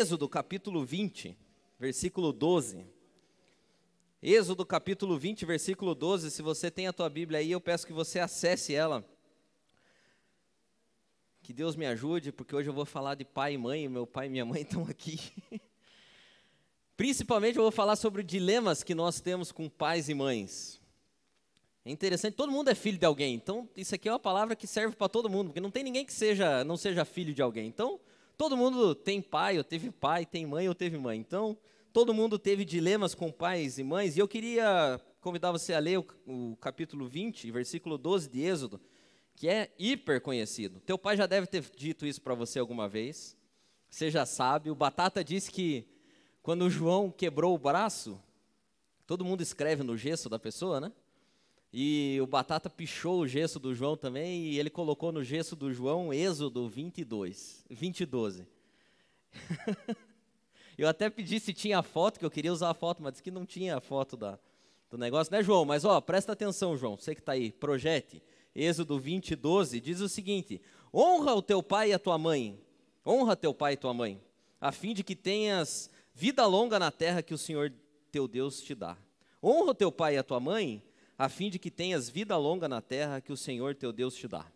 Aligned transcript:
Êxodo 0.00 0.26
capítulo 0.30 0.82
20, 0.82 1.36
versículo 1.78 2.32
12. 2.32 2.86
Êxodo 4.22 4.64
capítulo 4.64 5.18
20, 5.18 5.44
versículo 5.44 5.94
12. 5.94 6.30
Se 6.30 6.40
você 6.40 6.70
tem 6.70 6.86
a 6.86 6.92
tua 6.94 7.10
Bíblia 7.10 7.40
aí, 7.40 7.52
eu 7.52 7.60
peço 7.60 7.86
que 7.86 7.92
você 7.92 8.18
acesse 8.18 8.74
ela. 8.74 9.04
Que 11.42 11.52
Deus 11.52 11.76
me 11.76 11.84
ajude, 11.84 12.32
porque 12.32 12.56
hoje 12.56 12.70
eu 12.70 12.72
vou 12.72 12.86
falar 12.86 13.14
de 13.14 13.26
pai 13.26 13.52
e 13.52 13.58
mãe, 13.58 13.90
meu 13.90 14.06
pai 14.06 14.28
e 14.28 14.30
minha 14.30 14.46
mãe 14.46 14.62
estão 14.62 14.86
aqui. 14.88 15.20
Principalmente 16.96 17.56
eu 17.56 17.62
vou 17.62 17.70
falar 17.70 17.96
sobre 17.96 18.22
dilemas 18.22 18.82
que 18.82 18.94
nós 18.94 19.20
temos 19.20 19.52
com 19.52 19.68
pais 19.68 20.08
e 20.08 20.14
mães. 20.14 20.80
É 21.84 21.90
interessante, 21.90 22.32
todo 22.36 22.50
mundo 22.50 22.70
é 22.70 22.74
filho 22.74 22.96
de 22.96 23.04
alguém. 23.04 23.34
Então, 23.34 23.68
isso 23.76 23.94
aqui 23.94 24.08
é 24.08 24.12
uma 24.12 24.18
palavra 24.18 24.56
que 24.56 24.66
serve 24.66 24.96
para 24.96 25.10
todo 25.10 25.28
mundo, 25.28 25.48
porque 25.48 25.60
não 25.60 25.70
tem 25.70 25.84
ninguém 25.84 26.06
que 26.06 26.12
seja, 26.14 26.64
não 26.64 26.78
seja 26.78 27.04
filho 27.04 27.34
de 27.34 27.42
alguém. 27.42 27.66
Então, 27.66 28.00
Todo 28.40 28.56
mundo 28.56 28.94
tem 28.94 29.20
pai, 29.20 29.58
ou 29.58 29.62
teve 29.62 29.90
pai, 29.90 30.24
tem 30.24 30.46
mãe, 30.46 30.66
ou 30.66 30.74
teve 30.74 30.96
mãe. 30.96 31.18
Então, 31.18 31.58
todo 31.92 32.14
mundo 32.14 32.38
teve 32.38 32.64
dilemas 32.64 33.14
com 33.14 33.30
pais 33.30 33.78
e 33.78 33.84
mães. 33.84 34.16
E 34.16 34.18
eu 34.18 34.26
queria 34.26 34.98
convidar 35.20 35.52
você 35.52 35.74
a 35.74 35.78
ler 35.78 35.98
o, 35.98 36.06
o 36.26 36.56
capítulo 36.56 37.06
20, 37.06 37.50
versículo 37.50 37.98
12 37.98 38.30
de 38.30 38.40
Êxodo, 38.40 38.80
que 39.36 39.46
é 39.46 39.70
hiper 39.78 40.22
conhecido. 40.22 40.80
Teu 40.80 40.96
pai 40.96 41.18
já 41.18 41.26
deve 41.26 41.48
ter 41.48 41.62
dito 41.76 42.06
isso 42.06 42.22
para 42.22 42.34
você 42.34 42.58
alguma 42.58 42.88
vez. 42.88 43.36
Você 43.90 44.10
já 44.10 44.24
sabe. 44.24 44.70
O 44.70 44.74
Batata 44.74 45.22
disse 45.22 45.50
que 45.50 45.86
quando 46.42 46.62
o 46.62 46.70
João 46.70 47.10
quebrou 47.10 47.54
o 47.54 47.58
braço, 47.58 48.18
todo 49.06 49.22
mundo 49.22 49.42
escreve 49.42 49.82
no 49.82 49.98
gesso 49.98 50.30
da 50.30 50.38
pessoa, 50.38 50.80
né? 50.80 50.90
E 51.72 52.18
o 52.20 52.26
Batata 52.26 52.68
pichou 52.68 53.20
o 53.20 53.28
gesso 53.28 53.60
do 53.60 53.74
João 53.74 53.96
também, 53.96 54.46
e 54.46 54.58
ele 54.58 54.70
colocou 54.70 55.12
no 55.12 55.22
gesso 55.22 55.54
do 55.54 55.72
João 55.72 56.12
Êxodo 56.12 56.68
22, 56.68 57.64
20 57.70 58.04
12. 58.04 58.48
eu 60.76 60.88
até 60.88 61.08
pedi 61.08 61.38
se 61.38 61.52
tinha 61.52 61.80
foto, 61.82 62.18
que 62.18 62.24
eu 62.24 62.30
queria 62.30 62.52
usar 62.52 62.70
a 62.70 62.74
foto, 62.74 63.00
mas 63.02 63.12
disse 63.12 63.22
que 63.22 63.30
não 63.30 63.46
tinha 63.46 63.76
a 63.76 63.80
foto 63.80 64.16
da, 64.16 64.36
do 64.90 64.98
negócio, 64.98 65.32
né, 65.32 65.42
João? 65.44 65.64
Mas, 65.64 65.84
ó, 65.84 66.00
presta 66.00 66.32
atenção, 66.32 66.76
João, 66.76 66.96
você 66.96 67.14
que 67.14 67.20
está 67.20 67.32
aí, 67.32 67.52
projete. 67.52 68.20
Êxodo 68.52 68.98
20, 68.98 69.36
12, 69.36 69.80
diz 69.80 70.00
o 70.00 70.08
seguinte: 70.08 70.60
Honra 70.92 71.34
o 71.34 71.42
teu 71.42 71.62
pai 71.62 71.90
e 71.90 71.92
a 71.92 72.00
tua 72.00 72.18
mãe, 72.18 72.60
honra 73.06 73.36
teu 73.36 73.54
pai 73.54 73.74
e 73.74 73.76
tua 73.76 73.94
mãe, 73.94 74.20
a 74.60 74.72
fim 74.72 74.92
de 74.92 75.04
que 75.04 75.14
tenhas 75.14 75.88
vida 76.12 76.44
longa 76.46 76.78
na 76.80 76.90
terra 76.90 77.22
que 77.22 77.32
o 77.32 77.38
Senhor 77.38 77.72
teu 78.10 78.26
Deus 78.26 78.60
te 78.60 78.74
dá. 78.74 78.98
Honra 79.40 79.70
o 79.70 79.74
teu 79.74 79.92
pai 79.92 80.16
e 80.16 80.18
a 80.18 80.24
tua 80.24 80.40
mãe, 80.40 80.82
a 81.20 81.28
fim 81.28 81.50
de 81.50 81.58
que 81.58 81.70
tenhas 81.70 82.08
vida 82.08 82.34
longa 82.38 82.66
na 82.66 82.80
terra 82.80 83.20
que 83.20 83.30
o 83.30 83.36
Senhor 83.36 83.74
teu 83.74 83.92
Deus 83.92 84.14
te 84.14 84.26
dá. 84.26 84.46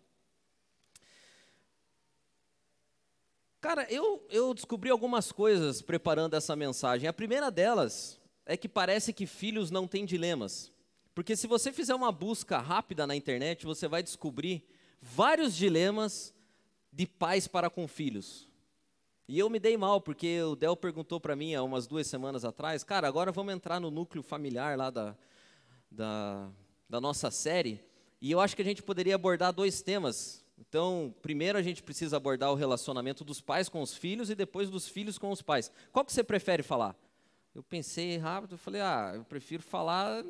Cara, 3.61 3.87
eu, 3.93 4.27
eu 4.31 4.55
descobri 4.55 4.89
algumas 4.89 5.31
coisas 5.31 5.83
preparando 5.83 6.33
essa 6.33 6.57
mensagem. 6.57 7.07
A 7.07 7.13
primeira 7.13 7.51
delas 7.51 8.19
é 8.47 8.57
que 8.57 8.67
parece 8.67 9.13
que 9.13 9.27
filhos 9.27 9.71
não 9.71 9.87
têm 9.87 10.07
dilemas. 10.07 10.73
Porque 11.15 11.37
se 11.37 11.47
você 11.47 11.71
fizer 11.71 11.95
uma 11.95 12.11
busca 12.11 12.57
rápida 12.57 13.07
na 13.07 13.15
internet, 13.15 13.67
você 13.67 13.87
vai 13.87 14.03
descobrir 14.03 14.67
vários 15.03 15.55
dilemas 15.55 16.33
de 16.91 17.07
pais 17.07 17.47
para 17.47 17.69
com 17.69 17.87
filhos. 17.87 18.49
E 19.29 19.39
eu 19.39 19.51
me 19.51 19.59
dei 19.59 19.77
mal, 19.77 20.01
porque 20.01 20.41
o 20.41 20.57
Del 20.57 20.77
perguntou 20.77 21.21
para 21.21 21.37
mim 21.37 21.55
há 21.55 21.63
umas 21.63 21.87
duas 21.87 22.07
semanas 22.07 22.43
atrás, 22.43 22.83
cara, 22.83 23.07
agora 23.07 23.31
vamos 23.31 23.53
entrar 23.53 23.79
no 23.79 23.91
núcleo 23.91 24.23
familiar 24.23 24.79
lá 24.79 24.89
da, 24.89 25.15
da, 25.95 26.51
da 26.89 27.01
nossa 27.01 27.31
série, 27.31 27.81
e 28.21 28.31
eu 28.31 28.41
acho 28.41 28.57
que 28.57 28.63
a 28.63 28.65
gente 28.65 28.83
poderia 28.83 29.15
abordar 29.15 29.53
dois 29.53 29.83
temas. 29.83 30.45
Então, 30.59 31.15
primeiro 31.21 31.59
a 31.59 31.63
gente 31.63 31.83
precisa 31.83 32.17
abordar 32.17 32.51
o 32.51 32.55
relacionamento 32.55 33.25
dos 33.25 33.41
pais 33.41 33.69
com 33.69 33.83
os 33.83 33.95
filhos 33.97 34.31
e 34.31 34.35
depois 34.35 34.71
dos 34.71 34.89
filhos 34.89 35.19
com 35.19 35.31
os 35.31 35.43
pais. 35.43 35.71
Qual 35.93 36.05
que 36.05 36.13
você 36.13 36.23
prefere 36.23 36.63
falar? 36.63 36.97
Eu 37.55 37.63
pensei 37.63 38.17
rápido, 38.17 38.57
falei, 38.57 38.81
ah, 38.81 39.13
eu 39.15 39.25
prefiro 39.25 39.63
falar 39.63 40.25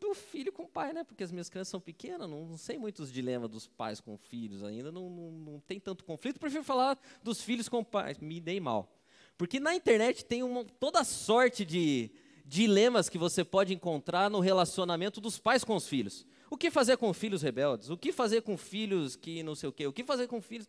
do 0.00 0.14
filho 0.14 0.52
com 0.52 0.64
o 0.64 0.68
pai, 0.68 0.92
né? 0.92 1.04
Porque 1.04 1.22
as 1.22 1.30
minhas 1.30 1.48
crianças 1.48 1.70
são 1.70 1.80
pequenas, 1.80 2.28
não, 2.28 2.46
não 2.46 2.56
sei 2.56 2.78
muitos 2.78 3.12
dilemas 3.12 3.48
dos 3.48 3.68
pais 3.68 4.00
com 4.00 4.16
filhos 4.16 4.64
ainda, 4.64 4.90
não, 4.90 5.08
não, 5.08 5.30
não 5.30 5.60
tem 5.60 5.78
tanto 5.78 6.04
conflito. 6.04 6.40
Prefiro 6.40 6.64
falar 6.64 6.98
dos 7.22 7.42
filhos 7.42 7.68
com 7.68 7.84
pais. 7.84 8.18
Me 8.18 8.40
dei 8.40 8.58
mal. 8.58 8.90
Porque 9.38 9.60
na 9.60 9.74
internet 9.74 10.24
tem 10.24 10.42
uma, 10.42 10.64
toda 10.64 11.04
sorte 11.04 11.64
de, 11.64 12.10
dilemas 12.44 13.08
que 13.08 13.18
você 13.18 13.44
pode 13.44 13.72
encontrar 13.74 14.30
no 14.30 14.40
relacionamento 14.40 15.20
dos 15.20 15.38
pais 15.38 15.64
com 15.64 15.76
os 15.76 15.86
filhos. 15.86 16.26
O 16.50 16.56
que 16.56 16.70
fazer 16.70 16.96
com 16.96 17.12
filhos 17.12 17.42
rebeldes? 17.42 17.88
O 17.88 17.96
que 17.96 18.12
fazer 18.12 18.42
com 18.42 18.56
filhos 18.56 19.16
que 19.16 19.42
não 19.42 19.54
sei 19.54 19.68
o 19.68 19.72
quê? 19.72 19.86
O 19.86 19.92
que 19.92 20.04
fazer 20.04 20.26
com 20.26 20.40
filhos. 20.40 20.66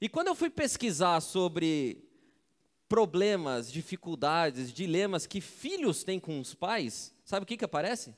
E 0.00 0.08
quando 0.08 0.28
eu 0.28 0.34
fui 0.34 0.50
pesquisar 0.50 1.20
sobre 1.20 2.04
problemas, 2.88 3.70
dificuldades, 3.70 4.72
dilemas 4.72 5.26
que 5.26 5.40
filhos 5.40 6.04
têm 6.04 6.18
com 6.18 6.40
os 6.40 6.54
pais, 6.54 7.14
sabe 7.24 7.44
o 7.44 7.46
que, 7.46 7.56
que 7.56 7.64
aparece? 7.64 8.14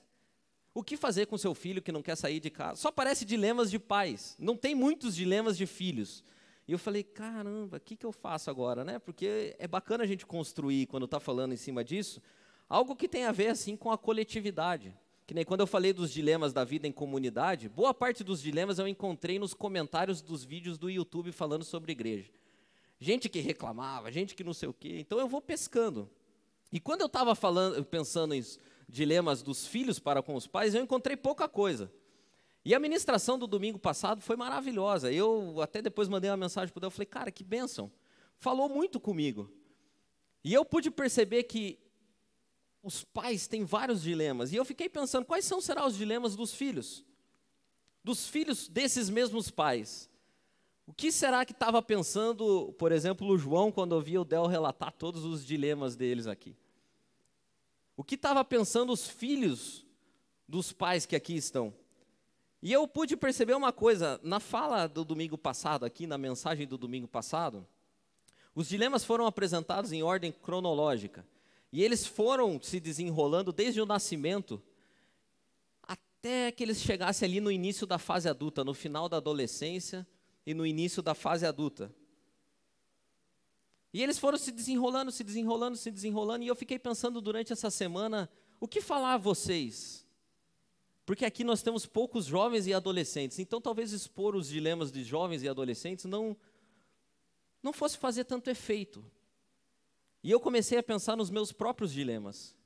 O 0.73 0.83
que 0.83 0.97
fazer 0.97 1.27
com 1.27 1.39
seu 1.39 1.55
filho 1.55 1.81
que 1.81 1.93
não 1.93 2.03
quer 2.03 2.17
sair 2.17 2.41
de 2.41 2.51
casa? 2.51 2.81
Só 2.81 2.89
aparece 2.89 3.25
dilemas 3.25 3.71
de 3.71 3.79
pais. 3.79 4.35
Não 4.39 4.57
tem 4.57 4.75
muitos 4.75 5.15
dilemas 5.15 5.57
de 5.57 5.67
filhos. 5.67 6.25
E 6.67 6.73
eu 6.73 6.79
falei, 6.79 7.05
caramba, 7.05 7.77
o 7.77 7.81
que, 7.81 7.95
que 7.95 8.07
eu 8.07 8.11
faço 8.11 8.51
agora, 8.51 8.83
né? 8.83 8.99
Porque 8.99 9.55
é 9.59 9.69
bacana 9.69 10.03
a 10.03 10.07
gente 10.07 10.25
construir, 10.27 10.87
quando 10.87 11.05
está 11.05 11.21
falando 11.21 11.53
em 11.53 11.57
cima 11.57 11.85
disso, 11.85 12.21
Algo 12.75 12.97
que 12.97 13.07
tem 13.07 13.25
a 13.25 13.31
ver 13.31 13.51
assim 13.51 13.77
com 13.77 13.93
a 13.93 13.97
coletividade. 13.97 14.93
Que 15.29 15.33
nem 15.33 15.45
quando 15.45 15.61
eu 15.61 15.67
falei 15.67 15.93
dos 15.93 16.11
dilemas 16.11 16.53
da 16.53 16.65
vida 16.65 16.89
em 16.89 16.91
comunidade, 16.93 17.69
boa 17.69 17.95
parte 17.95 18.25
dos 18.25 18.43
dilemas 18.43 18.81
eu 18.81 18.89
encontrei 18.89 19.39
nos 19.39 19.55
comentários 19.55 20.21
dos 20.21 20.43
vídeos 20.43 20.77
do 20.77 20.91
YouTube 20.91 21.31
falando 21.31 21.63
sobre 21.63 21.93
igreja. 21.93 22.33
Gente 22.99 23.29
que 23.29 23.39
reclamava, 23.39 24.11
gente 24.11 24.35
que 24.35 24.43
não 24.43 24.53
sei 24.53 24.69
o 24.69 24.73
quê. 24.73 24.97
Então 24.99 25.21
eu 25.21 25.29
vou 25.29 25.41
pescando. 25.41 26.11
E 26.73 26.81
quando 26.81 27.03
eu 27.03 27.07
estava 27.07 27.33
pensando 27.89 28.35
em 28.35 28.43
dilemas 28.89 29.41
dos 29.41 29.69
filhos 29.69 30.01
para 30.01 30.21
com 30.21 30.35
os 30.35 30.49
pais, 30.49 30.75
eu 30.75 30.83
encontrei 30.83 31.17
pouca 31.17 31.49
coisa. 31.49 31.93
E 32.65 32.75
a 32.75 32.81
ministração 32.81 33.39
do 33.39 33.47
domingo 33.47 33.79
passado 33.79 34.21
foi 34.21 34.35
maravilhosa. 34.35 35.13
Eu 35.13 35.61
até 35.61 35.81
depois 35.81 36.09
mandei 36.09 36.29
uma 36.29 36.37
mensagem 36.37 36.73
para 36.73 36.79
o 36.79 36.81
Deus, 36.81 36.93
falei, 36.93 37.07
cara, 37.07 37.31
que 37.31 37.45
bênção. 37.45 37.89
Falou 38.37 38.69
muito 38.69 38.99
comigo. 38.99 39.49
E 40.43 40.53
eu 40.53 40.65
pude 40.65 40.91
perceber 40.91 41.45
que 41.45 41.79
os 42.85 43.03
pais 43.03 43.47
têm 43.47 43.65
vários 43.65 44.03
dilemas. 44.03 44.53
E 44.53 44.57
eu 44.57 44.65
fiquei 44.65 44.91
pensando, 44.91 45.25
quais 45.25 45.47
são 45.47 45.61
será 45.61 45.87
os 45.87 45.97
dilemas 45.97 46.37
dos 46.37 46.53
filhos? 46.53 47.03
Dos 48.05 48.29
filhos 48.29 48.69
desses 48.69 49.09
mesmos 49.09 49.51
pais. 49.51 50.11
O 50.87 50.93
que 50.93 51.11
será 51.11 51.47
que 51.47 51.53
estava 51.53 51.81
pensando, 51.81 52.75
por 52.79 52.93
exemplo, 52.93 53.27
o 53.27 53.39
João 53.39 53.73
quando 53.73 53.93
ouvia 53.93 54.21
o 54.21 54.25
Del 54.25 54.47
relatar 54.47 54.93
todos 54.93 55.25
os 55.25 55.43
dilemas 55.45 55.97
deles 55.97 56.27
aqui? 56.27 56.55
O 57.97 58.05
que 58.05 58.17
estava 58.17 58.45
pensando 58.45 58.93
os 58.93 59.09
filhos 59.09 59.87
dos 60.47 60.71
pais 60.71 61.07
que 61.07 61.17
aqui 61.17 61.35
estão? 61.35 61.73
E 62.61 62.71
eu 62.71 62.87
pude 62.87 63.17
perceber 63.17 63.55
uma 63.55 63.73
coisa, 63.73 64.21
na 64.23 64.39
fala 64.39 64.87
do 64.87 65.07
domingo 65.07 65.39
passado, 65.39 65.87
aqui 65.87 66.07
na 66.07 66.19
mensagem 66.19 66.67
do 66.67 66.77
domingo 66.77 67.09
passado, 67.09 67.67
os 68.55 68.69
dilemas 68.69 69.05
foram 69.05 69.27
apresentados 69.27 69.91
em 69.91 70.03
ordem 70.03 70.31
cronológica. 70.31 71.27
E 71.75 71.83
eles 71.83 72.07
foram 72.07 72.63
se 72.63 72.79
desenrolando 72.79 73.53
desde 73.53 73.81
o 73.81 73.85
nascimento 73.85 74.63
até 75.83 76.53
que 76.53 76.63
eles 76.63 76.81
chegassem 76.81 77.27
ali 77.27 77.41
no 77.41 77.51
início 77.51 77.85
da 77.85 77.99
fase 77.99 78.29
adulta, 78.29 78.63
no 78.63 78.73
final 78.73 79.09
da 79.09 79.17
adolescência 79.17 80.07
e 80.47 80.55
no 80.55 80.65
início 80.65 81.03
da 81.03 81.17
fase 81.17 81.45
adulta. 81.45 81.93
E 83.93 84.01
eles 84.01 84.21
foram 84.21 84.39
se 84.39 84.53
desenrolando, 84.53 85.11
se 85.11 85.25
desenrolando, 85.25 85.77
se 85.77 85.91
desenrolando, 85.91 86.45
e 86.45 86.47
eu 86.47 86.55
fiquei 86.55 86.79
pensando 86.79 87.21
durante 87.21 87.53
essa 87.53 87.73
semana, 87.73 88.31
o 88.61 88.69
que 88.69 88.81
falar 88.81 89.15
a 89.15 89.19
vocês? 89.19 90.07
Porque 91.05 91.25
aqui 91.25 91.43
nós 91.43 91.61
temos 91.61 91.87
poucos 91.87 92.25
jovens 92.25 92.69
e 92.69 92.73
adolescentes, 92.73 93.41
então 93.41 93.61
talvez 93.61 93.91
expor 93.91 94.37
os 94.37 94.49
dilemas 94.49 94.93
de 94.93 95.03
jovens 95.03 95.43
e 95.43 95.49
adolescentes 95.49 96.05
não 96.05 96.37
não 97.61 97.73
fosse 97.73 97.99
fazer 97.99 98.23
tanto 98.23 98.49
efeito. 98.49 99.05
E 100.25 100.31
eu 100.31 100.41
comecei 100.41 100.79
a 100.79 100.83
pensar 100.83 101.19
nos 101.19 101.29
meus 101.29 101.53
próprios 101.53 101.93
dilemas. 101.93 102.57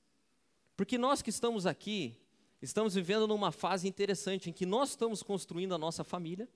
Porque 0.77 0.97
nós 0.97 1.21
que 1.21 1.29
estamos 1.29 1.67
aqui, 1.67 2.17
estamos 2.62 2.94
vivendo 2.94 3.27
numa 3.27 3.50
fase 3.50 3.88
interessante 3.88 4.49
em 4.49 4.53
que 4.53 4.65
nós 4.65 4.91
estamos 4.91 5.25
construindo 5.25 5.75
a 5.75 5.79
nossa 5.79 6.05
família, 6.05 6.49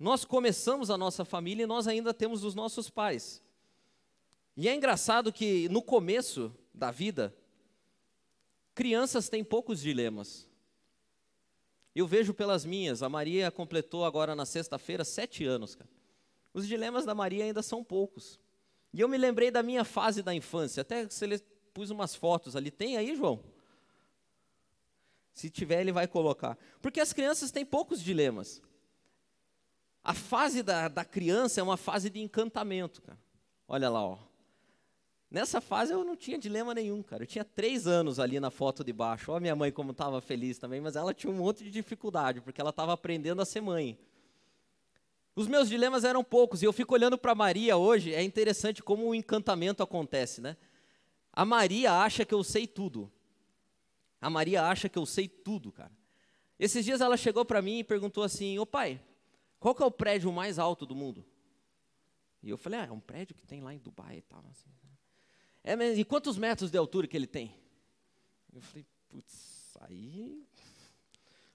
nós 0.00 0.24
começamos 0.24 0.90
a 0.90 0.98
nossa 0.98 1.24
família 1.24 1.62
e 1.62 1.66
nós 1.68 1.86
ainda 1.86 2.12
temos 2.12 2.42
os 2.42 2.52
nossos 2.52 2.90
pais. 2.90 3.40
E 4.56 4.68
é 4.68 4.74
engraçado 4.74 5.32
que 5.32 5.68
no 5.68 5.80
começo 5.80 6.52
da 6.74 6.90
vida, 6.90 7.32
crianças 8.74 9.28
têm 9.28 9.44
poucos 9.44 9.80
dilemas. 9.80 10.48
Eu 11.94 12.08
vejo 12.08 12.34
pelas 12.34 12.64
minhas, 12.64 13.04
a 13.04 13.08
Maria 13.08 13.52
completou 13.52 14.04
agora 14.04 14.34
na 14.34 14.44
sexta-feira 14.44 15.04
sete 15.04 15.44
anos. 15.44 15.76
Cara. 15.76 15.88
Os 16.52 16.66
dilemas 16.66 17.04
da 17.04 17.14
Maria 17.14 17.44
ainda 17.44 17.62
são 17.62 17.84
poucos. 17.84 18.40
E 18.92 19.00
eu 19.00 19.08
me 19.08 19.16
lembrei 19.16 19.50
da 19.50 19.62
minha 19.62 19.84
fase 19.84 20.22
da 20.22 20.34
infância. 20.34 20.82
Até 20.82 21.06
pus 21.72 21.90
umas 21.90 22.14
fotos 22.14 22.54
ali. 22.54 22.70
Tem 22.70 22.96
aí, 22.96 23.16
João? 23.16 23.42
Se 25.32 25.48
tiver, 25.48 25.80
ele 25.80 25.92
vai 25.92 26.06
colocar. 26.06 26.58
Porque 26.80 27.00
as 27.00 27.12
crianças 27.12 27.50
têm 27.50 27.64
poucos 27.64 28.02
dilemas. 28.02 28.60
A 30.04 30.12
fase 30.12 30.62
da, 30.62 30.88
da 30.88 31.04
criança 31.04 31.60
é 31.60 31.62
uma 31.62 31.76
fase 31.76 32.10
de 32.10 32.20
encantamento. 32.20 33.00
Cara. 33.00 33.18
Olha 33.66 33.88
lá, 33.88 34.04
ó. 34.04 34.18
Nessa 35.30 35.62
fase 35.62 35.92
eu 35.94 36.04
não 36.04 36.14
tinha 36.14 36.38
dilema 36.38 36.74
nenhum, 36.74 37.02
cara. 37.02 37.22
Eu 37.22 37.26
tinha 37.26 37.44
três 37.44 37.86
anos 37.86 38.18
ali 38.18 38.38
na 38.38 38.50
foto 38.50 38.84
de 38.84 38.92
baixo. 38.92 39.32
Olha 39.32 39.40
minha 39.40 39.56
mãe 39.56 39.72
como 39.72 39.92
estava 39.92 40.20
feliz 40.20 40.58
também, 40.58 40.78
mas 40.78 40.94
ela 40.94 41.14
tinha 41.14 41.32
um 41.32 41.36
monte 41.36 41.64
de 41.64 41.70
dificuldade, 41.70 42.42
porque 42.42 42.60
ela 42.60 42.68
estava 42.68 42.92
aprendendo 42.92 43.40
a 43.40 43.46
ser 43.46 43.62
mãe. 43.62 43.98
Os 45.34 45.48
meus 45.48 45.68
dilemas 45.68 46.04
eram 46.04 46.22
poucos, 46.22 46.62
e 46.62 46.66
eu 46.66 46.72
fico 46.72 46.94
olhando 46.94 47.16
para 47.16 47.34
Maria 47.34 47.76
hoje, 47.76 48.12
é 48.12 48.22
interessante 48.22 48.82
como 48.82 49.08
o 49.08 49.14
encantamento 49.14 49.82
acontece, 49.82 50.40
né? 50.40 50.56
A 51.32 51.44
Maria 51.44 51.92
acha 51.94 52.24
que 52.24 52.34
eu 52.34 52.44
sei 52.44 52.66
tudo. 52.66 53.10
A 54.20 54.28
Maria 54.28 54.64
acha 54.66 54.88
que 54.88 54.98
eu 54.98 55.06
sei 55.06 55.26
tudo, 55.26 55.72
cara. 55.72 55.90
Esses 56.58 56.84
dias 56.84 57.00
ela 57.00 57.16
chegou 57.16 57.44
para 57.44 57.62
mim 57.62 57.78
e 57.78 57.84
perguntou 57.84 58.22
assim: 58.22 58.58
Ô 58.58 58.66
pai, 58.66 59.02
qual 59.58 59.74
que 59.74 59.82
é 59.82 59.86
o 59.86 59.90
prédio 59.90 60.30
mais 60.30 60.58
alto 60.58 60.84
do 60.84 60.94
mundo? 60.94 61.24
E 62.42 62.50
eu 62.50 62.58
falei: 62.58 62.80
Ah, 62.80 62.84
é 62.84 62.92
um 62.92 63.00
prédio 63.00 63.34
que 63.34 63.46
tem 63.46 63.60
lá 63.60 63.72
em 63.74 63.78
Dubai 63.78 64.18
e 64.18 64.22
tal. 64.22 64.44
Assim. 64.50 64.70
É, 65.64 65.74
mas 65.74 65.98
e 65.98 66.04
quantos 66.04 66.36
metros 66.36 66.70
de 66.70 66.76
altura 66.76 67.08
que 67.08 67.16
ele 67.16 67.26
tem? 67.26 67.56
Eu 68.52 68.60
falei: 68.60 68.86
Putz, 69.08 69.76
aí. 69.80 70.46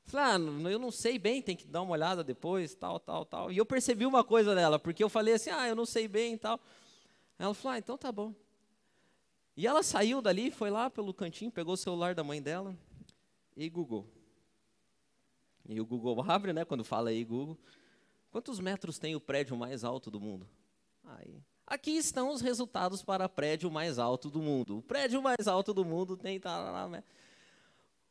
Falei, 0.07 0.25
ah, 0.25 0.69
eu 0.69 0.79
não 0.79 0.89
sei 0.89 1.19
bem, 1.19 1.41
tem 1.41 1.55
que 1.55 1.67
dar 1.67 1.81
uma 1.81 1.91
olhada 1.91 2.23
depois, 2.23 2.73
tal, 2.73 2.97
tal, 2.97 3.25
tal. 3.25 3.51
E 3.51 3.57
eu 3.57 3.65
percebi 3.65 4.05
uma 4.05 4.23
coisa 4.23 4.55
dela, 4.55 4.79
porque 4.79 5.03
eu 5.03 5.09
falei 5.09 5.33
assim: 5.33 5.49
Ah, 5.49 5.67
eu 5.67 5.75
não 5.75 5.85
sei 5.85 6.07
bem 6.07 6.35
e 6.35 6.37
tal. 6.37 6.59
Ela 7.37 7.53
falou: 7.53 7.75
Ah, 7.75 7.77
então 7.77 7.97
tá 7.97 8.09
bom. 8.09 8.33
E 9.55 9.67
ela 9.67 9.83
saiu 9.83 10.21
dali, 10.21 10.49
foi 10.49 10.69
lá 10.69 10.89
pelo 10.89 11.13
cantinho, 11.13 11.51
pegou 11.51 11.73
o 11.73 11.77
celular 11.77 12.15
da 12.15 12.23
mãe 12.23 12.41
dela 12.41 12.73
e 13.55 13.69
Google. 13.69 14.07
E 15.67 15.81
o 15.81 15.85
Google 15.85 16.23
abre, 16.25 16.53
né, 16.53 16.63
quando 16.63 16.85
fala 16.85 17.09
aí 17.09 17.25
Google. 17.25 17.57
Quantos 18.31 18.59
metros 18.59 18.97
tem 18.97 19.13
o 19.13 19.19
prédio 19.19 19.57
mais 19.57 19.83
alto 19.83 20.09
do 20.09 20.21
mundo? 20.21 20.47
Aí, 21.03 21.41
aqui 21.65 21.91
estão 21.91 22.31
os 22.31 22.39
resultados 22.39 23.03
para 23.03 23.27
prédio 23.27 23.69
mais 23.69 23.99
alto 23.99 24.29
do 24.29 24.41
mundo. 24.41 24.77
O 24.77 24.81
prédio 24.81 25.21
mais 25.21 25.47
alto 25.47 25.73
do 25.73 25.83
mundo 25.83 26.15
tem... 26.15 26.39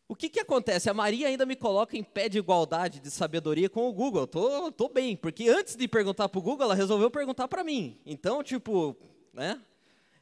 O 0.08 0.14
que, 0.14 0.28
que 0.28 0.40
acontece? 0.40 0.88
A 0.88 0.94
Maria 0.94 1.26
ainda 1.26 1.44
me 1.44 1.56
coloca 1.56 1.96
em 1.96 2.04
pé 2.04 2.28
de 2.28 2.38
igualdade 2.38 3.00
de 3.00 3.10
sabedoria 3.10 3.68
com 3.68 3.88
o 3.88 3.92
Google. 3.92 4.26
Tô, 4.26 4.70
tô 4.70 4.88
bem, 4.88 5.16
porque 5.16 5.48
antes 5.48 5.74
de 5.74 5.88
perguntar 5.88 6.28
para 6.28 6.38
o 6.38 6.42
Google, 6.42 6.64
ela 6.64 6.74
resolveu 6.74 7.10
perguntar 7.10 7.48
para 7.48 7.64
mim. 7.64 7.98
Então, 8.06 8.42
tipo, 8.42 8.96
né? 9.32 9.60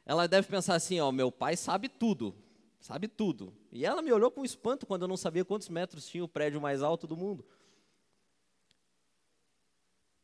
ela 0.05 0.27
deve 0.27 0.47
pensar 0.47 0.75
assim, 0.75 0.99
ó, 0.99 1.11
meu 1.11 1.31
pai 1.31 1.55
sabe 1.55 1.87
tudo, 1.89 2.35
sabe 2.79 3.07
tudo. 3.07 3.53
E 3.71 3.85
ela 3.85 4.01
me 4.01 4.11
olhou 4.11 4.31
com 4.31 4.43
espanto 4.43 4.85
quando 4.85 5.03
eu 5.03 5.07
não 5.07 5.17
sabia 5.17 5.45
quantos 5.45 5.69
metros 5.69 6.07
tinha 6.07 6.23
o 6.23 6.27
prédio 6.27 6.59
mais 6.59 6.81
alto 6.81 7.05
do 7.05 7.15
mundo. 7.15 7.45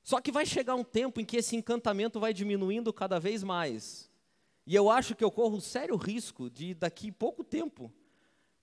Só 0.03 0.19
que 0.19 0.31
vai 0.31 0.45
chegar 0.45 0.75
um 0.75 0.83
tempo 0.83 1.19
em 1.19 1.25
que 1.25 1.37
esse 1.37 1.55
encantamento 1.55 2.19
vai 2.19 2.33
diminuindo 2.33 2.91
cada 2.91 3.19
vez 3.19 3.43
mais. 3.43 4.09
E 4.65 4.75
eu 4.75 4.89
acho 4.89 5.15
que 5.15 5.23
eu 5.23 5.31
corro 5.31 5.57
um 5.57 5.61
sério 5.61 5.95
risco 5.95 6.49
de, 6.49 6.73
daqui 6.73 7.11
pouco 7.11 7.43
tempo, 7.43 7.91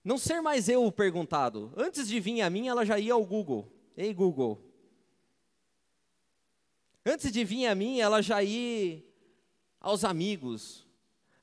não 0.09 0.17
ser 0.17 0.41
mais 0.41 0.67
eu 0.67 0.83
o 0.83 0.91
perguntado. 0.91 1.71
Antes 1.77 2.07
de 2.07 2.19
vir 2.19 2.41
a 2.41 2.49
mim, 2.49 2.67
ela 2.67 2.83
já 2.83 2.97
ia 2.97 3.13
ao 3.13 3.23
Google. 3.23 3.71
Ei, 3.95 4.11
Google. 4.11 4.59
Antes 7.05 7.31
de 7.31 7.45
vir 7.45 7.67
a 7.67 7.75
mim, 7.75 7.99
ela 7.99 8.19
já 8.19 8.41
ia 8.41 9.03
aos 9.79 10.03
amigos. 10.03 10.83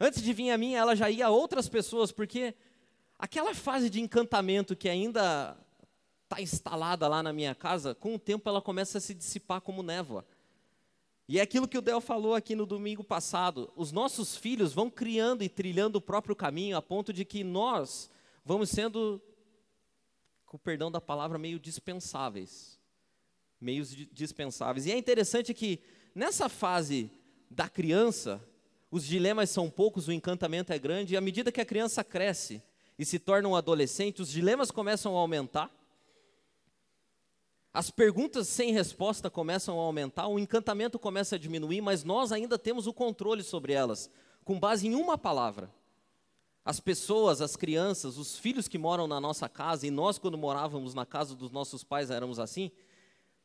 Antes 0.00 0.20
de 0.20 0.32
vir 0.32 0.50
a 0.50 0.58
mim, 0.58 0.74
ela 0.74 0.96
já 0.96 1.08
ia 1.08 1.26
a 1.26 1.30
outras 1.30 1.68
pessoas, 1.68 2.10
porque 2.10 2.56
aquela 3.16 3.54
fase 3.54 3.88
de 3.88 4.00
encantamento 4.00 4.74
que 4.74 4.88
ainda 4.88 5.56
está 6.24 6.42
instalada 6.42 7.06
lá 7.06 7.22
na 7.22 7.32
minha 7.32 7.54
casa, 7.54 7.94
com 7.94 8.16
o 8.16 8.18
tempo 8.18 8.48
ela 8.48 8.60
começa 8.60 8.98
a 8.98 9.00
se 9.00 9.14
dissipar 9.14 9.60
como 9.60 9.80
névoa. 9.80 10.26
E 11.28 11.38
é 11.38 11.42
aquilo 11.42 11.68
que 11.68 11.78
o 11.78 11.82
Del 11.82 12.00
falou 12.00 12.34
aqui 12.34 12.56
no 12.56 12.66
domingo 12.66 13.04
passado. 13.04 13.72
Os 13.76 13.92
nossos 13.92 14.36
filhos 14.36 14.72
vão 14.72 14.90
criando 14.90 15.44
e 15.44 15.48
trilhando 15.48 15.98
o 15.98 16.00
próprio 16.00 16.34
caminho, 16.34 16.76
a 16.76 16.82
ponto 16.82 17.12
de 17.12 17.24
que 17.24 17.44
nós 17.44 18.10
vamos 18.46 18.70
sendo, 18.70 19.20
com 20.46 20.56
o 20.56 20.60
perdão 20.60 20.88
da 20.88 21.00
palavra, 21.00 21.36
meio 21.36 21.58
dispensáveis. 21.58 22.78
Meios 23.60 23.90
dispensáveis. 24.12 24.86
E 24.86 24.92
é 24.92 24.96
interessante 24.96 25.52
que 25.52 25.80
nessa 26.14 26.48
fase 26.48 27.10
da 27.50 27.68
criança, 27.68 28.40
os 28.88 29.04
dilemas 29.04 29.50
são 29.50 29.68
poucos, 29.68 30.06
o 30.06 30.12
encantamento 30.12 30.72
é 30.72 30.78
grande, 30.78 31.14
e 31.14 31.16
à 31.16 31.20
medida 31.20 31.50
que 31.50 31.60
a 31.60 31.66
criança 31.66 32.04
cresce 32.04 32.62
e 32.96 33.04
se 33.04 33.18
torna 33.18 33.48
um 33.48 33.56
adolescente, 33.56 34.22
os 34.22 34.30
dilemas 34.30 34.70
começam 34.70 35.16
a 35.16 35.20
aumentar, 35.20 35.68
as 37.74 37.90
perguntas 37.90 38.46
sem 38.46 38.72
resposta 38.72 39.28
começam 39.28 39.78
a 39.78 39.82
aumentar, 39.82 40.28
o 40.28 40.38
encantamento 40.38 40.98
começa 41.00 41.34
a 41.34 41.38
diminuir, 41.38 41.80
mas 41.80 42.04
nós 42.04 42.30
ainda 42.30 42.56
temos 42.56 42.86
o 42.86 42.92
controle 42.92 43.42
sobre 43.42 43.72
elas, 43.72 44.08
com 44.44 44.58
base 44.58 44.86
em 44.86 44.94
uma 44.94 45.18
palavra. 45.18 45.70
As 46.66 46.80
pessoas, 46.80 47.40
as 47.40 47.54
crianças, 47.54 48.18
os 48.18 48.36
filhos 48.36 48.66
que 48.66 48.76
moram 48.76 49.06
na 49.06 49.20
nossa 49.20 49.48
casa, 49.48 49.86
e 49.86 49.90
nós, 49.90 50.18
quando 50.18 50.36
morávamos 50.36 50.94
na 50.94 51.06
casa 51.06 51.36
dos 51.36 51.52
nossos 51.52 51.84
pais, 51.84 52.10
éramos 52.10 52.40
assim, 52.40 52.72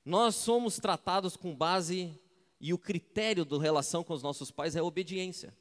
nós 0.03 0.33
somos 0.33 0.77
tratados 0.77 1.38
com 1.38 1.56
base 1.56 2.19
e 2.59 2.73
o 2.73 2.79
critério 2.79 3.45
da 3.45 3.59
relação 3.59 4.03
com 4.03 4.12
os 4.12 4.23
nossos 4.23 4.50
pais 4.50 4.75
é 4.75 4.81
obediência. 4.81 5.56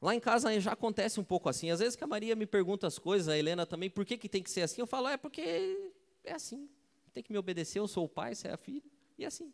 Lá 0.00 0.14
em 0.14 0.20
casa 0.20 0.60
já 0.60 0.70
acontece 0.70 1.18
um 1.18 1.24
pouco 1.24 1.48
assim. 1.48 1.68
Às 1.68 1.80
vezes 1.80 1.96
que 1.96 2.04
a 2.04 2.06
Maria 2.06 2.36
me 2.36 2.46
pergunta 2.46 2.86
as 2.86 2.96
coisas, 2.96 3.26
a 3.26 3.36
Helena 3.36 3.66
também, 3.66 3.90
por 3.90 4.04
que, 4.04 4.16
que 4.16 4.28
tem 4.28 4.40
que 4.40 4.50
ser 4.52 4.62
assim? 4.62 4.82
Eu 4.82 4.86
falo, 4.86 5.08
é 5.08 5.16
porque 5.16 5.92
é 6.22 6.32
assim. 6.32 6.68
Tem 7.12 7.24
que 7.24 7.32
me 7.32 7.38
obedecer, 7.38 7.80
eu 7.80 7.88
sou 7.88 8.04
o 8.04 8.08
pai, 8.08 8.36
você 8.36 8.46
é 8.46 8.52
a 8.52 8.56
filha, 8.56 8.88
e 9.18 9.24
é 9.24 9.26
assim. 9.26 9.52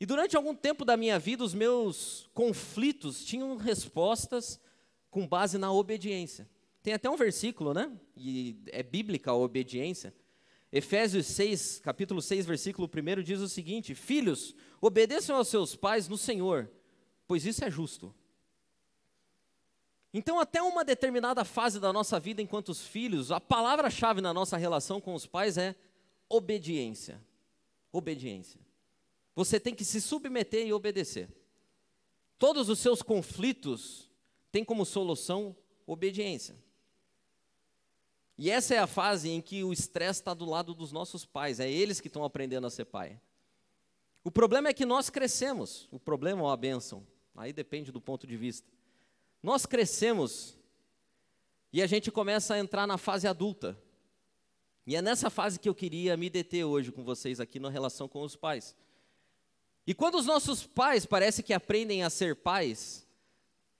E 0.00 0.06
durante 0.06 0.36
algum 0.36 0.54
tempo 0.54 0.84
da 0.84 0.96
minha 0.96 1.18
vida, 1.18 1.42
os 1.42 1.54
meus 1.54 2.28
conflitos 2.34 3.24
tinham 3.24 3.56
respostas 3.56 4.60
com 5.10 5.26
base 5.26 5.56
na 5.56 5.72
obediência. 5.72 6.48
Tem 6.82 6.92
até 6.92 7.08
um 7.08 7.16
versículo, 7.16 7.72
né? 7.72 7.90
E 8.16 8.56
é 8.68 8.82
bíblica 8.82 9.30
a 9.30 9.34
obediência, 9.34 10.14
Efésios 10.76 11.26
6, 11.28 11.80
capítulo 11.80 12.20
6, 12.20 12.44
versículo 12.44 12.86
1 12.86 13.22
diz 13.22 13.40
o 13.40 13.48
seguinte: 13.48 13.94
Filhos, 13.94 14.54
obedeçam 14.80 15.36
aos 15.36 15.48
seus 15.48 15.76
pais 15.76 16.08
no 16.08 16.18
Senhor, 16.18 16.70
pois 17.26 17.46
isso 17.46 17.64
é 17.64 17.70
justo. 17.70 18.14
Então, 20.12 20.40
até 20.40 20.62
uma 20.62 20.84
determinada 20.84 21.44
fase 21.44 21.78
da 21.78 21.92
nossa 21.92 22.18
vida 22.18 22.42
enquanto 22.42 22.70
os 22.70 22.86
filhos, 22.86 23.30
a 23.30 23.40
palavra-chave 23.40 24.20
na 24.20 24.32
nossa 24.32 24.56
relação 24.56 25.00
com 25.00 25.14
os 25.14 25.26
pais 25.26 25.56
é 25.56 25.74
obediência. 26.28 27.22
Obediência. 27.92 28.60
Você 29.36 29.60
tem 29.60 29.74
que 29.74 29.84
se 29.84 30.00
submeter 30.00 30.66
e 30.66 30.72
obedecer. 30.72 31.28
Todos 32.38 32.70
os 32.70 32.78
seus 32.78 33.02
conflitos 33.02 34.10
têm 34.50 34.64
como 34.64 34.86
solução 34.86 35.54
obediência. 35.86 36.56
E 38.38 38.50
essa 38.50 38.74
é 38.74 38.78
a 38.78 38.86
fase 38.86 39.28
em 39.28 39.40
que 39.42 39.62
o 39.62 39.72
estresse 39.72 40.20
está 40.20 40.32
do 40.34 40.46
lado 40.46 40.74
dos 40.74 40.90
nossos 40.90 41.24
pais, 41.24 41.60
é 41.60 41.70
eles 41.70 42.00
que 42.00 42.08
estão 42.08 42.24
aprendendo 42.24 42.66
a 42.66 42.70
ser 42.70 42.86
pai. 42.86 43.20
O 44.24 44.30
problema 44.30 44.68
é 44.68 44.74
que 44.74 44.84
nós 44.84 45.08
crescemos, 45.10 45.86
o 45.90 46.00
problema 46.00 46.42
ou 46.42 46.50
a 46.50 46.56
bênção, 46.56 47.06
aí 47.34 47.52
depende 47.52 47.92
do 47.92 48.00
ponto 48.00 48.26
de 48.26 48.36
vista. 48.36 48.68
Nós 49.42 49.64
crescemos 49.64 50.58
e 51.72 51.82
a 51.82 51.86
gente 51.86 52.10
começa 52.10 52.54
a 52.54 52.58
entrar 52.58 52.86
na 52.86 52.98
fase 52.98 53.28
adulta. 53.28 53.78
E 54.86 54.96
é 54.96 55.02
nessa 55.02 55.28
fase 55.28 55.58
que 55.58 55.68
eu 55.68 55.74
queria 55.74 56.16
me 56.16 56.30
deter 56.30 56.64
hoje 56.64 56.90
com 56.90 57.04
vocês 57.04 57.38
aqui 57.38 57.60
na 57.60 57.68
relação 57.68 58.08
com 58.08 58.22
os 58.22 58.34
pais. 58.34 58.74
E 59.86 59.94
quando 59.94 60.16
os 60.16 60.26
nossos 60.26 60.66
pais 60.66 61.06
parece 61.06 61.42
que 61.42 61.52
aprendem 61.52 62.02
a 62.02 62.10
ser 62.10 62.34
pais, 62.34 63.06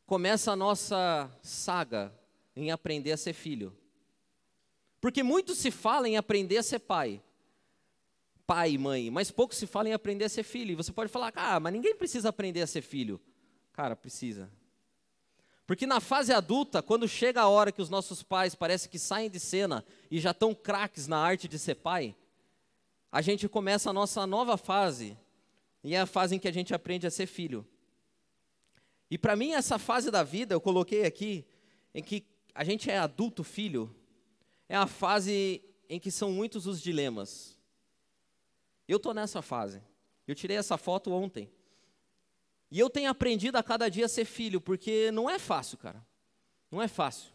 começa 0.07 0.53
a 0.53 0.57
nossa 0.57 1.31
saga 1.43 2.15
em 2.55 2.71
aprender 2.71 3.13
a 3.13 3.17
ser 3.17 3.33
filho. 3.33 3.77
Porque 5.01 5.23
muito 5.23 5.55
se 5.55 5.71
fala 5.71 6.09
em 6.09 6.17
aprender 6.17 6.59
a 6.59 6.63
ser 6.63 6.79
pai, 6.79 7.23
pai 8.47 8.73
e 8.73 8.79
mãe, 8.79 9.11
mas 9.11 9.31
pouco 9.31 9.55
se 9.55 9.67
fala 9.67 9.89
em 9.89 9.93
aprender 9.93 10.25
a 10.25 10.29
ser 10.29 10.45
filho. 10.45 10.73
E 10.73 10.77
você 10.77 10.93
pode 10.93 11.11
falar, 11.11 11.33
ah, 11.35 11.59
mas 11.59 11.73
ninguém 11.73 11.95
precisa 11.95 12.29
aprender 12.29 12.63
a 12.63 12.67
ser 12.67 12.83
filho. 12.83 13.21
Cara, 13.73 13.97
precisa. 13.97 14.51
Porque 15.67 15.85
na 15.85 16.01
fase 16.01 16.33
adulta, 16.33 16.81
quando 16.81 17.09
chega 17.09 17.41
a 17.41 17.49
hora 17.49 17.73
que 17.73 17.83
os 17.83 17.91
nossos 17.91 18.23
pais 18.23 18.55
parece 18.55 18.89
que 18.89 18.99
saem 18.99 19.29
de 19.29 19.41
cena 19.41 19.85
e 20.09 20.21
já 20.21 20.31
estão 20.31 20.55
craques 20.55 21.09
na 21.09 21.19
arte 21.19 21.49
de 21.49 21.59
ser 21.59 21.75
pai, 21.75 22.15
a 23.11 23.21
gente 23.21 23.49
começa 23.49 23.91
a 23.91 23.93
nossa 23.93 24.25
nova 24.27 24.57
fase, 24.57 25.19
e 25.87 25.95
é 25.95 26.01
a 26.01 26.07
fase 26.07 26.35
em 26.35 26.39
que 26.41 26.49
a 26.49 26.53
gente 26.53 26.75
aprende 26.75 27.07
a 27.07 27.11
ser 27.13 27.29
filho. 27.29 27.65
E 29.09 29.17
para 29.17 29.37
mim, 29.37 29.53
essa 29.53 29.79
fase 29.79 30.11
da 30.11 30.25
vida, 30.25 30.53
eu 30.53 30.61
coloquei 30.61 31.05
aqui, 31.05 31.47
em 31.95 32.03
que 32.03 32.27
a 32.53 32.65
gente 32.65 32.91
é 32.91 32.99
adulto 32.99 33.45
filho, 33.45 33.95
é 34.69 34.75
a 34.75 34.89
fase 34.89 35.63
em 35.89 36.01
que 36.01 36.11
são 36.11 36.33
muitos 36.33 36.67
os 36.67 36.83
dilemas. 36.83 37.57
Eu 38.89 38.97
estou 38.97 39.15
nessa 39.15 39.41
fase. 39.41 39.81
Eu 40.27 40.35
tirei 40.35 40.57
essa 40.57 40.77
foto 40.77 41.13
ontem. 41.13 41.49
E 42.69 42.81
eu 42.81 42.91
tenho 42.91 43.09
aprendido 43.09 43.55
a 43.55 43.63
cada 43.63 43.89
dia 43.89 44.07
a 44.07 44.09
ser 44.09 44.25
filho, 44.25 44.61
porque 44.61 45.13
não 45.13 45.31
é 45.31 45.39
fácil, 45.39 45.79
cara. 45.79 46.05
Não 46.69 46.83
é 46.83 46.89
fácil. 46.89 47.31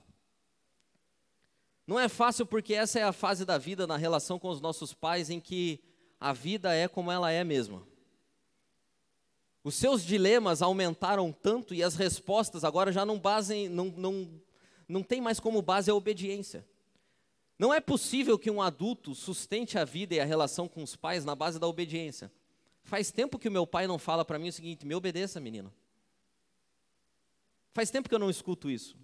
Não 1.88 1.98
é 1.98 2.10
fácil 2.10 2.46
porque 2.46 2.74
essa 2.74 3.00
é 3.00 3.04
a 3.04 3.14
fase 3.14 3.46
da 3.46 3.58
vida 3.58 3.88
na 3.88 3.96
relação 3.96 4.38
com 4.38 4.50
os 4.50 4.60
nossos 4.60 4.94
pais 4.94 5.30
em 5.30 5.40
que 5.40 5.80
a 6.20 6.34
vida 6.34 6.76
é 6.76 6.90
como 6.90 7.10
ela 7.10 7.32
é 7.32 7.46
mesma. 7.46 7.90
Os 9.64 9.76
seus 9.76 10.04
dilemas 10.04 10.62
aumentaram 10.62 11.32
tanto 11.32 11.74
e 11.74 11.84
as 11.84 11.96
respostas 11.96 12.64
agora 12.64 12.92
já 12.92 13.06
não 13.06 13.20
basem, 13.20 13.70
não, 13.70 13.86
não, 13.86 14.42
não 14.88 15.04
tem 15.04 15.22
mais 15.22 15.40
como 15.40 15.62
base 15.62 15.92
a 15.92 15.96
obediência. 15.96 16.66
Não 17.60 17.72
é 17.72 17.80
possível 17.80 18.40
que 18.40 18.50
um 18.50 18.60
adulto 18.60 19.14
sustente 19.14 19.78
a 19.78 19.86
vida 19.86 20.16
e 20.16 20.20
a 20.20 20.26
relação 20.26 20.68
com 20.68 20.82
os 20.82 20.96
pais 20.96 21.24
na 21.24 21.36
base 21.36 21.60
da 21.60 21.68
obediência. 21.68 22.32
Faz 22.84 23.12
tempo 23.12 23.38
que 23.38 23.48
o 23.48 23.52
meu 23.52 23.68
pai 23.68 23.86
não 23.86 24.00
fala 24.00 24.26
para 24.26 24.40
mim 24.40 24.50
o 24.50 24.54
seguinte: 24.54 24.84
me 24.84 24.96
obedeça, 24.96 25.40
menino. 25.40 25.72
Faz 27.72 27.92
tempo 27.92 28.10
que 28.10 28.16
eu 28.16 28.20
não 28.20 28.32
escuto 28.32 28.68
isso. 28.68 28.98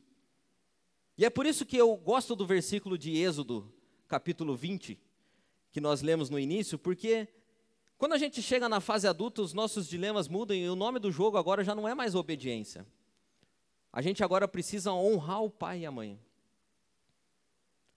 E 1.18 1.24
é 1.24 1.30
por 1.30 1.46
isso 1.46 1.66
que 1.66 1.78
eu 1.78 1.96
gosto 1.96 2.36
do 2.36 2.48
versículo 2.48 2.98
de 2.98 3.16
Êxodo, 3.16 3.72
capítulo 4.08 4.56
20, 4.56 5.00
que 5.72 5.80
nós 5.80 6.02
lemos 6.02 6.30
no 6.30 6.40
início, 6.40 6.80
porque 6.80 7.28
quando 7.98 8.14
a 8.14 8.18
gente 8.18 8.42
chega 8.42 8.70
na 8.70 8.80
fase 8.80 9.08
adulta, 9.08 9.42
os 9.42 9.54
nossos 9.54 9.88
dilemas 9.88 10.28
mudam 10.28 10.56
e 10.56 10.70
o 10.70 10.76
nome 10.76 11.00
do 11.00 11.12
jogo 11.12 11.38
agora 11.38 11.64
já 11.64 11.74
não 11.74 11.88
é 11.88 11.96
mais 11.96 12.14
obediência. 12.14 12.86
A 13.92 14.02
gente 14.02 14.24
agora 14.24 14.48
precisa 14.48 14.94
honrar 14.94 15.44
o 15.44 15.50
pai 15.50 15.80
e 15.80 15.86
a 15.86 15.92
mãe. 15.92 16.20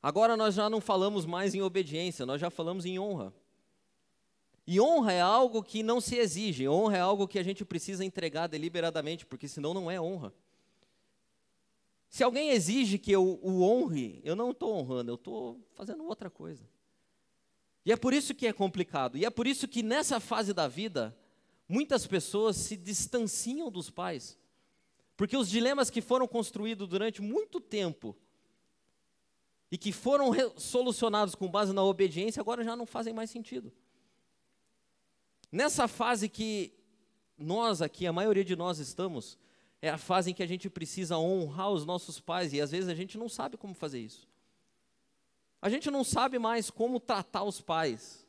Agora 0.02 0.36
nós 0.36 0.54
já 0.54 0.70
não 0.70 0.80
falamos 0.80 1.26
mais 1.26 1.54
em 1.54 1.60
obediência, 1.60 2.24
nós 2.24 2.40
já 2.40 2.48
falamos 2.48 2.86
em 2.86 2.98
honra. 2.98 3.34
E 4.66 4.80
honra 4.80 5.12
é 5.12 5.20
algo 5.20 5.62
que 5.62 5.82
não 5.82 6.00
se 6.00 6.16
exige, 6.16 6.66
honra 6.66 6.96
é 6.96 7.00
algo 7.00 7.28
que 7.28 7.38
a 7.38 7.42
gente 7.42 7.64
precisa 7.64 8.02
entregar 8.02 8.46
deliberadamente, 8.46 9.26
porque 9.26 9.46
senão 9.46 9.74
não 9.74 9.90
é 9.90 10.00
honra. 10.00 10.32
Se 12.08 12.24
alguém 12.24 12.50
exige 12.50 12.98
que 12.98 13.12
eu 13.12 13.38
o 13.42 13.62
honre, 13.62 14.20
eu 14.24 14.34
não 14.34 14.52
estou 14.52 14.74
honrando, 14.74 15.10
eu 15.10 15.16
estou 15.16 15.60
fazendo 15.74 16.04
outra 16.04 16.30
coisa. 16.30 16.64
E 17.84 17.92
é 17.92 17.96
por 17.96 18.12
isso 18.12 18.34
que 18.34 18.46
é 18.46 18.52
complicado. 18.52 19.16
E 19.16 19.24
é 19.24 19.30
por 19.30 19.46
isso 19.46 19.66
que 19.66 19.82
nessa 19.82 20.20
fase 20.20 20.52
da 20.52 20.68
vida, 20.68 21.16
muitas 21.68 22.06
pessoas 22.06 22.56
se 22.56 22.76
distanciam 22.76 23.70
dos 23.70 23.90
pais. 23.90 24.38
Porque 25.16 25.36
os 25.36 25.48
dilemas 25.48 25.90
que 25.90 26.00
foram 26.00 26.26
construídos 26.26 26.88
durante 26.88 27.20
muito 27.20 27.60
tempo 27.60 28.16
e 29.70 29.78
que 29.78 29.92
foram 29.92 30.32
solucionados 30.56 31.34
com 31.34 31.48
base 31.48 31.72
na 31.72 31.84
obediência, 31.84 32.40
agora 32.40 32.64
já 32.64 32.74
não 32.74 32.86
fazem 32.86 33.12
mais 33.12 33.30
sentido. 33.30 33.72
Nessa 35.52 35.88
fase 35.88 36.28
que 36.28 36.72
nós 37.36 37.82
aqui, 37.82 38.06
a 38.06 38.12
maioria 38.12 38.44
de 38.44 38.54
nós 38.54 38.78
estamos, 38.78 39.38
é 39.82 39.88
a 39.90 39.98
fase 39.98 40.30
em 40.30 40.34
que 40.34 40.42
a 40.42 40.46
gente 40.46 40.68
precisa 40.70 41.18
honrar 41.18 41.70
os 41.70 41.84
nossos 41.84 42.20
pais 42.20 42.52
e 42.52 42.60
às 42.60 42.70
vezes 42.70 42.88
a 42.88 42.94
gente 42.94 43.18
não 43.18 43.28
sabe 43.28 43.56
como 43.56 43.74
fazer 43.74 44.00
isso. 44.00 44.29
A 45.60 45.68
gente 45.68 45.90
não 45.90 46.02
sabe 46.02 46.38
mais 46.38 46.70
como 46.70 46.98
tratar 46.98 47.44
os 47.44 47.60
pais. 47.60 48.26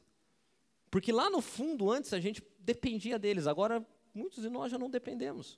Porque 0.90 1.12
lá 1.12 1.30
no 1.30 1.42
fundo, 1.42 1.90
antes 1.90 2.14
a 2.14 2.20
gente 2.20 2.44
dependia 2.60 3.18
deles, 3.18 3.48
agora 3.48 3.86
muitos 4.14 4.44
de 4.44 4.50
nós 4.50 4.72
já 4.72 4.78
não 4.78 4.90
dependemos. 4.90 5.58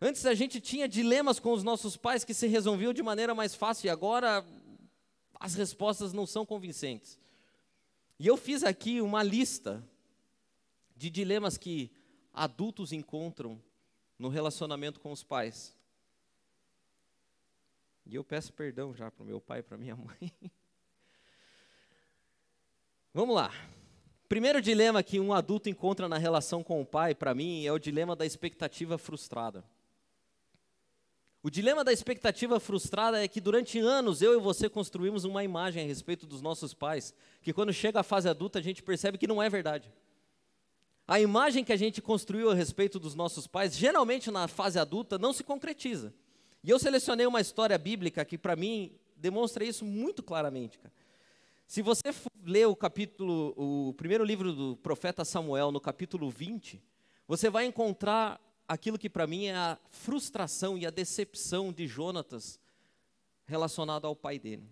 Antes 0.00 0.26
a 0.26 0.34
gente 0.34 0.60
tinha 0.60 0.86
dilemas 0.86 1.38
com 1.38 1.52
os 1.52 1.62
nossos 1.62 1.96
pais 1.96 2.24
que 2.24 2.34
se 2.34 2.46
resolviam 2.46 2.92
de 2.92 3.02
maneira 3.02 3.34
mais 3.34 3.54
fácil 3.54 3.86
e 3.86 3.90
agora 3.90 4.44
as 5.40 5.54
respostas 5.54 6.12
não 6.12 6.26
são 6.26 6.44
convincentes. 6.44 7.18
E 8.18 8.26
eu 8.26 8.36
fiz 8.36 8.62
aqui 8.62 9.00
uma 9.00 9.22
lista 9.22 9.82
de 10.94 11.08
dilemas 11.08 11.56
que 11.56 11.90
adultos 12.32 12.92
encontram 12.92 13.60
no 14.18 14.28
relacionamento 14.28 15.00
com 15.00 15.10
os 15.10 15.22
pais. 15.22 15.74
E 18.06 18.14
eu 18.14 18.24
peço 18.24 18.52
perdão 18.52 18.94
já 18.94 19.10
para 19.10 19.22
o 19.22 19.26
meu 19.26 19.40
pai 19.40 19.60
e 19.60 19.62
para 19.62 19.76
minha 19.76 19.96
mãe. 19.96 20.32
Vamos 23.12 23.34
lá. 23.34 23.52
Primeiro 24.28 24.60
dilema 24.60 25.02
que 25.02 25.20
um 25.20 25.32
adulto 25.32 25.68
encontra 25.68 26.08
na 26.08 26.18
relação 26.18 26.62
com 26.62 26.80
o 26.80 26.86
pai, 26.86 27.14
para 27.14 27.34
mim, 27.34 27.64
é 27.64 27.72
o 27.72 27.78
dilema 27.78 28.16
da 28.16 28.26
expectativa 28.26 28.98
frustrada. 28.98 29.64
O 31.42 31.50
dilema 31.50 31.84
da 31.84 31.92
expectativa 31.92 32.58
frustrada 32.58 33.22
é 33.22 33.28
que 33.28 33.40
durante 33.40 33.78
anos 33.78 34.22
eu 34.22 34.32
e 34.32 34.40
você 34.40 34.66
construímos 34.66 35.24
uma 35.24 35.44
imagem 35.44 35.84
a 35.84 35.86
respeito 35.86 36.26
dos 36.26 36.40
nossos 36.40 36.72
pais, 36.72 37.14
que 37.42 37.52
quando 37.52 37.70
chega 37.70 38.00
a 38.00 38.02
fase 38.02 38.28
adulta 38.28 38.58
a 38.58 38.62
gente 38.62 38.82
percebe 38.82 39.18
que 39.18 39.26
não 39.26 39.42
é 39.42 39.50
verdade. 39.50 39.92
A 41.06 41.20
imagem 41.20 41.62
que 41.62 41.72
a 41.72 41.76
gente 41.76 42.00
construiu 42.00 42.50
a 42.50 42.54
respeito 42.54 42.98
dos 42.98 43.14
nossos 43.14 43.46
pais, 43.46 43.76
geralmente 43.76 44.30
na 44.30 44.48
fase 44.48 44.78
adulta, 44.78 45.18
não 45.18 45.34
se 45.34 45.44
concretiza. 45.44 46.14
E 46.64 46.70
eu 46.70 46.78
selecionei 46.78 47.26
uma 47.26 47.42
história 47.42 47.76
bíblica 47.76 48.24
que, 48.24 48.38
para 48.38 48.56
mim, 48.56 48.98
demonstra 49.14 49.62
isso 49.62 49.84
muito 49.84 50.22
claramente. 50.22 50.78
Cara. 50.78 50.94
Se 51.66 51.82
você 51.82 52.02
ler 52.42 52.66
o 52.66 52.74
capítulo, 52.74 53.52
o 53.54 53.92
primeiro 53.92 54.24
livro 54.24 54.50
do 54.54 54.76
profeta 54.78 55.26
Samuel, 55.26 55.70
no 55.70 55.78
capítulo 55.78 56.30
20, 56.30 56.82
você 57.28 57.50
vai 57.50 57.66
encontrar 57.66 58.40
aquilo 58.66 58.98
que 58.98 59.10
para 59.10 59.26
mim 59.26 59.44
é 59.44 59.54
a 59.54 59.78
frustração 59.90 60.78
e 60.78 60.86
a 60.86 60.90
decepção 60.90 61.70
de 61.70 61.86
Jonatas 61.86 62.58
relacionado 63.44 64.06
ao 64.06 64.16
pai 64.16 64.38
dele. 64.38 64.66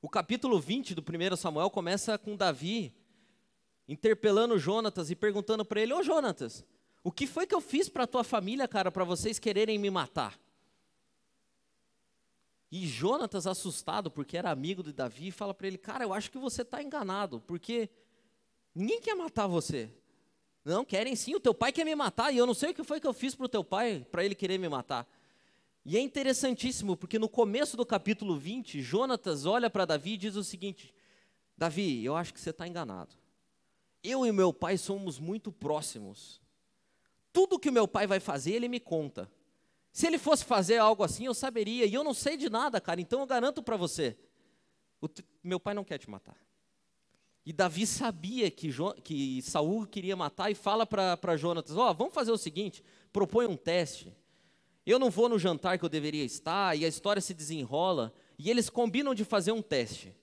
O 0.00 0.08
capítulo 0.08 0.58
20 0.58 0.94
do 0.94 1.02
1 1.02 1.36
Samuel 1.36 1.68
começa 1.68 2.16
com 2.16 2.34
Davi 2.34 2.94
interpelando 3.86 4.58
Jonatas 4.58 5.10
e 5.10 5.16
perguntando 5.16 5.66
para 5.66 5.82
ele: 5.82 5.92
Ô 5.92 6.02
Jonatas, 6.02 6.64
o 7.04 7.12
que 7.12 7.26
foi 7.26 7.46
que 7.46 7.54
eu 7.54 7.60
fiz 7.60 7.90
para 7.90 8.04
a 8.04 8.06
tua 8.06 8.24
família, 8.24 8.66
cara, 8.66 8.90
para 8.90 9.04
vocês 9.04 9.38
quererem 9.38 9.78
me 9.78 9.90
matar? 9.90 10.47
E 12.70 12.86
Jonatas, 12.86 13.46
assustado, 13.46 14.10
porque 14.10 14.36
era 14.36 14.50
amigo 14.50 14.82
de 14.82 14.92
Davi, 14.92 15.30
fala 15.30 15.54
para 15.54 15.66
ele: 15.66 15.78
Cara, 15.78 16.04
eu 16.04 16.12
acho 16.12 16.30
que 16.30 16.38
você 16.38 16.62
está 16.62 16.82
enganado, 16.82 17.40
porque 17.40 17.88
ninguém 18.74 19.00
quer 19.00 19.14
matar 19.14 19.46
você. 19.46 19.90
Não, 20.64 20.84
querem 20.84 21.16
sim, 21.16 21.34
o 21.34 21.40
teu 21.40 21.54
pai 21.54 21.72
quer 21.72 21.84
me 21.84 21.94
matar, 21.94 22.32
e 22.32 22.36
eu 22.36 22.46
não 22.46 22.54
sei 22.54 22.70
o 22.70 22.74
que 22.74 22.84
foi 22.84 23.00
que 23.00 23.06
eu 23.06 23.14
fiz 23.14 23.34
para 23.34 23.46
o 23.46 23.48
teu 23.48 23.64
pai 23.64 24.06
para 24.10 24.24
ele 24.24 24.34
querer 24.34 24.58
me 24.58 24.68
matar. 24.68 25.08
E 25.84 25.96
é 25.96 26.00
interessantíssimo, 26.00 26.96
porque 26.96 27.18
no 27.18 27.28
começo 27.28 27.76
do 27.76 27.86
capítulo 27.86 28.36
20, 28.36 28.82
Jonatas 28.82 29.46
olha 29.46 29.70
para 29.70 29.86
Davi 29.86 30.12
e 30.12 30.18
diz 30.18 30.36
o 30.36 30.44
seguinte: 30.44 30.94
Davi, 31.56 32.04
eu 32.04 32.14
acho 32.14 32.34
que 32.34 32.40
você 32.40 32.50
está 32.50 32.68
enganado 32.68 33.16
eu 34.02 34.24
e 34.24 34.32
meu 34.32 34.52
pai 34.52 34.76
somos 34.76 35.18
muito 35.18 35.50
próximos. 35.50 36.40
Tudo 37.32 37.58
que 37.58 37.70
meu 37.70 37.86
pai 37.86 38.06
vai 38.06 38.20
fazer, 38.20 38.52
ele 38.52 38.68
me 38.68 38.80
conta. 38.80 39.30
Se 39.98 40.06
ele 40.06 40.16
fosse 40.16 40.44
fazer 40.44 40.78
algo 40.78 41.02
assim, 41.02 41.26
eu 41.26 41.34
saberia. 41.34 41.84
E 41.84 41.92
eu 41.92 42.04
não 42.04 42.14
sei 42.14 42.36
de 42.36 42.48
nada, 42.48 42.80
cara. 42.80 43.00
Então 43.00 43.18
eu 43.18 43.26
garanto 43.26 43.60
para 43.60 43.76
você: 43.76 44.16
meu 45.42 45.58
pai 45.58 45.74
não 45.74 45.82
quer 45.82 45.98
te 45.98 46.08
matar. 46.08 46.36
E 47.44 47.52
Davi 47.52 47.84
sabia 47.84 48.48
que, 48.48 48.70
jo, 48.70 48.94
que 49.02 49.42
Saul 49.42 49.88
queria 49.88 50.14
matar 50.14 50.52
e 50.52 50.54
fala 50.54 50.86
para 50.86 51.36
Jonatas: 51.36 51.76
Ó, 51.76 51.90
oh, 51.90 51.94
vamos 51.94 52.14
fazer 52.14 52.30
o 52.30 52.38
seguinte: 52.38 52.80
propõe 53.12 53.46
um 53.46 53.56
teste. 53.56 54.16
Eu 54.86 55.00
não 55.00 55.10
vou 55.10 55.28
no 55.28 55.36
jantar 55.36 55.76
que 55.80 55.84
eu 55.84 55.88
deveria 55.88 56.24
estar, 56.24 56.78
e 56.78 56.84
a 56.84 56.88
história 56.88 57.20
se 57.20 57.34
desenrola, 57.34 58.14
e 58.38 58.48
eles 58.48 58.70
combinam 58.70 59.16
de 59.16 59.24
fazer 59.24 59.50
um 59.50 59.60
teste. 59.60 60.14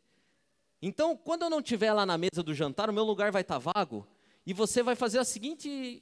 Então, 0.81 1.17
quando 1.17 1.41
eu 1.41 1.49
não 1.49 1.59
estiver 1.59 1.91
lá 1.91 2.05
na 2.05 2.17
mesa 2.17 2.41
do 2.41 2.53
jantar, 2.53 2.89
o 2.89 2.93
meu 2.93 3.03
lugar 3.03 3.29
vai 3.29 3.41
estar 3.41 3.59
tá 3.59 3.71
vago 3.73 4.07
e 4.45 4.53
você 4.53 4.81
vai 4.81 4.95
fazer 4.95 5.19
a 5.19 5.25
seguinte 5.25 6.01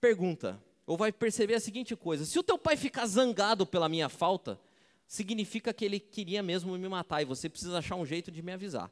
pergunta, 0.00 0.62
ou 0.90 0.96
vai 0.96 1.12
perceber 1.12 1.54
a 1.54 1.60
seguinte 1.60 1.94
coisa: 1.94 2.24
se 2.24 2.36
o 2.36 2.42
teu 2.42 2.58
pai 2.58 2.76
ficar 2.76 3.06
zangado 3.06 3.64
pela 3.64 3.88
minha 3.88 4.08
falta, 4.08 4.58
significa 5.06 5.72
que 5.72 5.84
ele 5.84 6.00
queria 6.00 6.42
mesmo 6.42 6.76
me 6.76 6.88
matar 6.88 7.22
e 7.22 7.24
você 7.24 7.48
precisa 7.48 7.78
achar 7.78 7.94
um 7.94 8.04
jeito 8.04 8.28
de 8.28 8.42
me 8.42 8.50
avisar. 8.50 8.90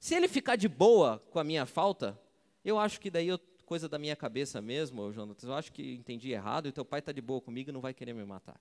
Se 0.00 0.14
ele 0.14 0.28
ficar 0.28 0.56
de 0.56 0.66
boa 0.66 1.22
com 1.30 1.38
a 1.38 1.44
minha 1.44 1.66
falta, 1.66 2.18
eu 2.64 2.78
acho 2.78 2.98
que 2.98 3.10
daí 3.10 3.30
é 3.30 3.38
coisa 3.66 3.86
da 3.86 3.98
minha 3.98 4.16
cabeça 4.16 4.62
mesmo, 4.62 5.12
Jonas. 5.12 5.36
Eu 5.42 5.52
acho 5.52 5.70
que 5.72 5.96
entendi 5.96 6.30
errado 6.30 6.68
e 6.68 6.72
teu 6.72 6.86
pai 6.86 7.00
está 7.00 7.12
de 7.12 7.20
boa 7.20 7.42
comigo 7.42 7.68
e 7.68 7.72
não 7.72 7.82
vai 7.82 7.92
querer 7.92 8.14
me 8.14 8.24
matar. 8.24 8.58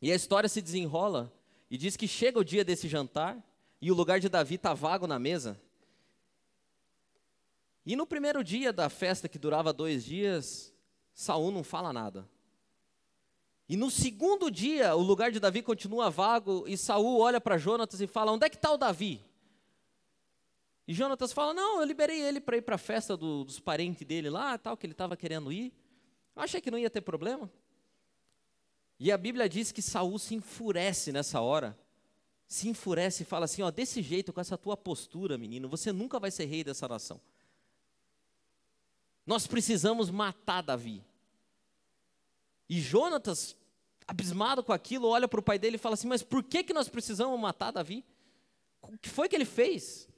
E 0.00 0.12
a 0.12 0.14
história 0.14 0.48
se 0.48 0.62
desenrola 0.62 1.32
e 1.68 1.76
diz 1.76 1.96
que 1.96 2.06
chega 2.06 2.38
o 2.38 2.44
dia 2.44 2.64
desse 2.64 2.86
jantar 2.86 3.36
e 3.82 3.90
o 3.90 3.96
lugar 3.96 4.20
de 4.20 4.28
Davi 4.28 4.54
está 4.54 4.74
vago 4.74 5.08
na 5.08 5.18
mesa. 5.18 5.60
E 7.84 7.96
no 7.96 8.06
primeiro 8.06 8.44
dia 8.44 8.72
da 8.72 8.88
festa, 8.88 9.28
que 9.28 9.40
durava 9.40 9.72
dois 9.72 10.04
dias, 10.04 10.72
Saul 11.18 11.50
não 11.50 11.64
fala 11.64 11.92
nada. 11.92 12.28
E 13.68 13.76
no 13.76 13.90
segundo 13.90 14.48
dia, 14.52 14.94
o 14.94 15.02
lugar 15.02 15.32
de 15.32 15.40
Davi 15.40 15.62
continua 15.62 16.08
vago, 16.08 16.64
e 16.68 16.76
Saul 16.76 17.18
olha 17.18 17.40
para 17.40 17.58
Jonatas 17.58 18.00
e 18.00 18.06
fala: 18.06 18.30
Onde 18.30 18.46
é 18.46 18.48
que 18.48 18.54
está 18.54 18.70
o 18.70 18.76
Davi? 18.76 19.20
E 20.86 20.94
Jonatas 20.94 21.32
fala: 21.32 21.52
Não, 21.52 21.80
eu 21.80 21.84
liberei 21.84 22.20
ele 22.20 22.40
para 22.40 22.56
ir 22.56 22.62
para 22.62 22.76
a 22.76 22.78
festa 22.78 23.16
do, 23.16 23.42
dos 23.42 23.58
parentes 23.58 24.06
dele 24.06 24.30
lá, 24.30 24.56
tal, 24.56 24.76
que 24.76 24.86
ele 24.86 24.92
estava 24.92 25.16
querendo 25.16 25.50
ir. 25.50 25.72
Eu 26.36 26.42
achei 26.42 26.60
que 26.60 26.70
não 26.70 26.78
ia 26.78 26.88
ter 26.88 27.00
problema. 27.00 27.50
E 29.00 29.10
a 29.10 29.18
Bíblia 29.18 29.48
diz 29.48 29.72
que 29.72 29.82
Saul 29.82 30.20
se 30.20 30.36
enfurece 30.36 31.10
nessa 31.10 31.40
hora 31.40 31.76
se 32.46 32.66
enfurece 32.68 33.24
e 33.24 33.26
fala 33.26 33.44
assim: 33.46 33.60
ó, 33.60 33.70
desse 33.72 34.00
jeito, 34.02 34.32
com 34.32 34.40
essa 34.40 34.56
tua 34.56 34.76
postura, 34.76 35.36
menino, 35.36 35.68
você 35.68 35.92
nunca 35.92 36.18
vai 36.18 36.30
ser 36.30 36.46
rei 36.46 36.64
dessa 36.64 36.88
nação. 36.88 37.20
Nós 39.26 39.46
precisamos 39.46 40.08
matar 40.10 40.62
Davi. 40.62 41.04
E 42.68 42.80
Jonatas, 42.80 43.56
abismado 44.06 44.62
com 44.62 44.72
aquilo, 44.72 45.08
olha 45.08 45.26
para 45.26 45.40
o 45.40 45.42
pai 45.42 45.58
dele 45.58 45.76
e 45.76 45.78
fala 45.78 45.94
assim: 45.94 46.08
Mas 46.08 46.22
por 46.22 46.42
que, 46.42 46.62
que 46.62 46.72
nós 46.72 46.88
precisamos 46.88 47.38
matar 47.40 47.70
Davi? 47.70 48.04
O 48.82 48.98
que 48.98 49.08
foi 49.08 49.28
que 49.28 49.36
ele 49.36 49.44
fez? 49.44 50.08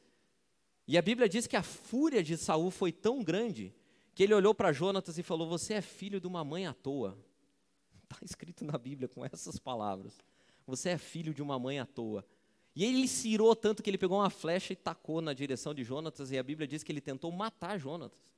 E 0.86 0.98
a 0.98 1.02
Bíblia 1.02 1.28
diz 1.28 1.46
que 1.46 1.56
a 1.56 1.62
fúria 1.62 2.22
de 2.22 2.36
Saul 2.36 2.70
foi 2.70 2.90
tão 2.90 3.22
grande 3.22 3.74
que 4.14 4.24
ele 4.24 4.34
olhou 4.34 4.54
para 4.54 4.72
Jonatas 4.72 5.18
e 5.18 5.22
falou: 5.22 5.48
Você 5.48 5.74
é 5.74 5.80
filho 5.80 6.20
de 6.20 6.26
uma 6.26 6.44
mãe 6.44 6.66
à 6.66 6.74
toa. 6.74 7.16
Está 8.02 8.16
escrito 8.24 8.64
na 8.64 8.76
Bíblia 8.76 9.08
com 9.08 9.24
essas 9.24 9.58
palavras. 9.58 10.18
Você 10.66 10.90
é 10.90 10.98
filho 10.98 11.32
de 11.32 11.42
uma 11.42 11.58
mãe 11.58 11.78
à 11.78 11.86
toa. 11.86 12.24
E 12.74 12.84
ele 12.84 13.08
se 13.08 13.28
irou 13.28 13.54
tanto 13.56 13.82
que 13.82 13.90
ele 13.90 13.98
pegou 13.98 14.18
uma 14.18 14.30
flecha 14.30 14.72
e 14.72 14.76
tacou 14.76 15.20
na 15.20 15.32
direção 15.32 15.74
de 15.74 15.82
Jonatas, 15.82 16.30
e 16.30 16.38
a 16.38 16.42
Bíblia 16.42 16.68
diz 16.68 16.82
que 16.82 16.92
ele 16.92 17.00
tentou 17.00 17.30
matar 17.32 17.78
Jonatas. 17.78 18.29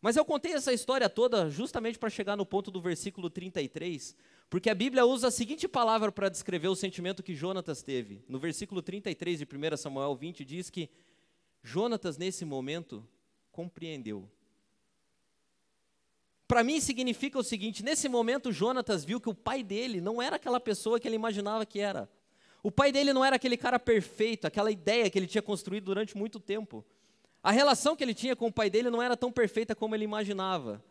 Mas 0.00 0.16
eu 0.16 0.24
contei 0.24 0.52
essa 0.52 0.72
história 0.72 1.08
toda 1.08 1.50
justamente 1.50 1.98
para 1.98 2.08
chegar 2.08 2.36
no 2.36 2.46
ponto 2.46 2.70
do 2.70 2.80
versículo 2.80 3.28
33, 3.28 4.14
porque 4.48 4.70
a 4.70 4.74
Bíblia 4.74 5.04
usa 5.04 5.28
a 5.28 5.30
seguinte 5.30 5.66
palavra 5.66 6.12
para 6.12 6.28
descrever 6.28 6.68
o 6.68 6.76
sentimento 6.76 7.22
que 7.22 7.34
Jonatas 7.34 7.82
teve. 7.82 8.22
No 8.28 8.38
versículo 8.38 8.80
33 8.80 9.40
de 9.40 9.44
1 9.44 9.76
Samuel 9.76 10.14
20 10.14 10.44
diz 10.44 10.70
que 10.70 10.88
Jonatas, 11.62 12.16
nesse 12.16 12.44
momento, 12.44 13.06
compreendeu. 13.50 14.30
Para 16.46 16.62
mim 16.62 16.80
significa 16.80 17.38
o 17.38 17.42
seguinte: 17.42 17.82
nesse 17.82 18.08
momento, 18.08 18.52
Jonatas 18.52 19.04
viu 19.04 19.20
que 19.20 19.28
o 19.28 19.34
pai 19.34 19.62
dele 19.64 20.00
não 20.00 20.22
era 20.22 20.36
aquela 20.36 20.60
pessoa 20.60 21.00
que 21.00 21.08
ele 21.08 21.16
imaginava 21.16 21.66
que 21.66 21.80
era. 21.80 22.08
O 22.62 22.70
pai 22.70 22.90
dele 22.92 23.12
não 23.12 23.24
era 23.24 23.36
aquele 23.36 23.56
cara 23.56 23.78
perfeito, 23.78 24.46
aquela 24.46 24.70
ideia 24.70 25.10
que 25.10 25.18
ele 25.18 25.26
tinha 25.26 25.42
construído 25.42 25.84
durante 25.84 26.16
muito 26.16 26.40
tempo. 26.40 26.84
A 27.42 27.50
relação 27.50 27.94
que 27.94 28.02
ele 28.02 28.14
tinha 28.14 28.34
com 28.34 28.46
o 28.46 28.52
pai 28.52 28.68
dele 28.68 28.90
não 28.90 29.02
era 29.02 29.16
tão 29.16 29.30
perfeita 29.30 29.74
como 29.74 29.94
ele 29.94 30.04
imaginava. 30.04 30.82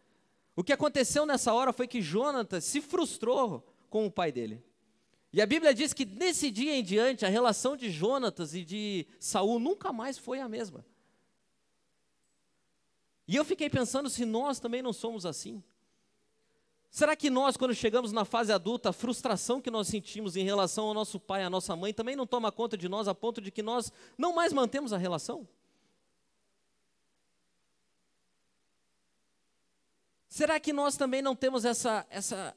O 0.56 0.64
que 0.64 0.74
aconteceu 0.74 1.26
nessa 1.26 1.54
hora 1.54 1.72
foi 1.72 1.88
que 1.88 2.02
Jonatas 2.02 2.64
se 2.64 2.82
frustrou 2.82 3.64
com 3.90 4.06
o 4.06 4.12
pai 4.12 4.32
dele. 4.32 4.64
E 5.32 5.42
a 5.42 5.46
Bíblia 5.46 5.74
diz 5.74 5.94
que 5.94 6.06
nesse 6.06 6.50
dia 6.50 6.76
em 6.76 6.84
diante 6.84 7.26
a 7.26 7.30
relação 7.30 7.76
de 7.76 7.92
Jonatas 7.92 8.56
e 8.56 8.64
de 8.64 9.06
Saul 9.20 9.60
nunca 9.60 9.94
mais 9.94 10.18
foi 10.18 10.40
a 10.40 10.48
mesma. 10.48 10.86
E 13.28 13.36
eu 13.36 13.44
fiquei 13.44 13.70
pensando 13.70 14.10
se 14.10 14.26
nós 14.26 14.60
também 14.60 14.82
não 14.82 14.94
somos 14.94 15.26
assim. 15.26 15.62
Será 16.90 17.16
que 17.16 17.30
nós, 17.30 17.58
quando 17.58 17.76
chegamos 17.76 18.14
na 18.14 18.24
fase 18.24 18.52
adulta, 18.52 18.90
a 18.90 18.94
frustração 18.94 19.62
que 19.62 19.70
nós 19.70 19.88
sentimos 19.88 20.38
em 20.38 20.46
relação 20.46 20.86
ao 20.86 20.94
nosso 20.94 21.20
pai, 21.20 21.44
à 21.44 21.50
nossa 21.50 21.76
mãe, 21.76 21.94
também 21.94 22.16
não 22.16 22.26
toma 22.26 22.52
conta 22.52 22.78
de 22.78 22.88
nós 22.88 23.08
a 23.08 23.14
ponto 23.14 23.42
de 23.42 23.52
que 23.52 23.62
nós 23.62 23.92
não 24.18 24.34
mais 24.34 24.54
mantemos 24.54 24.94
a 24.94 24.98
relação? 24.98 25.48
Será 30.38 30.60
que 30.60 30.72
nós 30.72 30.96
também 30.96 31.20
não 31.20 31.36
temos 31.36 31.66
essa, 31.66 32.06
essa, 32.12 32.56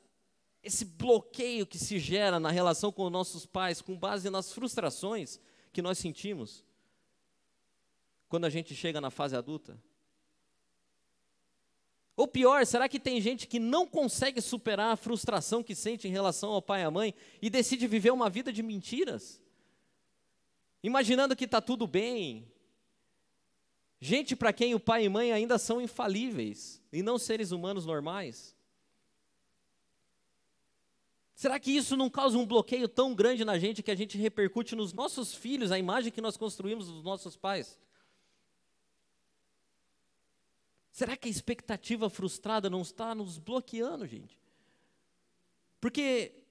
esse 0.62 0.84
bloqueio 0.84 1.66
que 1.66 1.78
se 1.78 1.98
gera 1.98 2.38
na 2.38 2.50
relação 2.50 2.92
com 2.92 3.08
nossos 3.08 3.46
pais, 3.46 3.80
com 3.80 3.96
base 3.96 4.28
nas 4.28 4.52
frustrações 4.52 5.40
que 5.72 5.80
nós 5.80 5.96
sentimos 5.96 6.62
quando 8.28 8.44
a 8.44 8.50
gente 8.50 8.74
chega 8.74 9.00
na 9.00 9.10
fase 9.10 9.34
adulta? 9.34 9.82
Ou 12.14 12.28
pior, 12.28 12.66
será 12.66 12.86
que 12.86 13.00
tem 13.00 13.18
gente 13.18 13.46
que 13.46 13.58
não 13.58 13.86
consegue 13.86 14.42
superar 14.42 14.92
a 14.92 14.96
frustração 14.96 15.62
que 15.62 15.74
sente 15.74 16.06
em 16.06 16.10
relação 16.10 16.50
ao 16.50 16.60
pai 16.60 16.82
e 16.82 16.84
à 16.84 16.90
mãe 16.90 17.14
e 17.40 17.48
decide 17.48 17.86
viver 17.86 18.10
uma 18.10 18.28
vida 18.28 18.52
de 18.52 18.62
mentiras? 18.62 19.40
Imaginando 20.82 21.34
que 21.34 21.46
está 21.46 21.62
tudo 21.62 21.86
bem. 21.86 22.46
Gente 24.00 24.34
para 24.34 24.52
quem 24.52 24.74
o 24.74 24.80
pai 24.80 25.04
e 25.04 25.08
mãe 25.10 25.30
ainda 25.30 25.58
são 25.58 25.80
infalíveis 25.80 26.82
e 26.90 27.02
não 27.02 27.18
seres 27.18 27.50
humanos 27.52 27.84
normais. 27.84 28.56
Será 31.34 31.60
que 31.60 31.70
isso 31.70 31.96
não 31.96 32.08
causa 32.08 32.38
um 32.38 32.46
bloqueio 32.46 32.88
tão 32.88 33.14
grande 33.14 33.44
na 33.44 33.58
gente 33.58 33.82
que 33.82 33.90
a 33.90 33.94
gente 33.94 34.16
repercute 34.16 34.74
nos 34.74 34.92
nossos 34.92 35.34
filhos 35.34 35.70
a 35.70 35.78
imagem 35.78 36.12
que 36.12 36.20
nós 36.20 36.36
construímos 36.36 36.86
dos 36.86 37.02
nossos 37.02 37.36
pais? 37.36 37.78
Será 40.90 41.16
que 41.16 41.28
a 41.28 41.30
expectativa 41.30 42.10
frustrada 42.10 42.68
não 42.68 42.82
está 42.82 43.14
nos 43.14 43.38
bloqueando, 43.38 44.06
gente? 44.06 44.38
Porque 45.80 46.44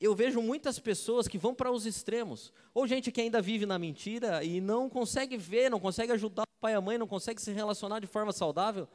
eu 0.00 0.14
vejo 0.14 0.40
muitas 0.40 0.78
pessoas 0.78 1.26
que 1.26 1.36
vão 1.36 1.54
para 1.54 1.70
os 1.70 1.84
extremos, 1.84 2.52
ou 2.72 2.86
gente 2.86 3.10
que 3.12 3.20
ainda 3.20 3.42
vive 3.42 3.66
na 3.66 3.78
mentira 3.78 4.44
e 4.44 4.60
não 4.60 4.88
consegue 4.88 5.36
ver, 5.36 5.70
não 5.70 5.80
consegue 5.80 6.12
ajudar 6.12 6.45
pai 6.60 6.72
e 6.72 6.76
a 6.76 6.80
mãe, 6.80 6.98
não 6.98 7.06
consegue 7.06 7.40
se 7.40 7.52
relacionar 7.52 8.00
de 8.00 8.06
forma 8.06 8.32
saudável, 8.32 8.88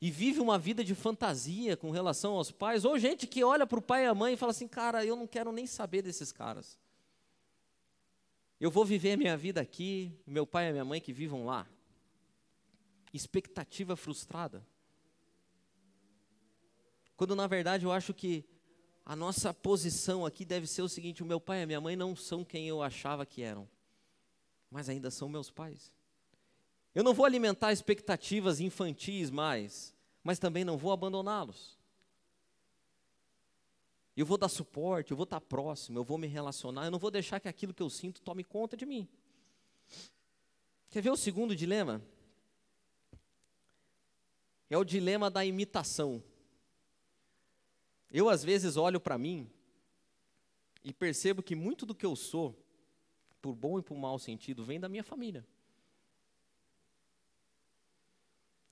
e 0.00 0.10
vive 0.10 0.40
uma 0.40 0.58
vida 0.58 0.84
de 0.84 0.94
fantasia 0.94 1.76
com 1.76 1.90
relação 1.90 2.34
aos 2.34 2.50
pais, 2.50 2.84
ou 2.84 2.98
gente 2.98 3.26
que 3.26 3.42
olha 3.42 3.66
para 3.66 3.78
o 3.78 3.82
pai 3.82 4.04
e 4.04 4.06
a 4.06 4.14
mãe 4.14 4.34
e 4.34 4.36
fala 4.36 4.50
assim: 4.50 4.68
cara, 4.68 5.04
eu 5.04 5.16
não 5.16 5.26
quero 5.26 5.50
nem 5.52 5.66
saber 5.66 6.02
desses 6.02 6.32
caras. 6.32 6.78
Eu 8.60 8.70
vou 8.70 8.84
viver 8.84 9.12
a 9.12 9.16
minha 9.16 9.36
vida 9.36 9.60
aqui, 9.60 10.12
meu 10.26 10.46
pai 10.46 10.68
e 10.68 10.72
minha 10.72 10.84
mãe 10.84 11.00
que 11.00 11.12
vivam 11.12 11.44
lá 11.46 11.66
expectativa 13.16 13.96
frustrada. 13.96 14.64
Quando 17.16 17.34
na 17.34 17.46
verdade 17.46 17.84
eu 17.84 17.92
acho 17.92 18.12
que 18.12 18.44
a 19.04 19.16
nossa 19.16 19.54
posição 19.54 20.26
aqui 20.26 20.44
deve 20.44 20.66
ser 20.66 20.82
o 20.82 20.88
seguinte: 20.88 21.22
o 21.22 21.26
meu 21.26 21.40
pai 21.40 21.60
e 21.60 21.62
a 21.62 21.66
minha 21.66 21.80
mãe 21.80 21.96
não 21.96 22.14
são 22.14 22.44
quem 22.44 22.68
eu 22.68 22.82
achava 22.82 23.24
que 23.24 23.42
eram, 23.42 23.68
mas 24.70 24.88
ainda 24.88 25.10
são 25.10 25.28
meus 25.28 25.50
pais. 25.50 25.92
Eu 26.94 27.04
não 27.04 27.12
vou 27.12 27.26
alimentar 27.26 27.72
expectativas 27.72 28.60
infantis 28.60 29.30
mais, 29.30 29.94
mas 30.24 30.38
também 30.38 30.64
não 30.64 30.78
vou 30.78 30.92
abandoná-los. 30.92 31.78
Eu 34.16 34.24
vou 34.24 34.38
dar 34.38 34.48
suporte, 34.48 35.10
eu 35.10 35.16
vou 35.16 35.24
estar 35.24 35.40
próximo, 35.40 35.98
eu 35.98 36.04
vou 36.04 36.16
me 36.16 36.26
relacionar, 36.26 36.86
eu 36.86 36.90
não 36.90 36.98
vou 36.98 37.10
deixar 37.10 37.38
que 37.38 37.48
aquilo 37.48 37.74
que 37.74 37.82
eu 37.82 37.90
sinto 37.90 38.22
tome 38.22 38.42
conta 38.42 38.76
de 38.76 38.86
mim. 38.86 39.06
Quer 40.88 41.02
ver 41.02 41.10
o 41.10 41.16
segundo 41.16 41.54
dilema? 41.54 42.00
É 44.70 44.78
o 44.78 44.84
dilema 44.84 45.30
da 45.30 45.44
imitação. 45.44 46.22
Eu, 48.10 48.30
às 48.30 48.42
vezes, 48.42 48.76
olho 48.76 48.98
para 48.98 49.18
mim 49.18 49.50
e 50.82 50.92
percebo 50.92 51.42
que 51.42 51.54
muito 51.54 51.84
do 51.84 51.94
que 51.94 52.06
eu 52.06 52.16
sou, 52.16 52.56
por 53.46 53.54
bom 53.54 53.78
e 53.78 53.82
por 53.82 53.96
mau 53.96 54.18
sentido, 54.18 54.64
vem 54.64 54.80
da 54.80 54.88
minha 54.88 55.04
família. 55.04 55.46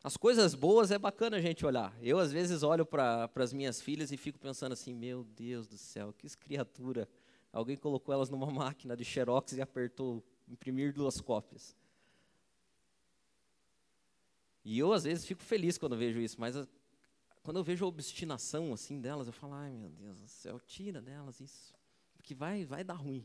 As 0.02 0.16
coisas 0.16 0.54
boas 0.54 0.90
é 0.90 0.98
bacana 0.98 1.36
a 1.36 1.40
gente 1.40 1.64
olhar. 1.64 1.96
Eu, 2.02 2.18
às 2.18 2.32
vezes, 2.32 2.64
olho 2.64 2.84
para 2.84 3.30
as 3.36 3.52
minhas 3.52 3.80
filhas 3.80 4.10
e 4.10 4.16
fico 4.16 4.38
pensando 4.38 4.72
assim: 4.72 4.92
meu 4.92 5.22
Deus 5.22 5.68
do 5.68 5.78
céu, 5.78 6.12
que 6.12 6.28
criatura. 6.36 7.08
Alguém 7.52 7.76
colocou 7.76 8.12
elas 8.12 8.28
numa 8.28 8.50
máquina 8.50 8.96
de 8.96 9.04
xerox 9.04 9.52
e 9.52 9.62
apertou 9.62 10.24
imprimir 10.48 10.92
duas 10.92 11.20
cópias. 11.20 11.76
E 14.64 14.76
eu, 14.76 14.92
às 14.92 15.04
vezes, 15.04 15.24
fico 15.24 15.42
feliz 15.42 15.78
quando 15.78 15.96
vejo 15.96 16.18
isso, 16.18 16.40
mas 16.40 16.56
ah, 16.56 16.66
quando 17.44 17.58
eu 17.58 17.64
vejo 17.64 17.84
a 17.84 17.88
obstinação 17.88 18.72
assim 18.72 19.00
delas, 19.00 19.28
eu 19.28 19.32
falo, 19.32 19.52
ai 19.54 19.72
meu 19.72 19.90
Deus 19.90 20.18
do 20.18 20.26
céu, 20.26 20.58
tira 20.58 21.00
delas 21.00 21.40
isso, 21.40 21.72
porque 22.16 22.34
vai, 22.34 22.64
vai 22.64 22.82
dar 22.82 22.94
ruim. 22.94 23.24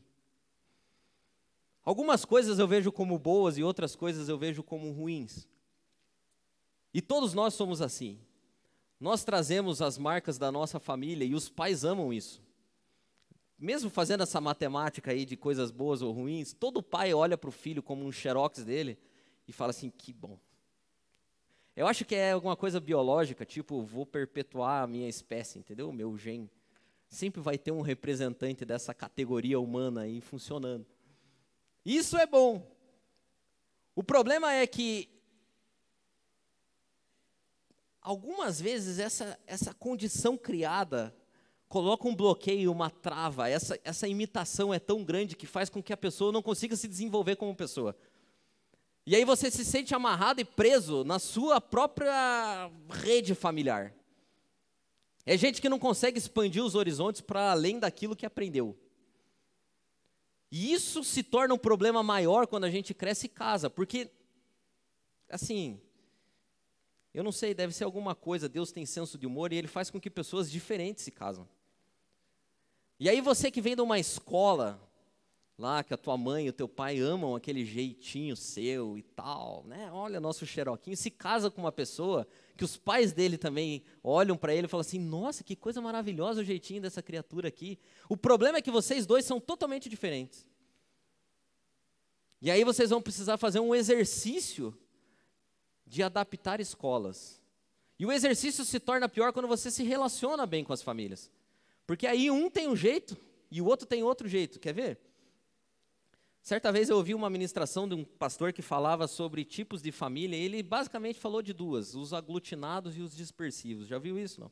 Algumas 1.89 2.23
coisas 2.23 2.59
eu 2.59 2.67
vejo 2.67 2.91
como 2.91 3.17
boas 3.17 3.57
e 3.57 3.63
outras 3.63 3.95
coisas 3.95 4.29
eu 4.29 4.37
vejo 4.37 4.61
como 4.61 4.91
ruins. 4.91 5.47
E 6.93 7.01
todos 7.01 7.33
nós 7.33 7.55
somos 7.55 7.81
assim. 7.81 8.19
Nós 8.99 9.23
trazemos 9.23 9.81
as 9.81 9.97
marcas 9.97 10.37
da 10.37 10.51
nossa 10.51 10.79
família 10.79 11.25
e 11.25 11.33
os 11.33 11.49
pais 11.49 11.83
amam 11.83 12.13
isso. 12.13 12.43
Mesmo 13.57 13.89
fazendo 13.89 14.21
essa 14.21 14.39
matemática 14.39 15.09
aí 15.09 15.25
de 15.25 15.35
coisas 15.35 15.71
boas 15.71 16.03
ou 16.03 16.11
ruins, 16.11 16.53
todo 16.53 16.83
pai 16.83 17.11
olha 17.11 17.35
para 17.35 17.49
o 17.49 17.51
filho 17.51 17.81
como 17.81 18.05
um 18.05 18.11
xerox 18.11 18.63
dele 18.63 18.95
e 19.47 19.51
fala 19.51 19.71
assim: 19.71 19.89
que 19.89 20.13
bom, 20.13 20.37
eu 21.75 21.87
acho 21.87 22.05
que 22.05 22.13
é 22.13 22.33
alguma 22.33 22.55
coisa 22.55 22.79
biológica, 22.79 23.43
tipo, 23.43 23.81
vou 23.81 24.05
perpetuar 24.05 24.83
a 24.83 24.87
minha 24.87 25.09
espécie, 25.09 25.57
entendeu? 25.57 25.89
O 25.89 25.93
meu 25.93 26.15
gene. 26.15 26.51
Sempre 27.07 27.41
vai 27.41 27.57
ter 27.57 27.71
um 27.71 27.81
representante 27.81 28.63
dessa 28.63 28.93
categoria 28.93 29.59
humana 29.59 30.01
aí 30.01 30.21
funcionando. 30.21 30.85
Isso 31.85 32.17
é 32.17 32.25
bom. 32.25 32.65
O 33.95 34.03
problema 34.03 34.53
é 34.53 34.65
que 34.65 35.09
algumas 38.01 38.59
vezes 38.59 38.99
essa, 38.99 39.39
essa 39.45 39.73
condição 39.73 40.37
criada 40.37 41.15
coloca 41.67 42.07
um 42.07 42.15
bloqueio, 42.15 42.71
uma 42.71 42.89
trava. 42.89 43.49
Essa, 43.49 43.79
essa 43.83 44.07
imitação 44.07 44.73
é 44.73 44.79
tão 44.79 45.03
grande 45.03 45.35
que 45.35 45.45
faz 45.45 45.69
com 45.69 45.81
que 45.83 45.93
a 45.93 45.97
pessoa 45.97 46.31
não 46.31 46.41
consiga 46.41 46.75
se 46.75 46.87
desenvolver 46.87 47.35
como 47.35 47.55
pessoa. 47.55 47.95
E 49.05 49.15
aí 49.15 49.23
você 49.23 49.49
se 49.49 49.63
sente 49.63 49.93
amarrado 49.93 50.41
e 50.41 50.45
preso 50.45 51.03
na 51.03 51.19
sua 51.19 51.61
própria 51.61 52.69
rede 52.89 53.33
familiar. 53.35 53.93
É 55.25 55.37
gente 55.37 55.61
que 55.61 55.69
não 55.69 55.79
consegue 55.79 56.17
expandir 56.17 56.63
os 56.63 56.75
horizontes 56.75 57.21
para 57.21 57.51
além 57.51 57.79
daquilo 57.79 58.15
que 58.15 58.25
aprendeu. 58.25 58.77
E 60.51 60.73
isso 60.73 61.03
se 61.03 61.21
torna 61.21 61.53
um 61.53 61.57
problema 61.57 62.01
maior 62.01 62.47
quando 62.47 62.63
a 62.63 62.69
gente 62.69 62.93
cresce 62.93 63.27
e 63.27 63.29
casa, 63.29 63.69
porque, 63.69 64.09
assim, 65.29 65.79
eu 67.13 67.23
não 67.23 67.31
sei, 67.31 67.53
deve 67.53 67.73
ser 67.73 67.83
alguma 67.83 68.15
coisa, 68.15 68.49
Deus 68.49 68.71
tem 68.71 68.85
senso 68.85 69.17
de 69.17 69.27
humor 69.27 69.53
e 69.53 69.57
ele 69.57 69.67
faz 69.67 69.89
com 69.89 69.99
que 69.99 70.09
pessoas 70.09 70.49
diferentes 70.49 71.03
se 71.03 71.11
casam. 71.11 71.47
E 72.99 73.07
aí 73.07 73.21
você 73.21 73.51
que 73.51 73.61
vem 73.61 73.75
de 73.75 73.81
uma 73.81 73.99
escola 73.99 74.88
lá 75.59 75.83
que 75.83 75.93
a 75.93 75.97
tua 75.97 76.15
mãe 76.15 76.45
e 76.45 76.49
o 76.49 76.53
teu 76.53 76.69
pai 76.69 76.99
amam 76.99 77.35
aquele 77.35 77.65
jeitinho 77.65 78.33
seu 78.33 78.97
e 78.97 79.03
tal, 79.03 79.65
né? 79.67 79.91
Olha 79.91 80.17
nosso 80.17 80.45
xeroquinho, 80.45 80.95
se 80.95 81.11
casa 81.11 81.51
com 81.51 81.59
uma 81.59 81.71
pessoa 81.71 82.25
que 82.55 82.63
os 82.63 82.77
pais 82.77 83.11
dele 83.11 83.37
também 83.37 83.83
olham 84.01 84.37
para 84.37 84.55
ele 84.55 84.65
e 84.65 84.69
falam 84.69 84.81
assim: 84.81 84.97
"Nossa, 84.97 85.43
que 85.43 85.57
coisa 85.57 85.81
maravilhosa 85.81 86.39
o 86.39 86.45
jeitinho 86.45 86.81
dessa 86.81 87.03
criatura 87.03 87.49
aqui". 87.49 87.77
O 88.07 88.15
problema 88.15 88.57
é 88.57 88.61
que 88.61 88.71
vocês 88.71 89.05
dois 89.05 89.25
são 89.25 89.37
totalmente 89.37 89.89
diferentes. 89.89 90.47
E 92.41 92.49
aí 92.49 92.63
vocês 92.63 92.89
vão 92.89 93.01
precisar 93.01 93.37
fazer 93.37 93.59
um 93.59 93.75
exercício 93.75 94.73
de 95.85 96.01
adaptar 96.01 96.61
escolas. 96.61 97.41
E 97.99 98.05
o 98.05 98.13
exercício 98.13 98.63
se 98.63 98.79
torna 98.79 99.09
pior 99.09 99.33
quando 99.33 99.47
você 99.47 99.69
se 99.69 99.83
relaciona 99.83 100.45
bem 100.45 100.63
com 100.63 100.71
as 100.71 100.81
famílias. 100.81 101.29
Porque 101.85 102.07
aí 102.07 102.31
um 102.31 102.49
tem 102.49 102.69
um 102.69 102.77
jeito 102.77 103.17
e 103.51 103.61
o 103.61 103.65
outro 103.65 103.85
tem 103.85 104.03
outro 104.03 104.25
jeito. 104.25 104.57
Quer 104.57 104.73
ver? 104.73 105.08
Certa 106.49 106.71
vez 106.71 106.89
eu 106.89 106.97
ouvi 106.97 107.13
uma 107.13 107.29
ministração 107.29 107.87
de 107.87 107.93
um 107.93 108.03
pastor 108.03 108.51
que 108.51 108.63
falava 108.63 109.07
sobre 109.07 109.45
tipos 109.45 109.83
de 109.83 109.91
família, 109.91 110.35
e 110.35 110.41
ele 110.41 110.63
basicamente 110.63 111.19
falou 111.19 111.43
de 111.43 111.53
duas, 111.53 111.93
os 111.93 112.11
aglutinados 112.11 112.97
e 112.97 113.01
os 113.01 113.15
dispersivos. 113.15 113.87
Já 113.87 113.99
viu 113.99 114.17
isso, 114.17 114.41
não? 114.41 114.49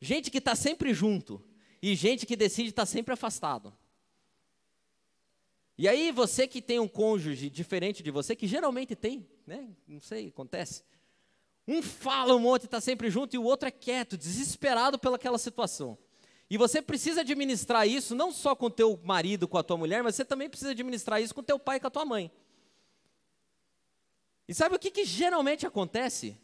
Gente 0.00 0.28
que 0.28 0.38
está 0.38 0.56
sempre 0.56 0.92
junto 0.92 1.40
e 1.80 1.94
gente 1.94 2.26
que 2.26 2.34
decide 2.34 2.70
estar 2.70 2.82
tá 2.82 2.86
sempre 2.86 3.14
afastado. 3.14 3.72
E 5.78 5.86
aí 5.86 6.10
você 6.10 6.48
que 6.48 6.60
tem 6.60 6.80
um 6.80 6.88
cônjuge 6.88 7.48
diferente 7.48 8.02
de 8.02 8.10
você, 8.10 8.34
que 8.34 8.48
geralmente 8.48 8.96
tem, 8.96 9.24
né? 9.46 9.68
Não 9.86 10.00
sei, 10.00 10.30
acontece. 10.30 10.82
Um 11.64 11.80
fala 11.80 12.34
um 12.34 12.40
monte, 12.40 12.64
está 12.64 12.80
sempre 12.80 13.08
junto, 13.08 13.36
e 13.36 13.38
o 13.38 13.44
outro 13.44 13.68
é 13.68 13.70
quieto, 13.70 14.18
desesperado 14.18 14.98
pelaquela 14.98 15.38
situação. 15.38 15.96
E 16.48 16.58
você 16.58 16.82
precisa 16.82 17.22
administrar 17.22 17.88
isso 17.88 18.14
não 18.14 18.30
só 18.30 18.54
com 18.54 18.70
teu 18.70 19.00
marido, 19.02 19.48
com 19.48 19.56
a 19.56 19.62
tua 19.62 19.76
mulher, 19.76 20.02
mas 20.02 20.14
você 20.14 20.24
também 20.24 20.48
precisa 20.48 20.72
administrar 20.72 21.20
isso 21.20 21.34
com 21.34 21.42
teu 21.42 21.58
pai 21.58 21.78
e 21.78 21.80
com 21.80 21.86
a 21.86 21.90
tua 21.90 22.04
mãe. 22.04 22.30
E 24.46 24.54
sabe 24.54 24.76
o 24.76 24.78
que, 24.78 24.90
que 24.90 25.04
geralmente 25.04 25.66
acontece? 25.66 26.38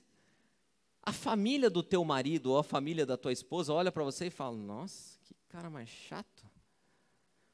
A 1.03 1.13
família 1.13 1.69
do 1.69 1.83
teu 1.83 2.05
marido 2.05 2.53
ou 2.53 2.59
a 2.59 2.65
família 2.65 3.05
da 3.05 3.17
tua 3.17 3.33
esposa 3.33 3.73
olha 3.73 3.93
para 3.93 4.05
você 4.05 4.27
e 4.27 4.31
fala: 4.31 4.57
Nossa, 4.57 5.19
que 5.25 5.35
cara 5.49 5.69
mais 5.69 5.89
chato. 5.89 6.49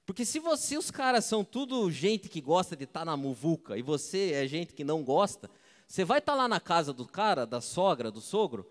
Porque 0.04 0.24
se 0.24 0.38
você, 0.38 0.78
os 0.78 0.90
caras 0.90 1.24
são 1.24 1.44
tudo 1.44 1.90
gente 1.90 2.28
que 2.28 2.40
gosta 2.40 2.76
de 2.76 2.84
estar 2.84 3.00
tá 3.00 3.04
na 3.04 3.16
muvuca 3.16 3.76
e 3.76 3.82
você 3.82 4.32
é 4.32 4.46
gente 4.46 4.72
que 4.72 4.84
não 4.84 5.02
gosta, 5.02 5.50
você 5.86 6.04
vai 6.04 6.20
estar 6.20 6.32
tá 6.32 6.38
lá 6.38 6.48
na 6.48 6.60
casa 6.60 6.92
do 6.92 7.04
cara, 7.06 7.44
da 7.44 7.60
sogra, 7.60 8.10
do 8.10 8.20
sogro, 8.20 8.70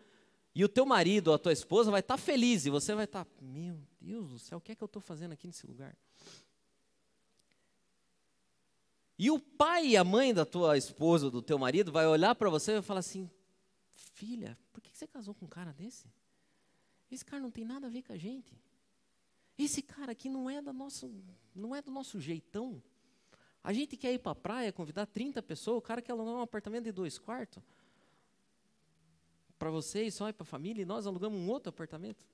e 0.56 0.64
o 0.64 0.70
teu 0.70 0.86
marido 0.86 1.28
ou 1.28 1.34
a 1.36 1.38
tua 1.38 1.52
esposa 1.52 1.92
vai 1.92 2.00
estar 2.00 2.16
tá 2.16 2.18
feliz 2.18 2.66
e 2.66 2.70
você 2.70 2.96
vai 2.96 3.04
estar, 3.04 3.26
tá, 3.26 3.32
meu 3.42 3.78
Deus 4.00 4.30
do 4.30 4.40
céu, 4.40 4.58
o 4.58 4.62
que 4.62 4.72
é 4.72 4.76
que 4.76 4.82
eu 4.82 4.86
estou 4.86 5.02
fazendo 5.02 5.34
aqui 5.34 5.46
nesse 5.46 5.68
lugar? 5.68 5.94
E 9.20 9.30
o 9.30 9.38
pai 9.38 9.88
e 9.88 9.98
a 9.98 10.04
mãe 10.04 10.34
da 10.34 10.46
tua 10.46 10.78
esposa, 10.78 11.30
do 11.30 11.42
teu 11.42 11.60
marido, 11.60 11.92
vai 11.92 12.08
olhar 12.08 12.34
para 12.36 12.50
você 12.50 12.72
e 12.72 12.74
vai 12.76 12.82
falar 12.82 13.02
assim: 13.02 13.30
Filha, 13.94 14.58
por 14.72 14.82
que 14.82 14.98
você 14.98 15.06
casou 15.06 15.34
com 15.34 15.46
um 15.46 15.50
cara 15.50 15.74
desse? 15.74 16.08
Esse 17.12 17.24
cara 17.24 17.42
não 17.42 17.52
tem 17.52 17.66
nada 17.66 17.88
a 17.88 17.90
ver 17.90 18.02
com 18.04 18.14
a 18.14 18.18
gente. 18.18 18.58
Esse 19.58 19.82
cara 19.82 20.12
aqui 20.12 20.30
não 20.30 20.50
é, 20.50 20.62
da 20.62 20.74
nosso, 20.74 21.14
não 21.54 21.74
é 21.74 21.82
do 21.82 21.92
nosso 21.92 22.20
jeitão. 22.20 22.82
A 23.64 23.72
gente 23.72 23.96
quer 23.96 24.14
ir 24.14 24.20
para 24.20 24.34
a 24.34 24.36
praia, 24.36 24.72
convidar 24.74 25.06
30 25.06 25.42
pessoas, 25.44 25.78
o 25.78 25.82
cara 25.82 26.02
quer 26.02 26.12
alugar 26.12 26.34
um 26.34 26.42
apartamento 26.42 26.84
de 26.86 26.92
dois 26.92 27.18
quartos 27.18 27.64
para 29.58 29.70
vocês 29.70 30.14
só 30.14 30.32
para 30.34 30.44
a 30.44 30.46
família, 30.46 30.82
e 30.82 30.86
nós 30.86 31.08
alugamos 31.08 31.40
um 31.40 31.50
outro 31.50 31.70
apartamento? 31.70 32.26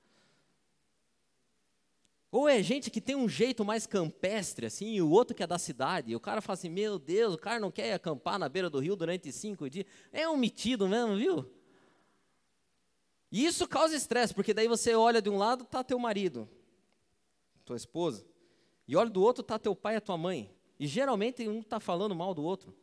Ou 2.31 2.47
é 2.47 2.63
gente 2.63 2.89
que 2.89 3.01
tem 3.01 3.15
um 3.15 3.27
jeito 3.27 3.65
mais 3.65 3.85
campestre, 3.85 4.65
assim, 4.65 4.93
e 4.93 5.01
o 5.01 5.09
outro 5.09 5.35
que 5.35 5.43
é 5.43 5.47
da 5.47 5.59
cidade, 5.59 6.11
e 6.11 6.15
o 6.15 6.19
cara 6.19 6.41
fala 6.41 6.53
assim, 6.53 6.69
meu 6.69 6.97
Deus, 6.97 7.33
o 7.33 7.37
cara 7.37 7.59
não 7.59 7.69
quer 7.69 7.93
acampar 7.93 8.39
na 8.39 8.47
beira 8.47 8.69
do 8.69 8.79
rio 8.79 8.95
durante 8.95 9.31
cinco 9.33 9.69
dias. 9.69 9.85
É 10.13 10.29
um 10.29 10.37
metido 10.37 10.87
mesmo, 10.87 11.17
viu? 11.17 11.51
E 13.29 13.45
isso 13.45 13.67
causa 13.67 13.95
estresse, 13.95 14.33
porque 14.33 14.53
daí 14.53 14.67
você 14.67 14.95
olha 14.95 15.21
de 15.21 15.29
um 15.29 15.37
lado, 15.37 15.63
está 15.63 15.83
teu 15.83 15.99
marido, 15.99 16.47
tua 17.65 17.75
esposa, 17.75 18.25
e 18.87 18.95
olha 18.95 19.09
do 19.09 19.21
outro, 19.21 19.41
está 19.41 19.59
teu 19.59 19.75
pai 19.75 19.95
e 19.95 19.97
a 19.97 20.01
tua 20.01 20.17
mãe. 20.17 20.53
E 20.79 20.87
geralmente 20.87 21.47
um 21.47 21.59
está 21.59 21.79
falando 21.79 22.15
mal 22.15 22.33
do 22.33 22.43
outro. 22.43 22.73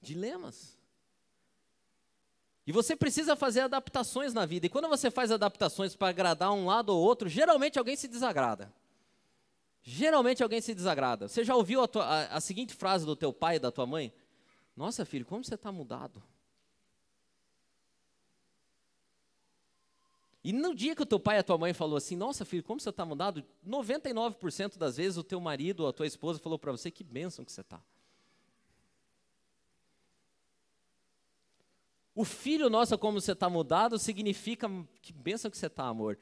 Dilemas. 0.00 0.78
E 2.66 2.72
você 2.72 2.94
precisa 2.94 3.34
fazer 3.34 3.60
adaptações 3.60 4.32
na 4.32 4.46
vida. 4.46 4.66
E 4.66 4.68
quando 4.68 4.88
você 4.88 5.10
faz 5.10 5.30
adaptações 5.30 5.96
para 5.96 6.08
agradar 6.08 6.52
um 6.52 6.66
lado 6.66 6.90
ou 6.90 7.02
outro, 7.02 7.28
geralmente 7.28 7.78
alguém 7.78 7.96
se 7.96 8.06
desagrada. 8.06 8.72
Geralmente 9.82 10.42
alguém 10.42 10.60
se 10.60 10.74
desagrada. 10.74 11.26
Você 11.26 11.42
já 11.42 11.54
ouviu 11.56 11.82
a, 11.82 11.88
tua, 11.88 12.04
a, 12.04 12.36
a 12.36 12.40
seguinte 12.40 12.74
frase 12.74 13.04
do 13.04 13.16
teu 13.16 13.32
pai 13.32 13.56
e 13.56 13.58
da 13.58 13.70
tua 13.70 13.86
mãe? 13.86 14.12
Nossa, 14.76 15.04
filho, 15.04 15.26
como 15.26 15.44
você 15.44 15.54
está 15.54 15.72
mudado. 15.72 16.22
E 20.42 20.52
no 20.52 20.74
dia 20.74 20.96
que 20.96 21.02
o 21.02 21.06
teu 21.06 21.20
pai 21.20 21.36
e 21.36 21.40
a 21.40 21.42
tua 21.42 21.58
mãe 21.58 21.74
falou 21.74 21.96
assim, 21.96 22.16
nossa 22.16 22.44
filho, 22.44 22.62
como 22.62 22.80
você 22.80 22.88
está 22.88 23.04
mudado? 23.04 23.44
99% 23.66 24.78
das 24.78 24.96
vezes 24.96 25.18
o 25.18 25.24
teu 25.24 25.38
marido 25.40 25.80
ou 25.80 25.88
a 25.88 25.92
tua 25.92 26.06
esposa 26.06 26.38
falou 26.38 26.58
para 26.58 26.72
você, 26.72 26.90
que 26.90 27.04
bênção 27.04 27.44
que 27.44 27.52
você 27.52 27.60
está. 27.60 27.82
O 32.20 32.24
filho 32.24 32.68
nosso, 32.68 32.98
como 32.98 33.18
você 33.18 33.32
está 33.32 33.48
mudado, 33.48 33.98
significa 33.98 34.68
que 35.00 35.10
benção 35.10 35.50
que 35.50 35.56
você 35.56 35.68
está, 35.68 35.84
amor. 35.86 36.18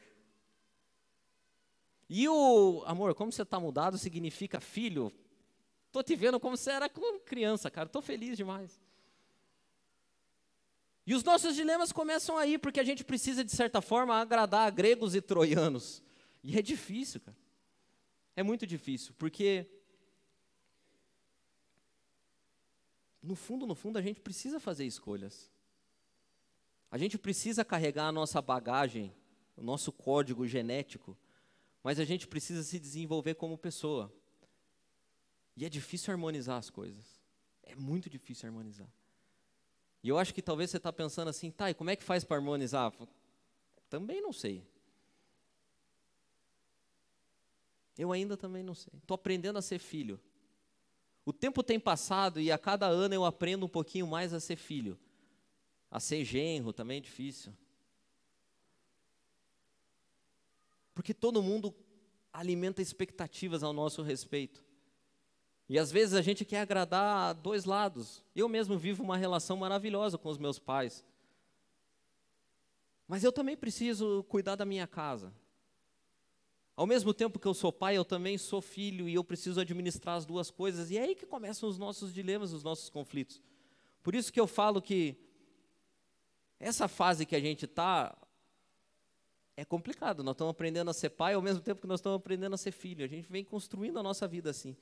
E 2.09 2.29
o 2.29 2.85
amor, 2.87 3.17
como 3.17 3.33
você 3.33 3.43
está 3.43 3.59
mudado, 3.59 3.99
significa 3.99 4.61
filho. 4.61 5.13
Estou 5.89 6.05
te 6.05 6.15
vendo 6.15 6.39
como 6.39 6.57
você 6.57 6.71
era 6.71 6.89
como 6.89 7.19
criança, 7.19 7.69
cara. 7.69 7.89
Estou 7.89 8.01
feliz 8.01 8.37
demais. 8.37 8.81
E 11.05 11.17
os 11.17 11.25
nossos 11.25 11.57
dilemas 11.57 11.91
começam 11.91 12.39
aí, 12.39 12.59
porque 12.59 12.79
a 12.79 12.85
gente 12.85 13.03
precisa, 13.03 13.43
de 13.43 13.51
certa 13.51 13.81
forma, 13.81 14.15
agradar 14.21 14.69
a 14.69 14.71
gregos 14.71 15.17
e 15.17 15.21
troianos. 15.21 16.01
E 16.45 16.57
é 16.57 16.63
difícil, 16.63 17.21
cara. 17.23 17.37
É 18.37 18.45
muito 18.45 18.65
difícil, 18.65 19.17
porque 19.19 19.69
no 23.21 23.35
fundo, 23.35 23.67
no 23.67 23.75
fundo, 23.75 23.99
a 23.99 24.03
gente 24.03 24.21
precisa 24.21 24.61
fazer 24.61 24.85
escolhas. 24.87 25.51
A 26.90 26.96
gente 26.96 27.18
precisa 27.18 27.64
carregar 27.64 28.07
a 28.07 28.12
nossa 28.12 28.40
bagagem, 28.40 29.14
o 29.57 29.62
nosso 29.62 29.92
código 29.92 30.46
genético, 30.46 31.16
mas 31.83 31.98
a 31.98 32.05
gente 32.05 32.27
precisa 32.27 32.62
se 32.62 32.79
desenvolver 32.79 33.35
como 33.35 33.59
pessoa. 33.59 34.12
E 35.57 35.64
é 35.64 35.68
difícil 35.68 36.12
harmonizar 36.12 36.57
as 36.57 36.70
coisas. 36.70 37.20
É 37.62 37.74
muito 37.74 38.09
difícil 38.09 38.48
harmonizar. 38.48 38.88
E 40.03 40.09
eu 40.09 40.18
acho 40.18 40.33
que 40.33 40.40
talvez 40.40 40.70
você 40.70 40.77
está 40.77 40.92
pensando 40.92 41.29
assim, 41.29 41.51
tá, 41.51 41.70
e 41.70 41.74
como 41.74 41.90
é 41.90 41.96
que 41.96 42.05
faz 42.05 42.24
para 42.24 42.37
harmonizar? 42.37 42.92
Também 43.90 44.22
não 44.22 44.33
sei. 44.33 44.66
Eu 47.98 48.12
ainda 48.12 48.37
também 48.37 48.62
não 48.62 48.74
sei. 48.74 48.92
Estou 48.96 49.16
aprendendo 49.16 49.59
a 49.59 49.62
ser 49.62 49.81
filho. 49.81 50.20
O 51.27 51.33
tempo 51.33 51.62
tem 51.62 51.79
passado 51.79 52.40
e 52.40 52.51
a 52.51 52.57
cada 52.57 52.87
ano 52.87 53.14
eu 53.14 53.24
aprendo 53.24 53.66
um 53.66 53.68
pouquinho 53.68 54.07
mais 54.07 54.33
a 54.33 54.40
ser 54.40 54.57
filho. 54.57 54.98
A 55.90 55.98
ser 56.01 56.24
genro 56.24 56.72
também 56.72 56.98
é 56.98 57.01
difícil. 57.01 57.53
Porque 60.94 61.14
todo 61.14 61.42
mundo 61.42 61.74
alimenta 62.33 62.83
expectativas 62.83 63.62
ao 63.62 63.72
nosso 63.72 64.03
respeito. 64.03 64.64
E 65.68 65.79
às 65.79 65.92
vezes 65.92 66.14
a 66.14 66.22
gente 66.22 66.44
quer 66.44 66.61
agradar 66.61 67.35
dois 67.35 67.64
lados. 67.64 68.24
Eu 68.35 68.48
mesmo 68.48 68.79
vivo 68.79 69.03
uma 69.03 69.16
relação 69.16 69.57
maravilhosa 69.57 70.16
com 70.16 70.29
os 70.29 70.38
meus 70.38 70.59
pais. 70.59 71.05
Mas 73.07 73.22
eu 73.22 73.33
também 73.33 73.57
preciso 73.57 74.24
cuidar 74.29 74.57
da 74.57 74.64
minha 74.64 74.87
casa. 74.87 75.33
Ao 76.74 76.87
mesmo 76.87 77.12
tempo 77.12 77.38
que 77.38 77.46
eu 77.46 77.55
sou 77.55 77.72
pai, 77.72 77.96
eu 77.96 78.05
também 78.05 78.38
sou 78.38 78.62
filho 78.62 79.09
e 79.09 79.14
eu 79.14 79.24
preciso 79.24 79.61
administrar 79.61 80.16
as 80.16 80.24
duas 80.24 80.51
coisas. 80.51 80.90
E 80.90 80.96
é 80.96 81.03
aí 81.03 81.14
que 81.14 81.27
começam 81.27 81.68
os 81.68 81.77
nossos 81.77 82.14
dilemas, 82.14 82.53
os 82.53 82.62
nossos 82.62 82.88
conflitos. 82.88 83.42
Por 84.03 84.14
isso 84.14 84.33
que 84.33 84.40
eu 84.40 84.46
falo 84.46 84.81
que 84.81 85.16
essa 86.59 86.88
fase 86.88 87.25
que 87.25 87.37
a 87.37 87.40
gente 87.40 87.64
está 87.64 88.16
é 89.57 89.64
complicado. 89.64 90.23
Nós 90.23 90.35
estamos 90.35 90.53
aprendendo 90.53 90.90
a 90.90 90.94
ser 90.94 91.11
pai 91.11 91.35
ao 91.35 91.42
mesmo 91.42 91.61
tempo 91.61 91.81
que 91.81 91.87
nós 91.87 92.01
estamos 92.01 92.16
aprendendo 92.16 92.55
a 92.55 92.59
ser 92.59 92.73
filho. 92.73 93.05
A 93.05 93.09
gente 93.09 93.31
vem 93.31 93.44
construindo 93.44 93.99
a 93.99 94.03
nossa 94.03 94.27
vida 94.27 94.51
assim. 94.51 94.77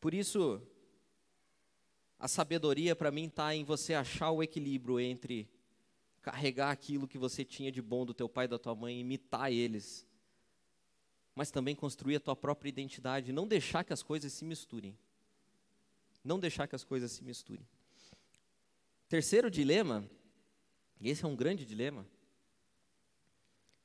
Por 0.00 0.14
isso, 0.14 0.60
a 2.18 2.28
sabedoria 2.28 2.94
para 2.94 3.10
mim 3.10 3.26
está 3.26 3.54
em 3.54 3.64
você 3.64 3.94
achar 3.94 4.30
o 4.30 4.42
equilíbrio 4.42 5.00
entre 5.00 5.48
carregar 6.22 6.70
aquilo 6.70 7.08
que 7.08 7.18
você 7.18 7.44
tinha 7.44 7.72
de 7.72 7.82
bom 7.82 8.06
do 8.06 8.14
teu 8.14 8.28
pai 8.28 8.44
e 8.44 8.48
da 8.48 8.58
tua 8.58 8.76
mãe, 8.76 9.00
imitar 9.00 9.52
eles, 9.52 10.06
mas 11.34 11.50
também 11.50 11.74
construir 11.74 12.16
a 12.16 12.20
tua 12.20 12.36
própria 12.36 12.68
identidade, 12.68 13.32
não 13.32 13.46
deixar 13.46 13.82
que 13.82 13.92
as 13.92 14.04
coisas 14.04 14.32
se 14.32 14.44
misturem. 14.44 14.96
Não 16.24 16.38
deixar 16.38 16.68
que 16.68 16.76
as 16.76 16.84
coisas 16.84 17.10
se 17.10 17.24
misturem. 17.24 17.66
Terceiro 19.12 19.50
dilema, 19.50 20.08
e 20.98 21.10
esse 21.10 21.22
é 21.22 21.28
um 21.28 21.36
grande 21.36 21.66
dilema, 21.66 22.06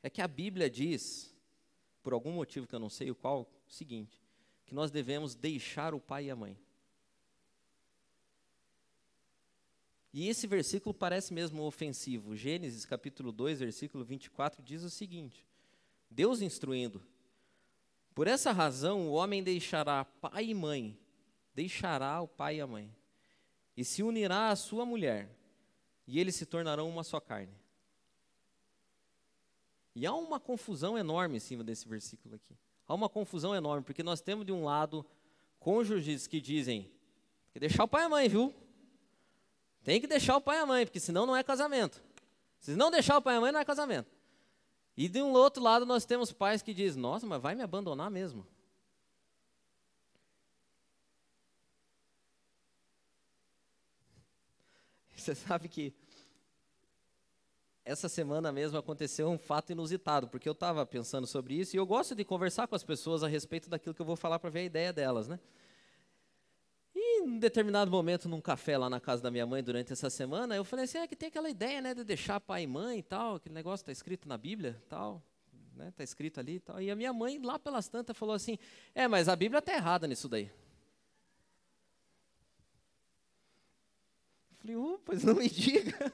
é 0.02 0.10
que 0.10 0.22
a 0.22 0.28
Bíblia 0.28 0.70
diz 0.70 1.36
por 2.02 2.14
algum 2.14 2.32
motivo 2.32 2.66
que 2.66 2.74
eu 2.74 2.80
não 2.80 2.90
sei 2.90 3.12
o 3.12 3.16
qual, 3.16 3.42
o 3.68 3.70
seguinte: 3.70 4.24
que 4.66 4.74
nós 4.74 4.90
devemos 4.90 5.36
deixar 5.36 5.94
o 5.94 6.00
pai 6.00 6.28
e 6.28 6.32
a 6.32 6.36
mãe. 6.38 6.58
E 10.14 10.30
esse 10.30 10.48
versículo 10.48 10.94
parece 10.94 11.34
mesmo 11.34 11.62
ofensivo. 11.64 12.34
Gênesis 12.34 12.86
capítulo 12.86 13.34
2, 13.34 13.60
versículo 13.60 14.06
24 14.06 14.64
diz 14.64 14.82
o 14.82 14.90
seguinte: 14.90 15.46
Deus 16.10 16.42
instruindo: 16.42 17.06
Por 18.16 18.28
essa 18.28 18.54
razão 18.54 19.10
o 19.10 19.12
homem 19.12 19.44
deixará 19.44 20.06
pai 20.06 20.46
e 20.46 20.54
mãe, 20.54 20.98
deixará 21.54 22.22
o 22.22 22.30
pai 22.30 22.60
e 22.60 22.62
a 22.62 22.66
mãe, 22.66 22.96
e 23.78 23.86
se 23.86 24.02
unirá 24.02 24.50
à 24.50 24.56
sua 24.56 24.84
mulher, 24.84 25.30
e 26.08 26.20
eles 26.20 26.36
se 26.36 26.48
tornarão 26.48 26.90
uma 26.90 27.04
só 27.04 27.20
carne. 27.20 27.54
E 29.94 30.06
há 30.06 30.14
uma 30.14 30.40
confusão 30.40 30.98
enorme 30.98 31.38
em 31.38 31.40
cima 31.40 31.64
desse 31.64 31.88
versículo 31.88 32.36
aqui. 32.36 32.58
Há 32.88 32.94
uma 32.94 33.08
confusão 33.08 33.56
enorme, 33.56 33.84
porque 33.84 34.02
nós 34.02 34.20
temos 34.20 34.46
de 34.46 34.52
um 34.52 34.64
lado 34.64 35.06
cônjuges 35.60 36.26
que 36.26 36.42
dizem 36.42 36.92
que 37.52 37.60
deixar 37.60 37.84
o 37.84 37.88
pai 37.88 38.04
e 38.04 38.06
a 38.06 38.10
mãe, 38.10 38.28
viu? 38.28 38.54
Tem 39.84 40.02
que 40.02 40.08
deixar 40.08 40.38
o 40.38 40.42
pai 40.42 40.58
e 40.58 40.62
a 40.62 40.66
mãe, 40.66 40.86
porque 40.86 41.00
senão 41.00 41.26
não 41.26 41.36
é 41.36 41.44
casamento. 41.44 42.04
Se 42.60 42.76
não 42.76 42.90
deixar 42.90 43.18
o 43.18 43.22
pai 43.22 43.36
e 43.36 43.38
a 43.38 43.42
mãe, 43.42 43.52
não 43.52 43.60
é 43.60 43.66
casamento. 43.66 44.10
E 44.96 45.08
de 45.08 45.22
um 45.22 45.32
outro 45.34 45.62
lado 45.62 45.86
nós 45.86 46.06
temos 46.06 46.32
pais 46.32 46.62
que 46.62 46.74
dizem, 46.74 47.02
nossa, 47.02 47.28
mas 47.28 47.42
vai 47.42 47.54
me 47.54 47.62
abandonar 47.62 48.10
mesmo. 48.10 48.46
Você 55.28 55.36
sabe 55.36 55.68
que 55.68 55.94
essa 57.84 58.08
semana 58.08 58.50
mesmo 58.50 58.78
aconteceu 58.78 59.28
um 59.28 59.38
fato 59.38 59.74
inusitado, 59.74 60.30
porque 60.30 60.48
eu 60.48 60.54
estava 60.54 60.86
pensando 60.86 61.28
sobre 61.28 61.54
isso 61.54 61.76
e 61.76 61.78
eu 61.78 61.86
gosto 61.86 62.16
de 62.16 62.24
conversar 62.24 62.66
com 62.66 62.76
as 62.76 62.84
pessoas 62.84 63.24
a 63.24 63.28
respeito 63.28 63.70
daquilo 63.70 63.94
que 63.94 64.02
eu 64.02 64.06
vou 64.06 64.16
falar 64.16 64.40
para 64.40 64.50
ver 64.50 64.60
a 64.60 64.64
ideia 64.64 64.94
delas, 64.94 65.28
né? 65.28 65.38
E 66.96 67.24
em 67.24 67.40
determinado 67.40 67.92
momento, 67.92 68.30
num 68.30 68.40
café 68.40 68.78
lá 68.78 68.90
na 68.90 69.02
casa 69.02 69.22
da 69.22 69.30
minha 69.30 69.46
mãe 69.46 69.62
durante 69.62 69.92
essa 69.92 70.10
semana, 70.10 70.56
eu 70.56 70.64
falei 70.64 70.86
assim, 70.86 71.00
é 71.00 71.06
que 71.06 71.16
tem 71.16 71.28
aquela 71.28 71.50
ideia, 71.50 71.82
né, 71.82 71.94
de 71.94 72.06
deixar 72.06 72.40
pai 72.40 72.64
e 72.64 72.68
mãe 72.68 73.00
e 73.00 73.04
tal, 73.04 73.36
aquele 73.36 73.54
negócio 73.54 73.84
está 73.84 73.92
escrito 73.92 74.30
na 74.30 74.38
Bíblia, 74.38 74.82
tal, 74.88 75.22
né, 75.76 75.90
está 75.90 76.06
escrito 76.06 76.40
ali 76.40 76.56
e 76.56 76.60
tal. 76.62 76.82
E 76.82 76.90
a 76.90 76.96
minha 76.96 77.12
mãe, 77.12 77.38
lá 77.38 77.60
pelas 77.60 77.90
tantas, 77.90 78.16
falou 78.16 78.34
assim, 78.34 78.58
é, 78.96 79.10
mas 79.10 79.28
a 79.28 79.36
Bíblia 79.36 79.60
está 79.60 79.74
errada 79.74 80.08
nisso 80.08 80.30
daí. 80.30 80.50
Falei, 84.68 84.76
uh, 84.76 85.00
pois 85.06 85.24
não 85.24 85.36
me 85.36 85.50
diga. 85.50 86.14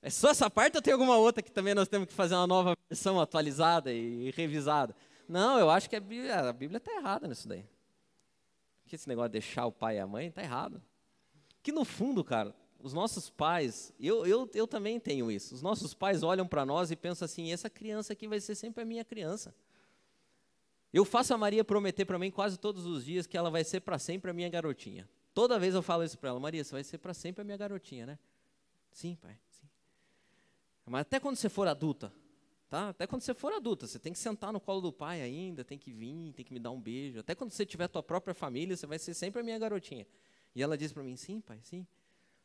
É 0.00 0.10
só 0.10 0.30
essa 0.30 0.48
parte 0.48 0.76
ou 0.76 0.82
tem 0.82 0.92
alguma 0.92 1.16
outra 1.16 1.42
que 1.42 1.50
também 1.50 1.74
nós 1.74 1.88
temos 1.88 2.06
que 2.06 2.14
fazer 2.14 2.34
uma 2.34 2.46
nova 2.46 2.76
versão 2.88 3.20
atualizada 3.20 3.92
e 3.92 4.30
revisada? 4.30 4.94
Não, 5.28 5.58
eu 5.58 5.68
acho 5.68 5.90
que 5.90 5.96
a 5.96 6.00
Bíblia 6.00 6.76
está 6.76 6.94
errada 6.94 7.26
nisso 7.26 7.48
daí. 7.48 7.64
Que 8.86 8.94
esse 8.94 9.08
negócio 9.08 9.30
de 9.30 9.32
deixar 9.32 9.66
o 9.66 9.72
pai 9.72 9.96
e 9.96 9.98
a 9.98 10.06
mãe 10.06 10.28
está 10.28 10.42
errado. 10.42 10.80
Que 11.60 11.72
no 11.72 11.84
fundo, 11.84 12.22
cara, 12.22 12.54
os 12.80 12.92
nossos 12.92 13.28
pais, 13.28 13.92
eu, 13.98 14.24
eu, 14.24 14.48
eu 14.54 14.66
também 14.68 15.00
tenho 15.00 15.28
isso. 15.28 15.52
Os 15.52 15.62
nossos 15.62 15.92
pais 15.92 16.22
olham 16.22 16.46
para 16.46 16.64
nós 16.64 16.92
e 16.92 16.96
pensam 16.96 17.24
assim: 17.24 17.52
essa 17.52 17.68
criança 17.68 18.12
aqui 18.12 18.28
vai 18.28 18.38
ser 18.38 18.54
sempre 18.54 18.82
a 18.82 18.86
minha 18.86 19.04
criança. 19.04 19.52
Eu 20.92 21.04
faço 21.04 21.34
a 21.34 21.38
Maria 21.38 21.64
prometer 21.64 22.04
para 22.04 22.18
mim 22.18 22.30
quase 22.30 22.56
todos 22.56 22.86
os 22.86 23.04
dias 23.04 23.26
que 23.26 23.36
ela 23.36 23.50
vai 23.50 23.64
ser 23.64 23.80
para 23.80 23.98
sempre 23.98 24.30
a 24.30 24.34
minha 24.34 24.48
garotinha. 24.48 25.08
Toda 25.36 25.58
vez 25.58 25.74
eu 25.74 25.82
falo 25.82 26.02
isso 26.02 26.16
para 26.18 26.30
ela: 26.30 26.40
Maria, 26.40 26.64
você 26.64 26.72
vai 26.72 26.82
ser 26.82 26.96
para 26.96 27.12
sempre 27.12 27.42
a 27.42 27.44
minha 27.44 27.58
garotinha, 27.58 28.06
né? 28.06 28.18
Sim, 28.90 29.16
pai. 29.16 29.38
Mas 30.86 31.02
até 31.02 31.20
quando 31.20 31.36
você 31.36 31.50
for 31.50 31.68
adulta, 31.68 32.10
tá? 32.70 32.88
Até 32.88 33.06
quando 33.06 33.20
você 33.20 33.34
for 33.34 33.52
adulta, 33.52 33.86
você 33.86 33.98
tem 33.98 34.14
que 34.14 34.18
sentar 34.18 34.50
no 34.50 34.58
colo 34.58 34.80
do 34.80 34.90
pai 34.90 35.20
ainda, 35.20 35.62
tem 35.62 35.76
que 35.76 35.92
vir, 35.92 36.32
tem 36.32 36.42
que 36.42 36.54
me 36.54 36.58
dar 36.58 36.70
um 36.70 36.80
beijo. 36.80 37.20
Até 37.20 37.34
quando 37.34 37.50
você 37.50 37.66
tiver 37.66 37.86
tua 37.86 38.02
própria 38.02 38.32
família, 38.32 38.74
você 38.74 38.86
vai 38.86 38.98
ser 38.98 39.12
sempre 39.12 39.42
a 39.42 39.44
minha 39.44 39.58
garotinha. 39.58 40.06
E 40.54 40.62
ela 40.62 40.74
diz 40.74 40.90
para 40.90 41.02
mim, 41.02 41.16
sim, 41.16 41.38
pai, 41.42 41.60
sim. 41.62 41.86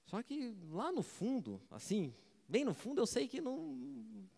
Só 0.03 0.21
que 0.21 0.53
lá 0.69 0.91
no 0.91 1.01
fundo, 1.01 1.61
assim, 1.71 2.13
bem 2.45 2.65
no 2.65 2.73
fundo, 2.73 2.99
eu 2.99 3.07
sei 3.07 3.25
que 3.25 3.39
não, 3.39 3.73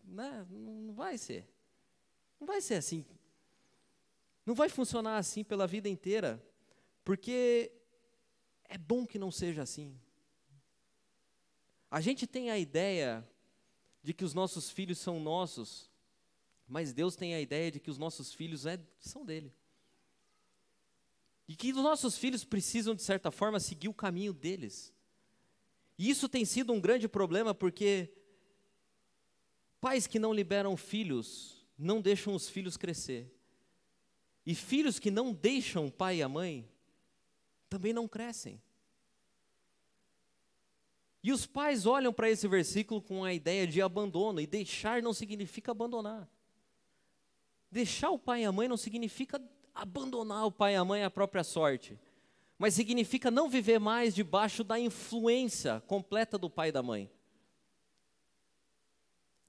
né, 0.03 0.45
não 0.51 0.93
vai 0.93 1.17
ser. 1.17 1.49
Não 2.39 2.45
vai 2.45 2.61
ser 2.61 2.75
assim. 2.75 3.03
Não 4.45 4.53
vai 4.53 4.69
funcionar 4.69 5.17
assim 5.17 5.43
pela 5.43 5.65
vida 5.65 5.89
inteira, 5.89 6.39
porque 7.03 7.71
é 8.69 8.77
bom 8.77 9.05
que 9.05 9.19
não 9.19 9.31
seja 9.31 9.61
assim. 9.61 9.97
A 11.89 12.01
gente 12.01 12.25
tem 12.25 12.49
a 12.49 12.57
ideia 12.57 13.27
de 14.01 14.13
que 14.13 14.25
os 14.25 14.33
nossos 14.33 14.69
filhos 14.69 14.97
são 14.97 15.19
nossos, 15.19 15.89
mas 16.67 16.91
Deus 16.91 17.15
tem 17.15 17.35
a 17.35 17.41
ideia 17.41 17.71
de 17.71 17.79
que 17.79 17.91
os 17.91 17.97
nossos 17.97 18.33
filhos 18.33 18.65
é, 18.65 18.79
são 18.99 19.23
dele. 19.23 19.53
E 21.47 21.55
que 21.55 21.71
os 21.71 21.77
nossos 21.77 22.17
filhos 22.17 22.43
precisam, 22.43 22.95
de 22.95 23.03
certa 23.03 23.29
forma, 23.29 23.59
seguir 23.59 23.89
o 23.89 23.93
caminho 23.93 24.33
deles. 24.33 24.93
E 25.97 26.09
isso 26.09 26.27
tem 26.27 26.45
sido 26.45 26.73
um 26.73 26.81
grande 26.81 27.07
problema 27.07 27.53
porque 27.53 28.11
pais 29.79 30.07
que 30.07 30.17
não 30.17 30.33
liberam 30.33 30.75
filhos 30.75 31.63
não 31.77 32.01
deixam 32.01 32.33
os 32.33 32.49
filhos 32.49 32.77
crescer. 32.77 33.31
E 34.45 34.55
filhos 34.55 34.99
que 34.99 35.11
não 35.11 35.33
deixam 35.33 35.87
o 35.87 35.91
pai 35.91 36.17
e 36.17 36.23
a 36.23 36.29
mãe 36.29 36.67
também 37.73 37.91
não 37.91 38.07
crescem. 38.07 38.61
E 41.23 41.31
os 41.31 41.47
pais 41.47 41.87
olham 41.87 42.13
para 42.13 42.29
esse 42.29 42.47
versículo 42.47 43.01
com 43.01 43.23
a 43.23 43.33
ideia 43.33 43.65
de 43.65 43.81
abandono, 43.81 44.39
e 44.39 44.45
deixar 44.45 45.01
não 45.01 45.11
significa 45.11 45.71
abandonar. 45.71 46.29
Deixar 47.71 48.11
o 48.11 48.19
pai 48.19 48.43
e 48.43 48.45
a 48.45 48.51
mãe 48.51 48.67
não 48.67 48.77
significa 48.77 49.41
abandonar 49.73 50.45
o 50.45 50.51
pai 50.51 50.73
e 50.73 50.75
a 50.75 50.85
mãe 50.85 51.03
à 51.03 51.09
própria 51.09 51.43
sorte, 51.43 51.99
mas 52.59 52.75
significa 52.75 53.31
não 53.31 53.49
viver 53.49 53.79
mais 53.79 54.13
debaixo 54.13 54.63
da 54.63 54.79
influência 54.79 55.81
completa 55.87 56.37
do 56.37 56.51
pai 56.51 56.69
e 56.69 56.71
da 56.71 56.83
mãe. 56.83 57.09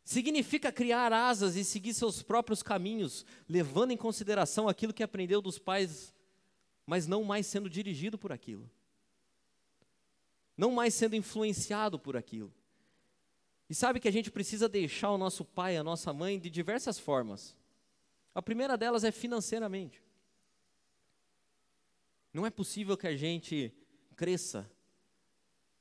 Significa 0.03 0.73
criar 0.73 1.13
asas 1.13 1.57
e 1.57 1.65
seguir 1.65 1.93
seus 1.93 2.23
próprios 2.23 2.63
caminhos, 2.63 3.27
levando 3.47 3.91
em 3.91 3.99
consideração 3.99 4.67
aquilo 4.67 4.95
que 4.95 5.03
aprendeu 5.03 5.43
dos 5.43 5.59
pais, 5.59 6.14
mas 6.87 7.07
não 7.07 7.25
mais 7.25 7.47
sendo 7.47 7.69
dirigido 7.69 8.19
por 8.19 8.33
aquilo 8.33 8.71
não 10.57 10.71
mais 10.71 10.95
sendo 10.95 11.17
influenciado 11.17 11.99
por 11.99 12.17
aquilo. 12.17 12.53
E 13.69 13.75
sabe 13.75 13.99
que 13.99 14.09
a 14.09 14.13
gente 14.13 14.31
precisa 14.31 14.69
deixar 14.69 15.11
o 15.11 15.19
nosso 15.19 15.45
pai, 15.45 15.77
a 15.77 15.85
nossa 15.85 16.13
mãe, 16.13 16.39
de 16.39 16.51
diversas 16.51 16.99
formas. 16.99 17.57
A 18.35 18.43
primeira 18.43 18.77
delas 18.77 19.05
é 19.05 19.11
financeiramente. 19.11 20.03
Não 22.33 22.45
é 22.45 22.51
possível 22.51 22.97
que 22.97 23.07
a 23.07 23.17
gente 23.17 23.73
cresça 24.17 24.71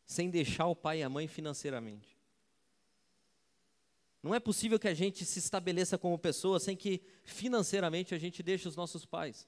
sem 0.06 0.30
deixar 0.30 0.68
o 0.68 0.76
pai 0.76 1.00
e 1.00 1.04
a 1.04 1.10
mãe 1.10 1.28
financeiramente. 1.28 2.18
Não 4.22 4.34
é 4.34 4.40
possível 4.40 4.80
que 4.80 4.88
a 4.88 4.94
gente 4.94 5.26
se 5.26 5.40
estabeleça 5.40 5.98
como 5.98 6.18
pessoa 6.18 6.60
sem 6.60 6.78
que 6.78 7.02
financeiramente 7.24 8.16
a 8.16 8.18
gente 8.18 8.42
deixe 8.42 8.68
os 8.68 8.76
nossos 8.76 9.06
pais. 9.06 9.48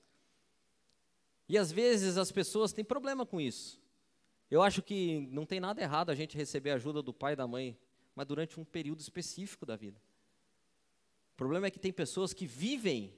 E 1.48 1.58
às 1.58 1.72
vezes 1.72 2.18
as 2.18 2.32
pessoas 2.32 2.74
têm 2.74 2.84
problema 2.84 3.26
com 3.26 3.40
isso. 3.40 3.80
Eu 4.50 4.62
acho 4.62 4.82
que 4.82 5.28
não 5.32 5.46
tem 5.46 5.60
nada 5.60 5.82
errado 5.82 6.10
a 6.10 6.16
gente 6.16 6.38
receber 6.38 6.72
a 6.72 6.76
ajuda 6.76 7.02
do 7.02 7.14
pai 7.14 7.34
e 7.34 7.36
da 7.36 7.48
mãe, 7.48 7.78
mas 8.16 8.26
durante 8.26 8.60
um 8.60 8.66
período 8.66 9.00
específico 9.00 9.66
da 9.66 9.76
vida. 9.76 10.02
O 11.34 11.36
problema 11.36 11.68
é 11.68 11.72
que 11.72 11.80
tem 11.80 11.92
pessoas 11.92 12.34
que 12.34 12.46
vivem 12.46 13.14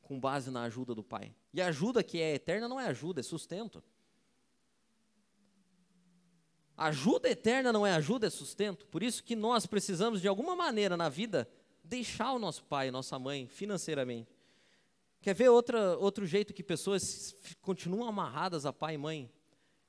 com 0.00 0.18
base 0.18 0.50
na 0.50 0.62
ajuda 0.62 0.94
do 0.94 1.02
pai. 1.02 1.34
E 1.52 1.60
a 1.60 1.66
ajuda 1.66 2.02
que 2.02 2.20
é 2.20 2.34
eterna 2.34 2.68
não 2.68 2.80
é 2.80 2.86
ajuda, 2.86 3.20
é 3.20 3.22
sustento. 3.22 3.82
Ajuda 6.76 7.28
eterna 7.28 7.72
não 7.72 7.86
é 7.86 7.92
ajuda, 7.92 8.26
é 8.26 8.30
sustento. 8.30 8.86
Por 8.86 9.02
isso 9.02 9.22
que 9.22 9.36
nós 9.36 9.66
precisamos, 9.66 10.20
de 10.20 10.28
alguma 10.28 10.56
maneira 10.56 10.96
na 10.96 11.08
vida, 11.08 11.48
deixar 11.82 12.32
o 12.32 12.38
nosso 12.38 12.64
pai, 12.64 12.90
nossa 12.90 13.18
mãe, 13.18 13.46
financeiramente. 13.46 14.33
Quer 15.24 15.32
ver 15.32 15.48
outra, 15.48 15.96
outro 15.96 16.26
jeito 16.26 16.52
que 16.52 16.62
pessoas 16.62 17.34
continuam 17.62 18.06
amarradas 18.06 18.66
a 18.66 18.72
pai 18.74 18.96
e 18.96 18.98
mãe? 18.98 19.32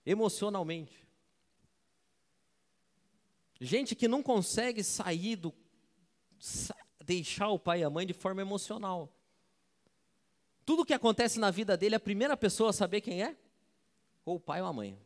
emocionalmente. 0.06 1.06
Gente 3.60 3.96
que 3.96 4.08
não 4.08 4.24
consegue 4.24 4.82
sair 4.82 5.36
do 5.36 5.54
deixar 7.04 7.50
o 7.50 7.60
pai 7.60 7.82
e 7.82 7.84
a 7.84 7.90
mãe 7.90 8.08
de 8.08 8.14
forma 8.14 8.42
emocional. 8.42 9.12
Tudo 10.66 10.86
que 10.86 10.94
acontece 10.94 11.38
na 11.38 11.52
vida 11.52 11.76
dele, 11.76 11.96
a 11.96 12.00
primeira 12.00 12.38
pessoa 12.38 12.70
a 12.70 12.74
saber 12.74 13.02
quem 13.02 13.22
é? 13.22 13.36
Ou 14.24 14.38
o 14.38 14.40
pai 14.40 14.62
ou 14.62 14.68
a 14.68 14.74
mãe. 14.74 14.98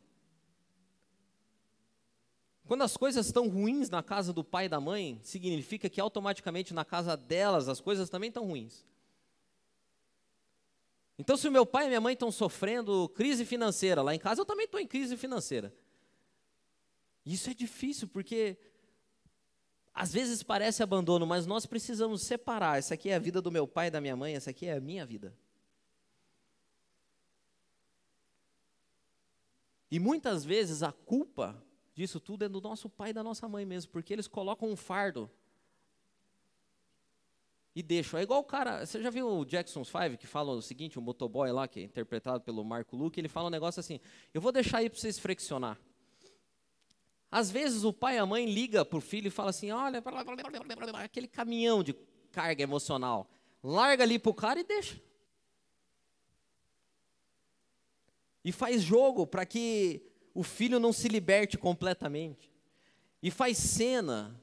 Quando 2.68 2.82
as 2.82 2.96
coisas 2.96 3.26
estão 3.26 3.48
ruins 3.48 3.90
na 3.90 4.00
casa 4.00 4.32
do 4.32 4.44
pai 4.44 4.66
e 4.66 4.68
da 4.68 4.80
mãe, 4.80 5.18
significa 5.24 5.90
que 5.90 6.00
automaticamente 6.00 6.72
na 6.72 6.84
casa 6.84 7.16
delas 7.16 7.68
as 7.68 7.80
coisas 7.80 8.08
também 8.08 8.28
estão 8.28 8.46
ruins. 8.46 8.86
Então, 11.20 11.36
se 11.36 11.46
o 11.46 11.52
meu 11.52 11.66
pai 11.66 11.84
e 11.84 11.88
minha 11.88 12.00
mãe 12.00 12.14
estão 12.14 12.32
sofrendo 12.32 13.06
crise 13.10 13.44
financeira 13.44 14.00
lá 14.00 14.14
em 14.14 14.18
casa, 14.18 14.40
eu 14.40 14.46
também 14.46 14.64
estou 14.64 14.80
em 14.80 14.86
crise 14.86 15.18
financeira. 15.18 15.70
Isso 17.26 17.50
é 17.50 17.54
difícil, 17.54 18.08
porque 18.08 18.56
Às 19.92 20.12
vezes 20.12 20.42
parece 20.42 20.82
abandono, 20.82 21.26
mas 21.26 21.46
nós 21.46 21.66
precisamos 21.66 22.22
separar. 22.22 22.78
Essa 22.78 22.94
aqui 22.94 23.10
é 23.10 23.16
a 23.16 23.18
vida 23.18 23.42
do 23.42 23.50
meu 23.50 23.66
pai 23.66 23.88
e 23.88 23.90
da 23.90 24.00
minha 24.00 24.16
mãe, 24.16 24.34
essa 24.34 24.50
aqui 24.50 24.66
é 24.66 24.74
a 24.76 24.80
minha 24.80 25.04
vida. 25.04 25.36
E 29.90 29.98
muitas 29.98 30.44
vezes 30.44 30.82
a 30.82 30.92
culpa 30.92 31.62
disso 31.94 32.20
tudo 32.20 32.44
é 32.44 32.48
do 32.48 32.60
nosso 32.60 32.88
pai 32.88 33.10
e 33.10 33.12
da 33.12 33.22
nossa 33.22 33.48
mãe 33.48 33.66
mesmo, 33.66 33.90
porque 33.90 34.12
eles 34.12 34.28
colocam 34.28 34.70
um 34.70 34.76
fardo 34.76 35.30
e 37.74 37.82
deixam. 37.82 38.18
É 38.18 38.22
igual 38.22 38.40
o 38.40 38.44
cara, 38.44 38.84
você 38.84 39.02
já 39.02 39.10
viu 39.10 39.28
o 39.28 39.44
Jackson's 39.44 39.88
Five 39.88 40.16
que 40.16 40.26
fala 40.26 40.52
o 40.52 40.62
seguinte, 40.62 40.98
o 40.98 41.02
motoboy 41.02 41.50
lá, 41.52 41.68
que 41.68 41.80
é 41.80 41.82
interpretado 41.84 42.40
pelo 42.42 42.64
Marco 42.64 42.96
Luque, 42.96 43.20
ele 43.20 43.28
fala 43.28 43.48
um 43.48 43.50
negócio 43.50 43.80
assim: 43.80 44.00
eu 44.34 44.40
vou 44.40 44.52
deixar 44.52 44.78
aí 44.78 44.90
para 44.90 44.98
vocês 44.98 45.18
friccionar. 45.18 45.78
Às 47.30 47.50
vezes 47.50 47.84
o 47.84 47.92
pai 47.92 48.16
e 48.16 48.18
a 48.18 48.26
mãe 48.26 48.44
liga 48.44 48.84
para 48.84 48.98
o 48.98 49.00
filho 49.00 49.28
e 49.28 49.30
fala 49.30 49.50
assim: 49.50 49.70
olha, 49.70 50.02
aquele 50.94 51.28
caminhão 51.28 51.82
de 51.82 51.94
carga 52.32 52.62
emocional, 52.62 53.30
larga 53.62 54.02
ali 54.02 54.18
para 54.18 54.30
o 54.30 54.34
cara 54.34 54.60
e 54.60 54.64
deixa. 54.64 55.00
E 58.44 58.50
faz 58.50 58.82
jogo 58.82 59.26
para 59.26 59.44
que 59.44 60.02
o 60.34 60.42
filho 60.42 60.80
não 60.80 60.92
se 60.92 61.08
liberte 61.08 61.58
completamente. 61.58 62.50
E 63.22 63.30
faz 63.30 63.58
cena, 63.58 64.39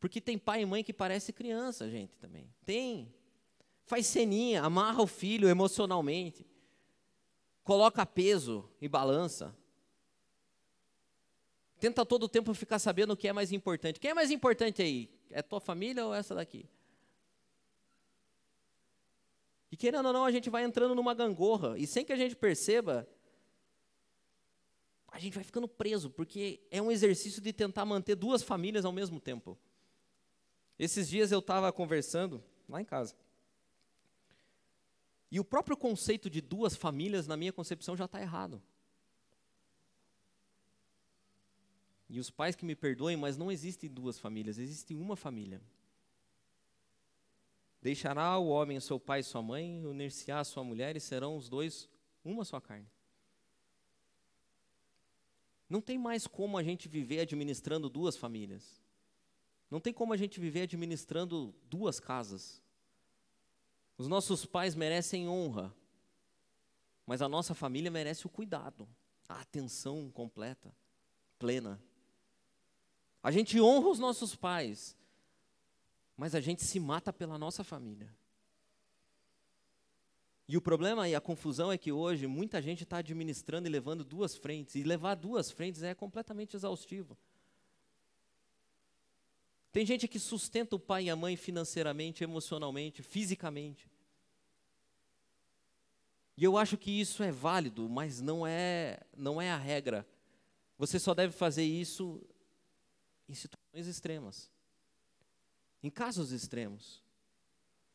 porque 0.00 0.20
tem 0.20 0.38
pai 0.38 0.62
e 0.62 0.66
mãe 0.66 0.82
que 0.82 0.94
parece 0.94 1.30
criança, 1.30 1.88
gente, 1.88 2.16
também. 2.16 2.50
Tem. 2.64 3.14
Faz 3.84 4.06
ceninha, 4.06 4.62
amarra 4.62 5.02
o 5.02 5.06
filho 5.06 5.46
emocionalmente. 5.46 6.46
Coloca 7.62 8.06
peso 8.06 8.68
e 8.80 8.88
balança. 8.88 9.54
Tenta 11.78 12.04
todo 12.06 12.24
o 12.24 12.28
tempo 12.28 12.54
ficar 12.54 12.78
sabendo 12.78 13.12
o 13.12 13.16
que 13.16 13.28
é 13.28 13.32
mais 13.32 13.52
importante. 13.52 14.00
Quem 14.00 14.10
é 14.10 14.14
mais 14.14 14.30
importante 14.30 14.80
aí? 14.80 15.10
É 15.30 15.42
tua 15.42 15.60
família 15.60 16.06
ou 16.06 16.14
essa 16.14 16.34
daqui? 16.34 16.66
E 19.70 19.76
querendo 19.76 20.06
ou 20.06 20.12
não, 20.12 20.24
a 20.24 20.32
gente 20.32 20.48
vai 20.48 20.64
entrando 20.64 20.94
numa 20.94 21.14
gangorra. 21.14 21.78
E 21.78 21.86
sem 21.86 22.04
que 22.04 22.12
a 22.12 22.16
gente 22.16 22.34
perceba, 22.34 23.06
a 25.08 25.18
gente 25.18 25.34
vai 25.34 25.44
ficando 25.44 25.68
preso, 25.68 26.08
porque 26.10 26.60
é 26.70 26.80
um 26.80 26.90
exercício 26.90 27.40
de 27.42 27.52
tentar 27.52 27.84
manter 27.84 28.14
duas 28.14 28.42
famílias 28.42 28.84
ao 28.84 28.92
mesmo 28.92 29.20
tempo. 29.20 29.58
Esses 30.80 31.10
dias 31.10 31.30
eu 31.30 31.40
estava 31.40 31.70
conversando 31.70 32.42
lá 32.66 32.80
em 32.80 32.86
casa. 32.86 33.14
E 35.30 35.38
o 35.38 35.44
próprio 35.44 35.76
conceito 35.76 36.30
de 36.30 36.40
duas 36.40 36.74
famílias, 36.74 37.26
na 37.26 37.36
minha 37.36 37.52
concepção, 37.52 37.94
já 37.94 38.06
está 38.06 38.18
errado. 38.18 38.62
E 42.08 42.18
os 42.18 42.30
pais 42.30 42.56
que 42.56 42.64
me 42.64 42.74
perdoem, 42.74 43.14
mas 43.14 43.36
não 43.36 43.52
existem 43.52 43.90
duas 43.90 44.18
famílias, 44.18 44.56
existe 44.56 44.94
uma 44.94 45.16
família. 45.16 45.60
Deixará 47.82 48.38
o 48.38 48.48
homem 48.48 48.80
seu 48.80 48.98
pai 48.98 49.20
e 49.20 49.22
sua 49.22 49.42
mãe, 49.42 49.84
unir-se-á 49.84 50.42
sua 50.44 50.64
mulher, 50.64 50.96
e 50.96 51.00
serão 51.00 51.36
os 51.36 51.50
dois 51.50 51.90
uma 52.24 52.42
só 52.42 52.58
carne. 52.58 52.88
Não 55.68 55.82
tem 55.82 55.98
mais 55.98 56.26
como 56.26 56.56
a 56.56 56.62
gente 56.62 56.88
viver 56.88 57.20
administrando 57.20 57.90
duas 57.90 58.16
famílias. 58.16 58.79
Não 59.70 59.80
tem 59.80 59.92
como 59.92 60.12
a 60.12 60.16
gente 60.16 60.40
viver 60.40 60.62
administrando 60.62 61.54
duas 61.68 62.00
casas. 62.00 62.60
Os 63.96 64.08
nossos 64.08 64.44
pais 64.44 64.74
merecem 64.74 65.28
honra, 65.28 65.72
mas 67.06 67.22
a 67.22 67.28
nossa 67.28 67.54
família 67.54 67.90
merece 67.90 68.26
o 68.26 68.30
cuidado, 68.30 68.88
a 69.28 69.40
atenção 69.40 70.10
completa, 70.10 70.74
plena. 71.38 71.80
A 73.22 73.30
gente 73.30 73.60
honra 73.60 73.88
os 73.88 73.98
nossos 73.98 74.34
pais, 74.34 74.96
mas 76.16 76.34
a 76.34 76.40
gente 76.40 76.64
se 76.64 76.80
mata 76.80 77.12
pela 77.12 77.38
nossa 77.38 77.62
família. 77.62 78.12
E 80.48 80.56
o 80.56 80.60
problema 80.60 81.08
e 81.08 81.14
a 81.14 81.20
confusão 81.20 81.70
é 81.70 81.78
que 81.78 81.92
hoje 81.92 82.26
muita 82.26 82.60
gente 82.60 82.82
está 82.82 82.96
administrando 82.96 83.68
e 83.68 83.70
levando 83.70 84.02
duas 84.02 84.34
frentes, 84.34 84.74
e 84.74 84.82
levar 84.82 85.14
duas 85.14 85.48
frentes 85.48 85.82
é 85.84 85.94
completamente 85.94 86.56
exaustivo. 86.56 87.16
Tem 89.72 89.86
gente 89.86 90.08
que 90.08 90.18
sustenta 90.18 90.74
o 90.74 90.80
pai 90.80 91.04
e 91.04 91.10
a 91.10 91.16
mãe 91.16 91.36
financeiramente, 91.36 92.24
emocionalmente, 92.24 93.02
fisicamente. 93.02 93.88
E 96.36 96.44
eu 96.44 96.56
acho 96.56 96.76
que 96.76 96.90
isso 96.90 97.22
é 97.22 97.30
válido, 97.30 97.88
mas 97.88 98.20
não 98.20 98.46
é, 98.46 99.00
não 99.16 99.40
é 99.40 99.50
a 99.50 99.56
regra. 99.56 100.06
Você 100.78 100.98
só 100.98 101.14
deve 101.14 101.32
fazer 101.32 101.62
isso 101.62 102.20
em 103.28 103.34
situações 103.34 103.86
extremas. 103.86 104.50
Em 105.82 105.90
casos 105.90 106.32
extremos. 106.32 107.02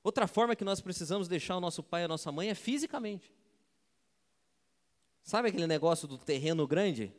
Outra 0.03 0.27
forma 0.27 0.55
que 0.55 0.63
nós 0.63 0.79
precisamos 0.79 1.27
deixar 1.27 1.57
o 1.57 1.59
nosso 1.59 1.81
pai 1.81 2.03
e 2.03 2.05
a 2.05 2.07
nossa 2.07 2.31
mãe 2.31 2.49
é 2.49 2.55
fisicamente. 2.55 3.33
Sabe 5.23 5.49
aquele 5.49 5.65
negócio 5.65 6.07
do 6.07 6.17
terreno 6.17 6.67
grande? 6.67 7.11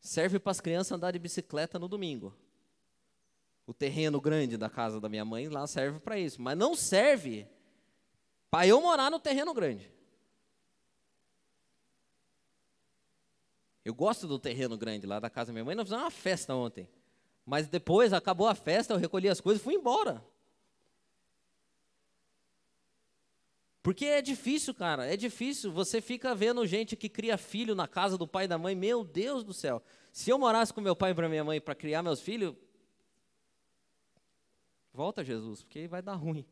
Serve 0.00 0.38
para 0.38 0.52
as 0.52 0.60
crianças 0.60 0.92
andar 0.92 1.10
de 1.10 1.18
bicicleta 1.18 1.78
no 1.78 1.86
domingo. 1.86 2.34
O 3.66 3.74
terreno 3.74 4.20
grande 4.20 4.56
da 4.56 4.70
casa 4.70 5.00
da 5.00 5.08
minha 5.08 5.24
mãe 5.24 5.48
lá 5.48 5.66
serve 5.66 5.98
para 5.98 6.18
isso, 6.18 6.40
mas 6.40 6.56
não 6.56 6.76
serve 6.76 7.48
para 8.50 8.66
eu 8.66 8.80
morar 8.80 9.10
no 9.10 9.18
terreno 9.18 9.52
grande. 9.52 9.90
Eu 13.84 13.94
gosto 13.94 14.26
do 14.26 14.38
terreno 14.38 14.76
grande 14.76 15.06
lá 15.06 15.20
da 15.20 15.30
casa 15.30 15.48
da 15.48 15.52
minha 15.52 15.64
mãe. 15.64 15.74
Nós 15.74 15.84
fizemos 15.84 16.04
uma 16.04 16.10
festa 16.10 16.54
ontem. 16.54 16.88
Mas 17.44 17.68
depois, 17.68 18.12
acabou 18.12 18.48
a 18.48 18.54
festa, 18.54 18.92
eu 18.92 18.98
recolhi 18.98 19.28
as 19.28 19.40
coisas 19.40 19.60
e 19.60 19.64
fui 19.64 19.74
embora. 19.74 20.24
Porque 23.84 24.04
é 24.04 24.20
difícil, 24.20 24.74
cara, 24.74 25.06
é 25.06 25.16
difícil. 25.16 25.70
Você 25.70 26.00
fica 26.00 26.34
vendo 26.34 26.66
gente 26.66 26.96
que 26.96 27.08
cria 27.08 27.38
filho 27.38 27.76
na 27.76 27.86
casa 27.86 28.18
do 28.18 28.26
pai 28.26 28.46
e 28.46 28.48
da 28.48 28.58
mãe. 28.58 28.74
Meu 28.74 29.04
Deus 29.04 29.44
do 29.44 29.54
céu. 29.54 29.80
Se 30.12 30.28
eu 30.28 30.36
morasse 30.36 30.74
com 30.74 30.80
meu 30.80 30.96
pai 30.96 31.12
e 31.12 31.28
minha 31.28 31.44
mãe 31.44 31.60
para 31.60 31.76
criar 31.76 32.02
meus 32.02 32.20
filhos, 32.20 32.56
volta 34.96 35.22
Jesus, 35.22 35.62
porque 35.62 35.86
vai 35.86 36.00
dar 36.00 36.14
ruim. 36.14 36.46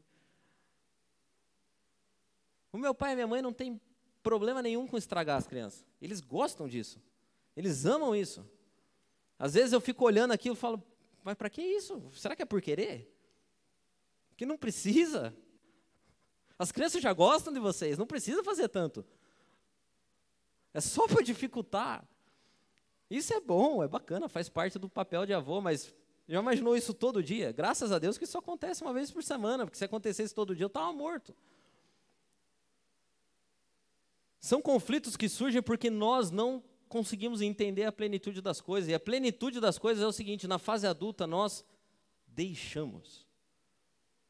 O 2.71 2.77
meu 2.77 2.95
pai 2.95 3.13
e 3.13 3.15
minha 3.15 3.27
mãe 3.27 3.41
não 3.41 3.53
tem 3.53 3.81
problema 4.23 4.61
nenhum 4.61 4.87
com 4.87 4.99
estragar 4.99 5.39
as 5.39 5.47
crianças. 5.47 5.87
Eles 6.01 6.21
gostam 6.21 6.69
disso. 6.69 7.01
Eles 7.57 7.87
amam 7.87 8.15
isso. 8.15 8.47
Às 9.39 9.55
vezes 9.55 9.73
eu 9.73 9.81
fico 9.81 10.05
olhando 10.05 10.33
aquilo 10.33 10.55
e 10.55 10.59
falo, 10.59 10.83
mas 11.23 11.35
para 11.35 11.49
que 11.49 11.63
isso? 11.63 12.11
Será 12.13 12.37
que 12.37 12.43
é 12.43 12.47
por 12.47 12.61
querer? 12.61 13.11
Que 14.37 14.45
não 14.45 14.59
precisa. 14.59 15.35
As 16.59 16.71
crianças 16.71 17.03
já 17.03 17.13
gostam 17.13 17.53
de 17.53 17.61
vocês, 17.61 17.97
não 17.97 18.07
precisa 18.07 18.45
fazer 18.45 18.69
tanto. 18.69 19.07
É 20.75 20.81
só 20.81 21.09
para 21.09 21.23
dificultar. 21.23 22.07
Isso 23.09 23.33
é 23.33 23.41
bom, 23.41 23.83
é 23.83 23.89
bacana, 23.89 24.29
faz 24.29 24.49
parte 24.51 24.79
do 24.79 24.89
papel 24.89 25.25
de 25.25 25.33
avô, 25.33 25.61
mas 25.61 25.95
já 26.27 26.41
imaginou 26.41 26.77
isso 26.77 26.95
todo 26.95 27.23
dia? 27.23 27.53
Graças 27.53 27.93
a 27.93 27.99
Deus 27.99 28.17
que 28.17 28.25
isso 28.25 28.39
acontece 28.39 28.83
uma 28.83 28.95
vez 28.95 29.11
por 29.11 29.23
semana, 29.23 29.65
porque 29.67 29.77
se 29.77 29.85
acontecesse 29.85 30.35
todo 30.35 30.57
dia 30.57 30.65
eu 30.65 30.69
estava 30.69 30.93
morto. 30.93 31.35
São 34.41 34.61
conflitos 34.61 35.17
que 35.17 35.29
surgem 35.29 35.63
porque 35.63 35.91
nós 35.91 36.31
não 36.31 36.63
conseguimos 36.89 37.43
entender 37.43 37.85
a 37.85 37.93
plenitude 37.93 38.41
das 38.41 38.61
coisas. 38.61 38.89
E 38.89 38.95
a 38.95 39.01
plenitude 39.01 39.61
das 39.61 39.79
coisas 39.79 40.03
é 40.03 40.07
o 40.07 40.13
seguinte: 40.13 40.47
na 40.47 40.59
fase 40.59 40.87
adulta 40.87 41.27
nós 41.27 41.65
deixamos 42.27 43.27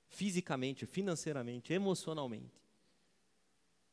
fisicamente, 0.08 0.86
financeiramente, 0.86 1.72
emocionalmente. 1.72 2.62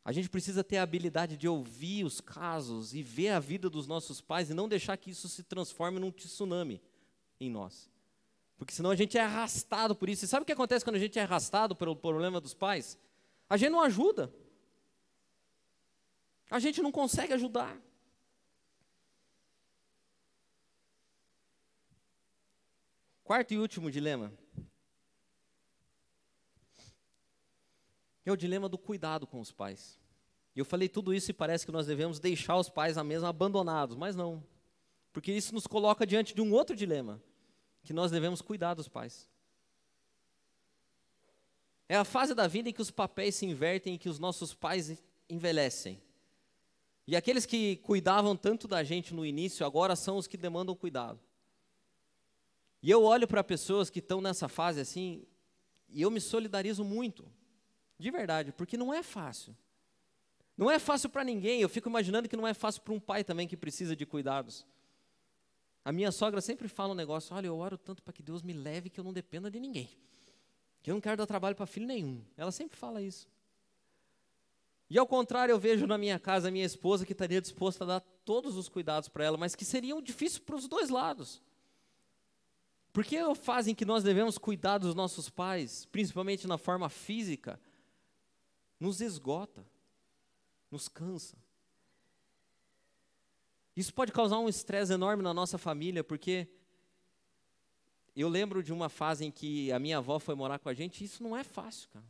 A 0.03 0.11
gente 0.11 0.29
precisa 0.29 0.63
ter 0.63 0.77
a 0.77 0.83
habilidade 0.83 1.37
de 1.37 1.47
ouvir 1.47 2.03
os 2.03 2.19
casos 2.19 2.93
e 2.93 3.03
ver 3.03 3.29
a 3.29 3.39
vida 3.39 3.69
dos 3.69 3.85
nossos 3.85 4.19
pais 4.19 4.49
e 4.49 4.53
não 4.53 4.67
deixar 4.67 4.97
que 4.97 5.11
isso 5.11 5.29
se 5.29 5.43
transforme 5.43 5.99
num 5.99 6.11
tsunami 6.11 6.81
em 7.41 7.49
nós. 7.49 7.89
Porque 8.57 8.73
senão 8.73 8.91
a 8.91 8.95
gente 8.95 9.17
é 9.17 9.21
arrastado 9.21 9.95
por 9.95 10.07
isso. 10.07 10.23
E 10.23 10.27
sabe 10.27 10.43
o 10.43 10.45
que 10.45 10.51
acontece 10.51 10.85
quando 10.85 10.95
a 10.95 10.99
gente 10.99 11.17
é 11.17 11.23
arrastado 11.23 11.75
pelo 11.75 11.95
problema 11.95 12.39
dos 12.39 12.53
pais? 12.53 12.97
A 13.49 13.57
gente 13.57 13.71
não 13.71 13.81
ajuda. 13.81 14.31
A 16.49 16.59
gente 16.59 16.81
não 16.81 16.91
consegue 16.91 17.33
ajudar. 17.33 17.75
Quarto 23.23 23.53
e 23.53 23.57
último 23.57 23.89
dilema. 23.89 24.31
É 28.23 28.31
o 28.31 28.37
dilema 28.37 28.69
do 28.69 28.77
cuidado 28.77 29.25
com 29.25 29.39
os 29.39 29.51
pais. 29.51 29.99
E 30.55 30.59
eu 30.59 30.65
falei 30.65 30.87
tudo 30.87 31.13
isso 31.13 31.31
e 31.31 31.33
parece 31.33 31.65
que 31.65 31.71
nós 31.71 31.87
devemos 31.87 32.19
deixar 32.19 32.57
os 32.57 32.69
pais 32.69 32.97
na 32.97 33.03
mesma 33.03 33.29
abandonados, 33.29 33.95
mas 33.95 34.15
não. 34.15 34.43
Porque 35.11 35.31
isso 35.31 35.53
nos 35.53 35.65
coloca 35.65 36.05
diante 36.05 36.35
de 36.35 36.41
um 36.41 36.53
outro 36.53 36.75
dilema, 36.75 37.21
que 37.83 37.93
nós 37.93 38.11
devemos 38.11 38.41
cuidar 38.41 38.73
dos 38.73 38.87
pais. 38.87 39.29
É 41.89 41.95
a 41.97 42.05
fase 42.05 42.33
da 42.33 42.47
vida 42.47 42.69
em 42.69 42.73
que 42.73 42.81
os 42.81 42.91
papéis 42.91 43.35
se 43.35 43.45
invertem 43.45 43.95
e 43.95 43.97
que 43.97 44.07
os 44.07 44.17
nossos 44.17 44.53
pais 44.53 44.97
envelhecem. 45.29 46.01
E 47.05 47.15
aqueles 47.15 47.45
que 47.45 47.77
cuidavam 47.77 48.35
tanto 48.35 48.67
da 48.67 48.83
gente 48.83 49.13
no 49.13 49.25
início, 49.25 49.65
agora 49.65 49.95
são 49.95 50.17
os 50.17 50.27
que 50.27 50.37
demandam 50.37 50.75
cuidado. 50.75 51.19
E 52.81 52.89
eu 52.89 53.03
olho 53.03 53.27
para 53.27 53.43
pessoas 53.43 53.89
que 53.89 53.99
estão 53.99 54.21
nessa 54.21 54.47
fase 54.47 54.79
assim, 54.79 55.25
e 55.89 56.01
eu 56.01 56.09
me 56.09 56.21
solidarizo 56.21 56.83
muito, 56.83 57.29
de 57.97 58.09
verdade, 58.09 58.51
porque 58.51 58.77
não 58.77 58.93
é 58.93 59.03
fácil. 59.03 59.55
Não 60.57 60.69
é 60.69 60.79
fácil 60.79 61.09
para 61.09 61.23
ninguém, 61.23 61.61
eu 61.61 61.69
fico 61.69 61.89
imaginando 61.89 62.29
que 62.29 62.37
não 62.37 62.47
é 62.47 62.53
fácil 62.53 62.81
para 62.81 62.93
um 62.93 62.99
pai 62.99 63.23
também 63.23 63.47
que 63.47 63.57
precisa 63.57 63.95
de 63.95 64.05
cuidados. 64.05 64.65
A 65.83 65.91
minha 65.91 66.11
sogra 66.11 66.41
sempre 66.41 66.67
fala 66.67 66.93
um 66.93 66.95
negócio: 66.95 67.35
olha, 67.35 67.47
eu 67.47 67.57
oro 67.57 67.77
tanto 67.77 68.03
para 68.03 68.13
que 68.13 68.21
Deus 68.21 68.43
me 68.43 68.53
leve 68.53 68.89
que 68.89 68.99
eu 68.99 69.03
não 69.03 69.13
dependa 69.13 69.49
de 69.49 69.59
ninguém. 69.59 69.89
Que 70.81 70.91
eu 70.91 70.93
não 70.93 71.01
quero 71.01 71.17
dar 71.17 71.25
trabalho 71.25 71.55
para 71.55 71.65
filho 71.65 71.85
nenhum. 71.85 72.23
Ela 72.37 72.51
sempre 72.51 72.77
fala 72.77 73.01
isso. 73.01 73.27
E 74.89 74.97
ao 74.97 75.07
contrário, 75.07 75.53
eu 75.53 75.59
vejo 75.59 75.87
na 75.87 75.97
minha 75.97 76.19
casa 76.19 76.49
a 76.49 76.51
minha 76.51 76.65
esposa 76.65 77.05
que 77.05 77.13
estaria 77.13 77.41
disposta 77.41 77.83
a 77.83 77.87
dar 77.87 77.99
todos 78.25 78.57
os 78.57 78.67
cuidados 78.67 79.07
para 79.07 79.23
ela, 79.23 79.37
mas 79.37 79.55
que 79.55 79.63
seriam 79.63 80.01
difíceis 80.01 80.39
para 80.39 80.55
os 80.55 80.67
dois 80.67 80.89
lados. 80.89 81.41
Porque 82.91 83.15
é 83.15 83.21
a 83.21 83.33
fase 83.33 83.71
em 83.71 83.75
que 83.75 83.85
nós 83.85 84.03
devemos 84.03 84.37
cuidar 84.37 84.79
dos 84.79 84.93
nossos 84.93 85.29
pais, 85.29 85.85
principalmente 85.85 86.45
na 86.45 86.57
forma 86.57 86.89
física, 86.89 87.59
nos 88.77 88.99
esgota, 88.99 89.65
nos 90.69 90.89
cansa. 90.89 91.37
Isso 93.81 93.95
pode 93.95 94.11
causar 94.11 94.37
um 94.37 94.47
estresse 94.47 94.93
enorme 94.93 95.23
na 95.23 95.33
nossa 95.33 95.57
família, 95.57 96.03
porque 96.03 96.47
eu 98.15 98.29
lembro 98.29 98.61
de 98.61 98.71
uma 98.71 98.89
fase 98.89 99.25
em 99.25 99.31
que 99.31 99.71
a 99.71 99.79
minha 99.79 99.97
avó 99.97 100.19
foi 100.19 100.35
morar 100.35 100.59
com 100.59 100.69
a 100.69 100.73
gente, 100.75 101.01
e 101.01 101.05
isso 101.05 101.23
não 101.23 101.35
é 101.35 101.43
fácil, 101.43 101.89
cara. 101.89 102.05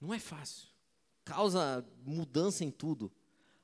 Não 0.00 0.12
é 0.12 0.18
fácil. 0.18 0.66
Causa 1.24 1.86
mudança 2.04 2.64
em 2.64 2.70
tudo. 2.72 3.12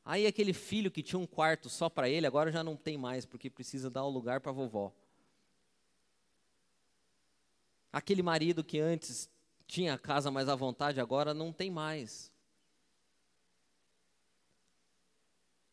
Aí 0.04 0.24
aquele 0.24 0.52
filho 0.52 0.92
que 0.92 1.02
tinha 1.02 1.18
um 1.18 1.26
quarto 1.26 1.68
só 1.68 1.88
para 1.88 2.08
ele, 2.08 2.24
agora 2.24 2.52
já 2.52 2.62
não 2.62 2.76
tem 2.76 2.96
mais, 2.96 3.26
porque 3.26 3.50
precisa 3.50 3.90
dar 3.90 4.04
o 4.04 4.08
um 4.08 4.12
lugar 4.12 4.40
para 4.40 4.52
a 4.52 4.54
vovó. 4.54 4.92
Aquele 7.92 8.22
marido 8.22 8.62
que 8.62 8.78
antes 8.78 9.28
tinha 9.66 9.94
a 9.94 9.98
casa 9.98 10.30
mais 10.30 10.48
à 10.48 10.54
vontade, 10.54 11.00
agora 11.00 11.34
não 11.34 11.52
tem 11.52 11.68
mais. 11.68 12.31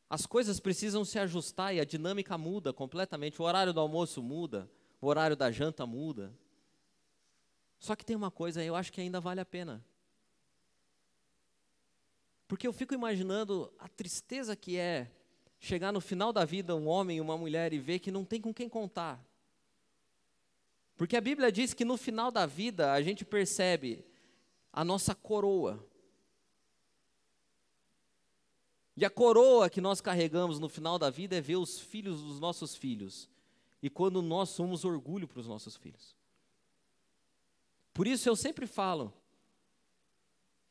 As 0.10 0.26
coisas 0.26 0.60
precisam 0.60 1.05
se 1.05 1.20
ajustar 1.20 1.76
e 1.76 1.80
a 1.80 1.86
dinâmica 1.86 2.38
muda 2.38 2.74
completamente. 2.74 3.39
O 3.41 3.45
horário 3.45 3.72
do 3.72 3.80
almoço 3.80 4.24
muda, 4.24 4.70
o 4.99 5.07
horário 5.07 5.36
da 5.36 5.51
janta 5.51 5.86
muda. 5.86 6.34
Só 7.78 7.95
que 7.95 8.03
tem 8.03 8.16
uma 8.16 8.32
coisa, 8.32 8.64
eu 8.64 8.76
acho 8.76 8.91
que 8.91 8.99
ainda 8.99 9.20
vale 9.20 9.39
a 9.39 9.45
pena. 9.45 9.86
Porque 12.47 12.66
eu 12.66 12.74
fico 12.74 12.95
imaginando 12.95 13.72
a 13.78 13.88
tristeza 13.88 14.55
que 14.55 14.78
é 14.78 15.12
chegar 15.60 15.91
no 15.91 16.01
final 16.01 16.34
da 16.34 16.43
vida 16.43 16.76
um 16.76 16.88
homem 16.88 17.18
e 17.18 17.22
uma 17.22 17.38
mulher 17.38 17.72
e 17.72 17.78
ver 17.78 17.99
que 17.99 18.12
não 18.12 18.26
tem 18.26 18.41
com 18.41 18.51
quem 18.51 18.68
contar. 18.68 19.24
Porque 20.97 21.16
a 21.16 21.22
Bíblia 21.22 21.51
diz 21.51 21.74
que 21.74 21.86
no 21.86 21.95
final 21.95 22.32
da 22.32 22.45
vida 22.45 22.91
a 22.91 23.01
gente 23.01 23.24
percebe 23.24 24.03
a 24.74 24.84
nossa 24.84 25.14
coroa. 25.14 25.86
E 28.99 29.05
a 29.05 29.09
coroa 29.09 29.69
que 29.69 29.79
nós 29.79 30.01
carregamos 30.01 30.59
no 30.59 30.67
final 30.67 30.99
da 30.99 31.09
vida 31.09 31.37
é 31.37 31.39
ver 31.39 31.55
os 31.55 31.79
filhos 31.79 32.21
dos 32.21 32.37
nossos 32.37 32.75
filhos. 32.75 33.29
E 33.81 33.89
quando 33.89 34.21
nós 34.21 34.49
somos 34.49 34.83
orgulho 34.83 35.25
para 35.25 35.39
os 35.39 35.47
nossos 35.47 35.77
filhos. 35.77 36.13
Por 37.93 38.05
isso 38.05 38.27
eu 38.27 38.35
sempre 38.35 38.67
falo 38.67 39.13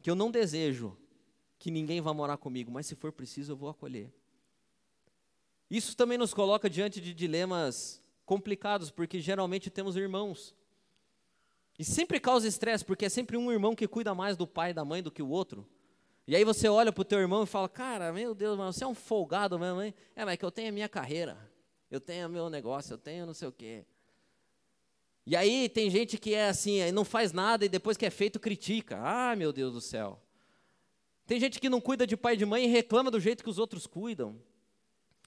que 0.03 0.11
eu 0.11 0.15
não 0.15 0.31
desejo 0.31 0.95
que 1.59 1.71
ninguém 1.71 2.03
vá 2.03 2.13
morar 2.13 2.37
comigo, 2.37 2.71
mas 2.71 2.85
se 2.85 2.95
for 2.95 3.11
preciso 3.11 3.53
eu 3.53 3.57
vou 3.57 3.71
acolher. 3.71 4.13
Isso 5.71 5.97
também 5.97 6.19
nos 6.19 6.35
coloca 6.35 6.69
diante 6.69 7.01
de 7.01 7.15
dilemas 7.15 8.03
complicados, 8.27 8.91
porque 8.91 9.23
geralmente 9.23 9.71
temos 9.71 9.97
irmãos. 9.97 10.55
E 11.79 11.85
sempre 11.85 12.21
causa 12.21 12.47
estresse, 12.47 12.85
porque 12.85 13.07
é 13.07 13.09
sempre 13.09 13.39
um 13.39 13.51
irmão 13.51 13.75
que 13.75 13.89
cuida 13.89 14.15
mais 14.15 14.37
do 14.37 14.47
pai 14.47 14.73
e 14.73 14.75
da 14.75 14.85
mãe 14.85 15.03
do 15.03 15.11
que 15.11 15.23
o 15.23 15.31
outro. 15.31 15.67
E 16.29 16.37
aí 16.37 16.45
você 16.45 16.69
olha 16.69 16.93
para 16.93 17.01
o 17.01 17.05
teu 17.07 17.21
irmão 17.21 17.45
e 17.45 17.47
fala, 17.47 17.71
cara, 17.71 18.13
meu 18.13 18.35
Deus, 18.35 18.59
mas 18.59 18.77
você 18.77 18.85
é 18.85 18.87
um 18.87 18.95
folgado 18.95 19.59
mesmo, 19.59 19.81
hein? 19.81 19.95
É, 20.15 20.27
mas 20.27 20.35
é 20.35 20.37
que 20.37 20.45
eu 20.45 20.51
tenho 20.51 20.69
a 20.69 20.73
minha 20.73 20.87
carreira, 20.87 21.39
eu 21.91 21.99
tenho 21.99 22.29
o 22.29 22.31
meu 22.31 22.51
negócio, 22.51 22.93
eu 22.93 22.99
tenho 22.99 23.25
não 23.25 23.33
sei 23.33 23.49
o 23.49 23.53
quê. 23.53 23.87
E 25.25 25.35
aí 25.35 25.71
tem 25.71 25.89
gente 25.89 26.19
que 26.19 26.35
é 26.35 26.51
assim, 26.51 26.93
não 26.93 27.03
faz 27.03 27.33
nada 27.33 27.65
e 27.65 27.69
depois 27.69 27.97
que 27.97 28.05
é 28.05 28.11
feito 28.11 28.39
critica. 28.39 28.99
Ah, 29.01 29.35
meu 29.37 29.55
Deus 29.55 29.73
do 29.73 29.81
céu. 29.81 30.21
Tem 31.27 31.41
gente 31.41 31.59
que 31.59 31.71
não 31.71 31.81
cuida 31.81 32.07
de 32.07 32.15
pai 32.15 32.35
e 32.35 32.37
de 32.37 32.45
mãe 32.45 32.65
e 32.65 32.69
reclama 32.69 33.11
do 33.11 33.19
jeito 33.19 33.43
que 33.43 33.49
os 33.49 33.59
outros 33.59 33.87
cuidam. 33.87 34.39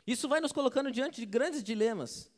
Isso 0.05 0.29
vai 0.29 0.39
nos 0.39 0.51
colocando 0.51 0.91
diante 0.91 1.19
de 1.19 1.25
grandes 1.25 1.63
dilemas. 1.63 2.31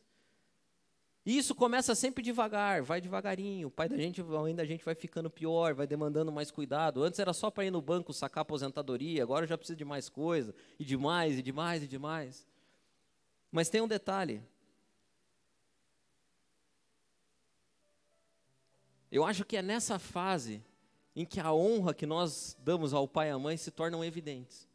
E 1.26 1.38
isso 1.38 1.56
começa 1.56 1.96
sempre 1.96 2.22
devagar, 2.22 2.82
vai 2.82 3.00
devagarinho. 3.00 3.70
O 3.70 3.72
pai 3.72 3.88
da 3.88 3.96
gente, 3.96 4.22
ainda 4.46 4.62
a 4.62 4.66
gente 4.66 4.84
vai 4.84 4.94
ficando 4.94 5.30
pior, 5.30 5.74
vai 5.74 5.88
demandando 5.88 6.32
mais 6.32 6.52
cuidado. 6.52 7.02
Antes 7.02 7.20
era 7.20 7.32
só 7.32 7.50
para 7.50 7.64
ir 7.66 7.72
no 7.72 7.82
banco 7.82 8.14
sacar 8.14 8.42
aposentadoria, 8.42 9.24
agora 9.24 9.48
já 9.48 9.58
precisa 9.58 9.78
de 9.78 9.86
mais 9.86 10.10
coisa, 10.10 10.54
e 10.78 10.84
de 10.84 10.98
mais, 10.98 11.40
e 11.40 11.42
de 11.42 11.54
mais, 11.54 11.84
e 11.84 11.88
de 11.88 11.98
mais. 11.98 12.46
Mas 13.50 13.70
tem 13.70 13.80
um 13.80 13.88
detalhe. 13.88 14.44
Eu 19.10 19.24
acho 19.24 19.46
que 19.46 19.56
é 19.56 19.62
nessa 19.62 19.98
fase 20.00 20.62
em 21.16 21.24
que 21.24 21.40
a 21.40 21.54
honra 21.54 21.94
que 21.94 22.06
nós 22.06 22.58
damos 22.60 22.94
ao 22.94 23.08
pai 23.08 23.30
e 23.30 23.32
à 23.32 23.40
mãe 23.40 23.56
se 23.56 23.72
tornam 23.72 24.04
evidentes. 24.04 24.68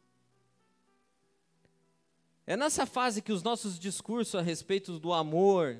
É 2.47 2.57
nessa 2.57 2.87
fase 2.87 3.21
que 3.21 3.33
os 3.33 3.43
nossos 3.43 3.79
discursos 3.79 4.35
a 4.35 4.41
respeito 4.41 4.99
do 4.99 5.13
amor, 5.13 5.77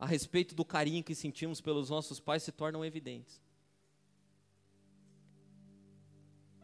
a 0.00 0.06
respeito 0.06 0.54
do 0.54 0.64
carinho 0.64 1.04
que 1.04 1.14
sentimos 1.14 1.60
pelos 1.60 1.90
nossos 1.90 2.18
pais 2.18 2.42
se 2.42 2.50
tornam 2.50 2.82
evidentes. 2.82 3.42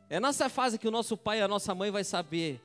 É 0.09 0.18
nessa 0.18 0.49
fase 0.49 0.78
que 0.78 0.89
o 0.89 0.91
nosso 0.91 1.18
pai 1.18 1.41
e 1.41 1.43
a 1.43 1.49
nossa 1.49 1.74
mãe 1.74 1.91
vai 1.91 2.03
saber, 2.03 2.62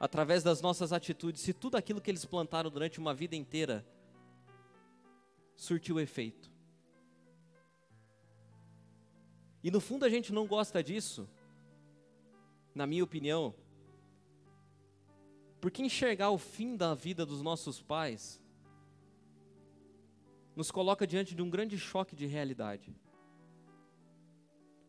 através 0.00 0.42
das 0.42 0.62
nossas 0.62 0.90
atitudes, 0.90 1.42
se 1.42 1.52
tudo 1.52 1.76
aquilo 1.76 2.00
que 2.00 2.10
eles 2.10 2.24
plantaram 2.24 2.70
durante 2.70 2.98
uma 2.98 3.12
vida 3.12 3.36
inteira 3.36 3.86
surtiu 5.54 6.00
efeito. 6.00 6.50
E 9.62 9.70
no 9.70 9.80
fundo 9.80 10.06
a 10.06 10.08
gente 10.08 10.32
não 10.32 10.46
gosta 10.46 10.82
disso, 10.82 11.28
na 12.74 12.86
minha 12.86 13.04
opinião, 13.04 13.54
porque 15.60 15.82
enxergar 15.82 16.30
o 16.30 16.38
fim 16.38 16.74
da 16.74 16.94
vida 16.94 17.26
dos 17.26 17.42
nossos 17.42 17.82
pais 17.82 18.40
nos 20.56 20.70
coloca 20.70 21.06
diante 21.06 21.34
de 21.34 21.42
um 21.42 21.50
grande 21.50 21.78
choque 21.78 22.16
de 22.16 22.24
realidade. 22.24 22.96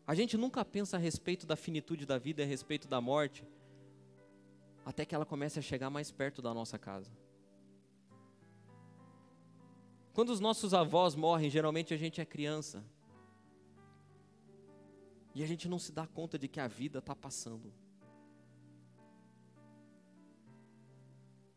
A 0.06 0.14
gente 0.14 0.38
nunca 0.38 0.64
pensa 0.64 0.96
a 0.96 0.98
respeito 0.98 1.46
da 1.46 1.54
finitude 1.54 2.06
da 2.06 2.16
vida, 2.16 2.42
a 2.42 2.46
respeito 2.46 2.88
da 2.88 2.98
morte, 2.98 3.46
até 4.84 5.04
que 5.04 5.14
ela 5.14 5.26
comece 5.26 5.58
a 5.58 5.62
chegar 5.62 5.90
mais 5.90 6.10
perto 6.10 6.40
da 6.40 6.54
nossa 6.54 6.78
casa. 6.78 7.12
Quando 10.14 10.30
os 10.30 10.40
nossos 10.40 10.72
avós 10.72 11.14
morrem, 11.14 11.50
geralmente 11.50 11.92
a 11.92 11.96
gente 11.98 12.22
é 12.22 12.24
criança. 12.24 12.82
E 15.34 15.42
a 15.44 15.46
gente 15.46 15.68
não 15.68 15.78
se 15.78 15.92
dá 15.92 16.06
conta 16.06 16.38
de 16.38 16.48
que 16.48 16.58
a 16.58 16.66
vida 16.66 16.98
está 17.00 17.14
passando. 17.14 17.70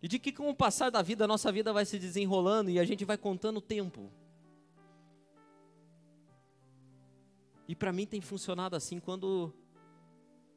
E 0.02 0.08
de 0.08 0.18
que 0.18 0.32
com 0.32 0.50
o 0.50 0.56
passar 0.56 0.90
da 0.90 1.02
vida, 1.02 1.26
a 1.26 1.28
nossa 1.28 1.52
vida 1.52 1.72
vai 1.72 1.86
se 1.86 2.00
desenrolando 2.00 2.70
e 2.70 2.80
a 2.80 2.86
gente 2.86 3.06
vai 3.06 3.18
contando 3.18 3.58
o 3.58 3.62
tempo. 3.62 4.12
E 7.68 7.76
para 7.76 7.94
mim 7.94 8.06
tem 8.06 8.20
funcionado 8.20 8.76
assim 8.76 9.00
quando 9.00 9.54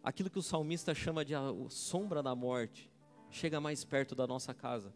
aquilo 0.02 0.30
que 0.30 0.38
o 0.38 0.42
salmista 0.42 0.94
chama 0.94 1.24
de 1.24 1.34
a 1.34 1.42
sombra 1.68 2.22
da 2.22 2.34
morte 2.34 2.90
chega 3.30 3.60
mais 3.60 3.84
perto 3.84 4.14
da 4.14 4.26
nossa 4.26 4.54
casa. 4.54 4.94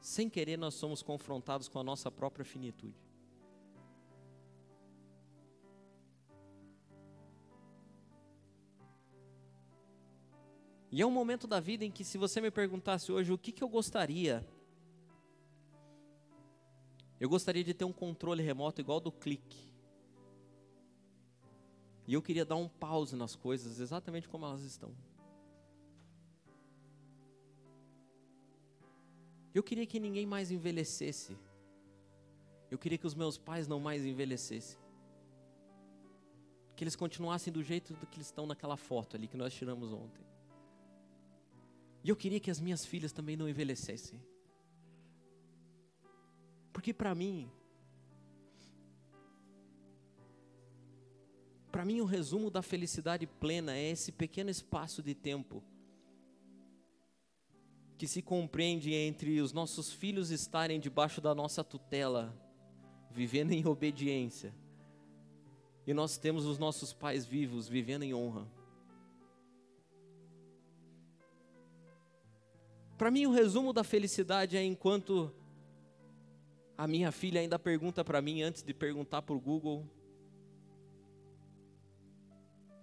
Sem 0.00 0.28
querer, 0.28 0.56
nós 0.56 0.74
somos 0.74 1.02
confrontados 1.02 1.68
com 1.68 1.78
a 1.78 1.84
nossa 1.84 2.10
própria 2.10 2.44
finitude. 2.44 3.07
E 10.90 11.02
é 11.02 11.06
um 11.06 11.10
momento 11.10 11.46
da 11.46 11.60
vida 11.60 11.84
em 11.84 11.90
que, 11.90 12.02
se 12.02 12.16
você 12.16 12.40
me 12.40 12.50
perguntasse 12.50 13.12
hoje 13.12 13.32
o 13.32 13.38
que, 13.38 13.52
que 13.52 13.62
eu 13.62 13.68
gostaria, 13.68 14.46
eu 17.20 17.28
gostaria 17.28 17.62
de 17.62 17.74
ter 17.74 17.84
um 17.84 17.92
controle 17.92 18.42
remoto 18.42 18.80
igual 18.80 19.00
do 19.00 19.12
clique. 19.12 19.68
E 22.06 22.14
eu 22.14 22.22
queria 22.22 22.44
dar 22.44 22.56
um 22.56 22.68
pause 22.68 23.14
nas 23.14 23.36
coisas 23.36 23.80
exatamente 23.80 24.28
como 24.28 24.46
elas 24.46 24.62
estão. 24.62 24.94
Eu 29.54 29.62
queria 29.62 29.86
que 29.86 30.00
ninguém 30.00 30.24
mais 30.24 30.50
envelhecesse. 30.50 31.36
Eu 32.70 32.78
queria 32.78 32.96
que 32.96 33.06
os 33.06 33.14
meus 33.14 33.36
pais 33.36 33.66
não 33.66 33.80
mais 33.80 34.06
envelhecessem. 34.06 34.78
Que 36.76 36.84
eles 36.84 36.96
continuassem 36.96 37.52
do 37.52 37.62
jeito 37.62 37.94
que 38.06 38.16
eles 38.16 38.28
estão 38.28 38.46
naquela 38.46 38.76
foto 38.76 39.16
ali 39.16 39.26
que 39.26 39.36
nós 39.36 39.52
tiramos 39.52 39.92
ontem. 39.92 40.27
E 42.08 42.10
eu 42.10 42.16
queria 42.16 42.40
que 42.40 42.50
as 42.50 42.58
minhas 42.58 42.86
filhas 42.86 43.12
também 43.12 43.36
não 43.36 43.46
envelhecessem. 43.46 44.18
Porque 46.72 46.94
para 46.94 47.14
mim, 47.14 47.52
para 51.70 51.84
mim 51.84 52.00
o 52.00 52.06
resumo 52.06 52.50
da 52.50 52.62
felicidade 52.62 53.26
plena 53.26 53.76
é 53.76 53.90
esse 53.90 54.10
pequeno 54.10 54.48
espaço 54.48 55.02
de 55.02 55.14
tempo 55.14 55.62
que 57.98 58.08
se 58.08 58.22
compreende 58.22 58.94
entre 58.94 59.38
os 59.42 59.52
nossos 59.52 59.92
filhos 59.92 60.30
estarem 60.30 60.80
debaixo 60.80 61.20
da 61.20 61.34
nossa 61.34 61.62
tutela, 61.62 62.34
vivendo 63.10 63.52
em 63.52 63.66
obediência, 63.66 64.54
e 65.86 65.92
nós 65.92 66.16
temos 66.16 66.46
os 66.46 66.58
nossos 66.58 66.94
pais 66.94 67.26
vivos, 67.26 67.68
vivendo 67.68 68.04
em 68.04 68.14
honra. 68.14 68.57
Para 72.98 73.12
mim, 73.12 73.26
o 73.26 73.30
resumo 73.30 73.72
da 73.72 73.84
felicidade 73.84 74.56
é 74.56 74.64
enquanto 74.64 75.32
a 76.76 76.84
minha 76.88 77.12
filha 77.12 77.40
ainda 77.40 77.56
pergunta 77.56 78.04
para 78.04 78.20
mim 78.20 78.42
antes 78.42 78.60
de 78.60 78.74
perguntar 78.74 79.22
para 79.22 79.36
o 79.36 79.40
Google. 79.40 79.86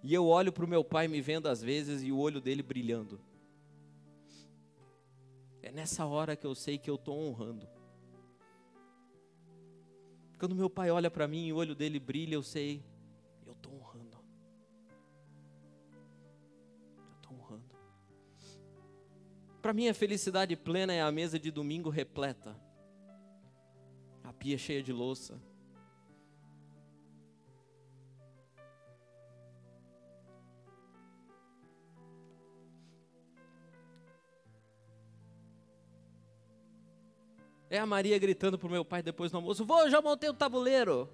E 0.02 0.14
eu 0.14 0.26
olho 0.26 0.50
para 0.50 0.64
o 0.64 0.68
meu 0.68 0.82
pai 0.82 1.06
me 1.06 1.20
vendo 1.20 1.48
às 1.48 1.60
vezes 1.60 2.02
e 2.02 2.10
o 2.10 2.18
olho 2.18 2.40
dele 2.40 2.62
brilhando. 2.62 3.20
É 5.62 5.70
nessa 5.70 6.06
hora 6.06 6.34
que 6.34 6.46
eu 6.46 6.54
sei 6.54 6.78
que 6.78 6.88
eu 6.88 6.94
estou 6.94 7.18
honrando. 7.18 7.68
Quando 10.38 10.54
meu 10.54 10.70
pai 10.70 10.90
olha 10.90 11.10
para 11.10 11.28
mim 11.28 11.46
e 11.46 11.52
o 11.52 11.56
olho 11.56 11.74
dele 11.74 12.00
brilha, 12.00 12.36
eu 12.36 12.42
sei, 12.42 12.82
Para 19.66 19.72
mim, 19.72 19.88
a 19.88 19.94
felicidade 19.94 20.54
plena 20.54 20.92
é 20.92 21.02
a 21.02 21.10
mesa 21.10 21.40
de 21.40 21.50
domingo 21.50 21.90
repleta, 21.90 22.56
a 24.22 24.32
pia 24.32 24.56
cheia 24.56 24.80
de 24.80 24.92
louça. 24.92 25.42
É 37.68 37.80
a 37.80 37.86
Maria 37.86 38.16
gritando 38.20 38.56
pro 38.56 38.70
meu 38.70 38.84
pai 38.84 39.02
depois 39.02 39.32
do 39.32 39.38
almoço: 39.38 39.64
Vou, 39.64 39.90
já 39.90 40.00
montei 40.00 40.30
o 40.30 40.34
tabuleiro. 40.34 41.10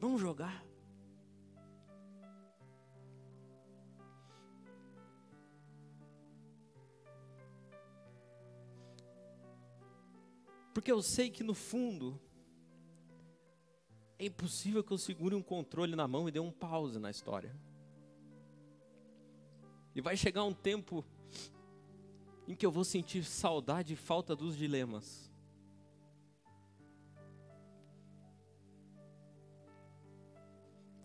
Vamos 0.00 0.20
jogar. 0.20 0.65
Porque 10.76 10.92
eu 10.92 11.00
sei 11.00 11.30
que 11.30 11.42
no 11.42 11.54
fundo 11.54 12.20
é 14.18 14.26
impossível 14.26 14.84
que 14.84 14.92
eu 14.92 14.98
segure 14.98 15.34
um 15.34 15.40
controle 15.40 15.96
na 15.96 16.06
mão 16.06 16.28
e 16.28 16.30
dê 16.30 16.38
um 16.38 16.52
pause 16.52 16.98
na 16.98 17.10
história. 17.10 17.58
E 19.94 20.02
vai 20.02 20.18
chegar 20.18 20.44
um 20.44 20.52
tempo 20.52 21.02
em 22.46 22.54
que 22.54 22.66
eu 22.66 22.70
vou 22.70 22.84
sentir 22.84 23.24
saudade 23.24 23.94
e 23.94 23.96
falta 23.96 24.36
dos 24.36 24.54
dilemas. 24.54 25.32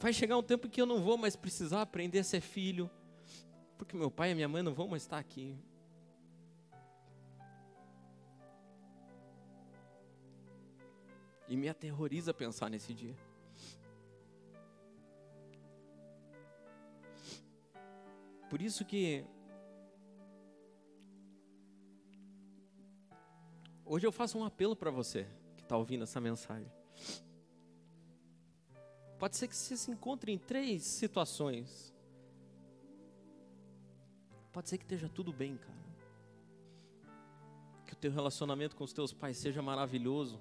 Vai 0.01 0.11
chegar 0.11 0.37
um 0.37 0.43
tempo 0.43 0.67
em 0.67 0.69
que 0.69 0.81
eu 0.81 0.85
não 0.85 1.01
vou 1.01 1.17
mais 1.17 1.37
precisar 1.37 1.81
aprender 1.83 2.19
a 2.19 2.25
ser 2.25 2.41
filho, 2.41 2.91
porque 3.77 3.95
meu 3.95 4.11
pai 4.11 4.31
e 4.31 4.35
minha 4.35 4.49
mãe 4.49 4.61
não 4.61 4.73
vão 4.73 4.89
mais 4.89 5.03
estar 5.03 5.17
aqui. 5.17 5.57
E 11.51 11.57
me 11.57 11.67
aterroriza 11.67 12.33
pensar 12.33 12.69
nesse 12.69 12.93
dia. 12.93 13.13
Por 18.49 18.61
isso 18.61 18.85
que 18.85 19.25
Hoje 23.83 24.07
eu 24.07 24.13
faço 24.13 24.37
um 24.37 24.45
apelo 24.45 24.77
para 24.77 24.89
você 24.89 25.27
que 25.57 25.63
está 25.63 25.75
ouvindo 25.75 26.05
essa 26.05 26.21
mensagem. 26.21 26.71
Pode 29.19 29.35
ser 29.35 29.49
que 29.49 29.55
você 29.57 29.75
se 29.75 29.91
encontre 29.91 30.31
em 30.31 30.37
três 30.37 30.85
situações. 30.85 31.93
Pode 34.53 34.69
ser 34.69 34.77
que 34.77 34.85
esteja 34.85 35.09
tudo 35.09 35.33
bem, 35.33 35.57
cara. 35.57 35.83
Que 37.85 37.91
o 37.91 37.97
teu 37.97 38.09
relacionamento 38.09 38.77
com 38.77 38.85
os 38.85 38.93
teus 38.93 39.11
pais 39.11 39.35
seja 39.35 39.61
maravilhoso. 39.61 40.39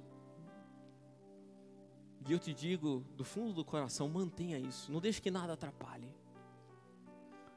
E 2.27 2.33
eu 2.33 2.39
te 2.39 2.53
digo, 2.53 3.05
do 3.17 3.25
fundo 3.25 3.53
do 3.53 3.65
coração, 3.65 4.09
mantenha 4.09 4.59
isso. 4.59 4.93
Não 4.93 5.01
deixe 5.01 5.21
que 5.21 5.31
nada 5.31 5.55
atrapalhe. 5.55 6.15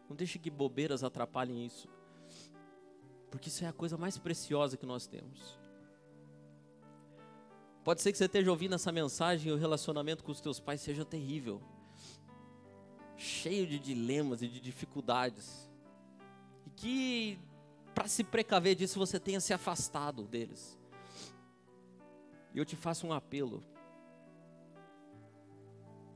Não 0.09 0.15
deixe 0.15 0.39
que 0.39 0.49
bobeiras 0.49 1.03
atrapalhem 1.03 1.65
isso. 1.65 1.87
Porque 3.29 3.49
isso 3.49 3.65
é 3.65 3.67
a 3.67 3.73
coisa 3.73 3.97
mais 3.97 4.17
preciosa 4.17 4.77
que 4.77 4.85
nós 4.85 5.07
temos. 5.07 5.59
Pode 7.83 8.01
ser 8.01 8.11
que 8.11 8.17
você 8.17 8.25
esteja 8.25 8.49
ouvindo 8.49 8.75
essa 8.75 8.91
mensagem 8.91 9.51
e 9.51 9.53
o 9.53 9.57
relacionamento 9.57 10.23
com 10.23 10.31
os 10.31 10.39
teus 10.39 10.59
pais 10.59 10.79
seja 10.79 11.03
terrível, 11.03 11.61
cheio 13.17 13.67
de 13.67 13.77
dilemas 13.77 14.41
e 14.41 14.47
de 14.47 14.61
dificuldades, 14.61 15.69
e 16.65 16.69
que 16.69 17.39
para 17.93 18.07
se 18.07 18.23
precaver 18.23 18.75
disso 18.75 18.97
você 18.97 19.19
tenha 19.19 19.41
se 19.41 19.53
afastado 19.53 20.23
deles. 20.23 20.79
E 22.53 22.57
eu 22.57 22.63
te 22.63 22.77
faço 22.77 23.05
um 23.05 23.11
apelo. 23.11 23.61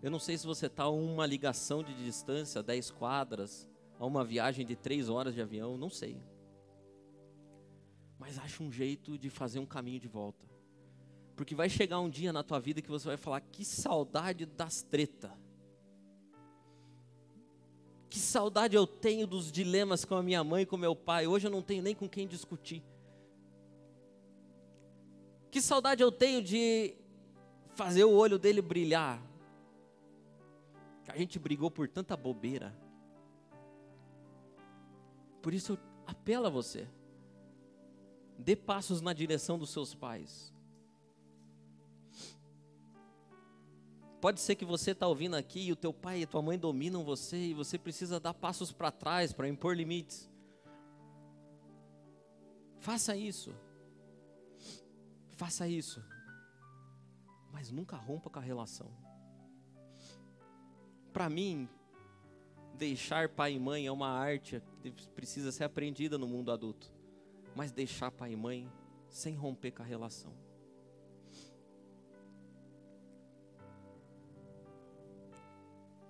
Eu 0.01 0.11
não 0.11 0.19
sei 0.19 0.37
se 0.37 0.45
você 0.45 0.67
está 0.67 0.83
a 0.83 0.89
uma 0.89 1.25
ligação 1.25 1.83
de 1.83 1.93
distância, 1.93 2.61
10 2.61 2.91
quadras, 2.91 3.67
a 3.99 4.05
uma 4.05 4.23
viagem 4.23 4.65
de 4.65 4.75
3 4.75 5.09
horas 5.09 5.33
de 5.33 5.41
avião, 5.41 5.77
não 5.77 5.89
sei. 5.89 6.21
Mas 8.19 8.37
acha 8.37 8.63
um 8.63 8.71
jeito 8.71 9.17
de 9.17 9.29
fazer 9.29 9.59
um 9.59 9.65
caminho 9.65 9.99
de 9.99 10.07
volta. 10.07 10.45
Porque 11.35 11.53
vai 11.53 11.69
chegar 11.69 11.99
um 11.99 12.09
dia 12.09 12.33
na 12.33 12.43
tua 12.43 12.59
vida 12.59 12.81
que 12.81 12.89
você 12.89 13.07
vai 13.07 13.17
falar: 13.17 13.41
que 13.41 13.63
saudade 13.63 14.45
das 14.45 14.81
treta. 14.81 15.31
Que 18.09 18.19
saudade 18.19 18.75
eu 18.75 18.87
tenho 18.87 19.27
dos 19.27 19.51
dilemas 19.51 20.05
com 20.05 20.15
a 20.15 20.23
minha 20.23 20.43
mãe 20.43 20.63
e 20.63 20.65
com 20.65 20.77
meu 20.77 20.95
pai. 20.95 21.27
Hoje 21.27 21.47
eu 21.47 21.51
não 21.51 21.61
tenho 21.61 21.83
nem 21.83 21.93
com 21.93 22.07
quem 22.07 22.27
discutir. 22.27 22.81
Que 25.51 25.61
saudade 25.61 26.01
eu 26.01 26.11
tenho 26.11 26.41
de 26.41 26.95
fazer 27.75 28.03
o 28.03 28.11
olho 28.11 28.39
dele 28.39 28.61
brilhar. 28.61 29.26
A 31.07 31.17
gente 31.17 31.39
brigou 31.39 31.71
por 31.71 31.87
tanta 31.87 32.17
bobeira. 32.17 32.75
Por 35.41 35.53
isso 35.53 35.73
eu 35.73 35.79
apelo 36.05 36.47
a 36.47 36.49
você. 36.49 36.87
Dê 38.37 38.55
passos 38.55 39.01
na 39.01 39.13
direção 39.13 39.57
dos 39.57 39.69
seus 39.69 39.95
pais. 39.95 40.53
Pode 44.19 44.41
ser 44.41 44.55
que 44.55 44.65
você 44.65 44.91
está 44.91 45.07
ouvindo 45.07 45.35
aqui 45.35 45.67
e 45.67 45.71
o 45.71 45.75
teu 45.75 45.93
pai 45.93 46.19
e 46.19 46.23
a 46.23 46.27
tua 46.27 46.41
mãe 46.41 46.57
dominam 46.57 47.03
você 47.03 47.37
e 47.37 47.53
você 47.53 47.77
precisa 47.77 48.19
dar 48.19 48.33
passos 48.33 48.71
para 48.71 48.91
trás 48.91 49.31
para 49.31 49.47
impor 49.47 49.75
limites. 49.75 50.29
Faça 52.79 53.15
isso. 53.15 53.55
Faça 55.35 55.67
isso. 55.67 56.03
Mas 57.51 57.71
nunca 57.71 57.95
rompa 57.95 58.29
com 58.29 58.39
a 58.39 58.41
relação. 58.41 59.06
Para 61.17 61.31
mim, 61.31 61.67
deixar 62.75 63.27
pai 63.27 63.53
e 63.53 63.59
mãe 63.59 63.87
é 63.87 63.91
uma 63.91 64.07
arte 64.07 64.61
que 64.83 65.09
precisa 65.15 65.51
ser 65.51 65.63
aprendida 65.63 66.15
no 66.15 66.27
mundo 66.27 66.51
adulto. 66.51 66.93
Mas 67.55 67.71
deixar 67.71 68.11
pai 68.11 68.33
e 68.33 68.35
mãe 68.35 68.71
sem 69.09 69.33
romper 69.33 69.71
com 69.71 69.81
a 69.81 69.85
relação. 69.85 70.31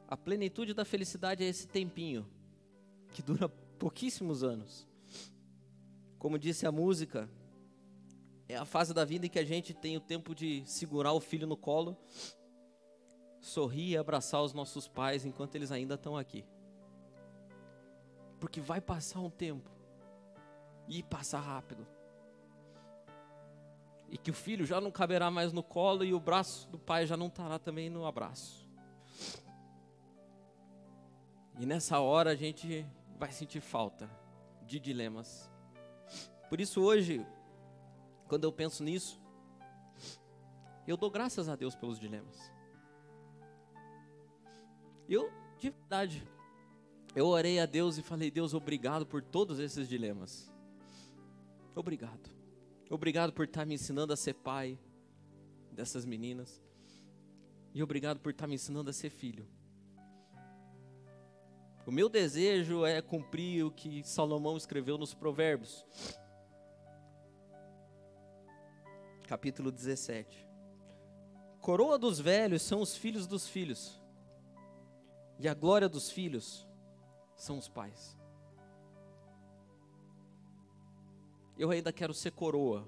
A 0.10 0.18
plenitude 0.18 0.74
da 0.74 0.84
felicidade 0.84 1.42
é 1.42 1.48
esse 1.48 1.70
tempinho, 1.70 2.28
que 3.14 3.22
dura 3.22 3.48
pouquíssimos 3.48 4.44
anos. 4.44 4.86
Como 6.20 6.38
disse 6.38 6.68
a 6.68 6.72
música, 6.72 7.30
é 8.50 8.58
a 8.58 8.66
fase 8.66 8.94
da 8.94 9.06
vida 9.06 9.26
em 9.26 9.30
que 9.30 9.40
a 9.40 9.46
gente 9.46 9.74
tem 9.74 9.96
o 9.96 10.02
tempo 10.02 10.36
de 10.36 10.64
segurar 10.66 11.14
o 11.14 11.22
filho 11.22 11.48
no 11.48 11.56
colo, 11.56 11.96
sorrir 13.40 13.92
e 13.92 13.98
abraçar 13.98 14.42
os 14.42 14.54
nossos 14.54 14.88
pais 14.88 15.26
enquanto 15.26 15.56
eles 15.56 15.72
ainda 15.72 15.96
estão 15.96 16.18
aqui. 16.18 16.46
Porque 18.40 18.62
vai 18.62 18.80
passar 18.82 19.20
um 19.20 19.30
tempo, 19.30 19.70
e 20.88 21.04
passar 21.04 21.40
rápido. 21.40 21.86
E 24.10 24.18
que 24.18 24.32
o 24.32 24.34
filho 24.34 24.66
já 24.66 24.80
não 24.80 24.90
caberá 24.90 25.30
mais 25.30 25.52
no 25.52 25.62
colo 25.62 26.04
e 26.04 26.14
o 26.14 26.20
braço 26.20 26.70
do 26.70 26.80
pai 26.80 27.06
já 27.06 27.18
não 27.18 27.28
estará 27.28 27.60
também 27.60 27.90
no 27.90 28.06
abraço. 28.06 28.66
E 31.60 31.66
nessa 31.66 32.00
hora 32.00 32.32
a 32.32 32.36
gente 32.36 32.86
vai 33.18 33.32
sentir 33.32 33.60
falta 33.60 34.10
de 34.66 34.80
dilemas. 34.80 35.52
Por 36.50 36.62
isso 36.62 36.82
hoje 36.82 37.26
Quando 38.28 38.44
eu 38.44 38.52
penso 38.52 38.84
nisso, 38.84 39.22
eu 40.86 40.98
dou 40.98 41.10
graças 41.10 41.48
a 41.48 41.56
Deus 41.56 41.76
pelos 41.76 41.98
dilemas. 41.98 42.52
Eu, 45.10 45.32
de 45.58 45.70
verdade, 45.70 46.28
eu 47.16 47.28
orei 47.28 47.60
a 47.60 47.66
Deus 47.66 47.98
e 47.98 48.02
falei: 48.02 48.30
Deus, 48.30 48.54
obrigado 48.54 49.06
por 49.06 49.22
todos 49.22 49.60
esses 49.60 49.88
dilemas. 49.88 50.54
Obrigado. 51.76 52.30
Obrigado 52.90 53.34
por 53.34 53.46
estar 53.46 53.66
me 53.66 53.76
ensinando 53.76 54.14
a 54.14 54.18
ser 54.18 54.34
pai 54.34 54.80
dessas 55.72 56.06
meninas. 56.06 56.62
E 57.74 57.84
obrigado 57.84 58.20
por 58.20 58.32
estar 58.32 58.48
me 58.48 58.56
ensinando 58.56 58.90
a 58.90 58.94
ser 58.94 59.10
filho. 59.10 59.48
O 61.86 61.92
meu 61.92 62.10
desejo 62.10 62.86
é 62.86 63.02
cumprir 63.02 63.64
o 63.64 63.72
que 63.72 64.04
Salomão 64.04 64.58
escreveu 64.58 64.98
nos 64.98 65.14
Provérbios. 65.14 65.86
Capítulo 69.28 69.72
17. 69.72 70.48
Coroa 71.62 71.98
dos 71.98 72.20
velhos 72.20 72.62
são 72.62 72.82
os 72.82 72.96
filhos 72.96 73.28
dos 73.28 73.48
filhos, 73.48 73.97
e 75.40 75.48
a 75.48 75.54
glória 75.54 75.88
dos 75.88 76.10
filhos 76.10 76.68
são 77.36 77.58
os 77.58 77.70
pais. 77.70 78.18
Eu 81.58 81.72
ainda 81.72 81.92
quero 81.92 82.14
ser 82.14 82.32
coroa. 82.32 82.88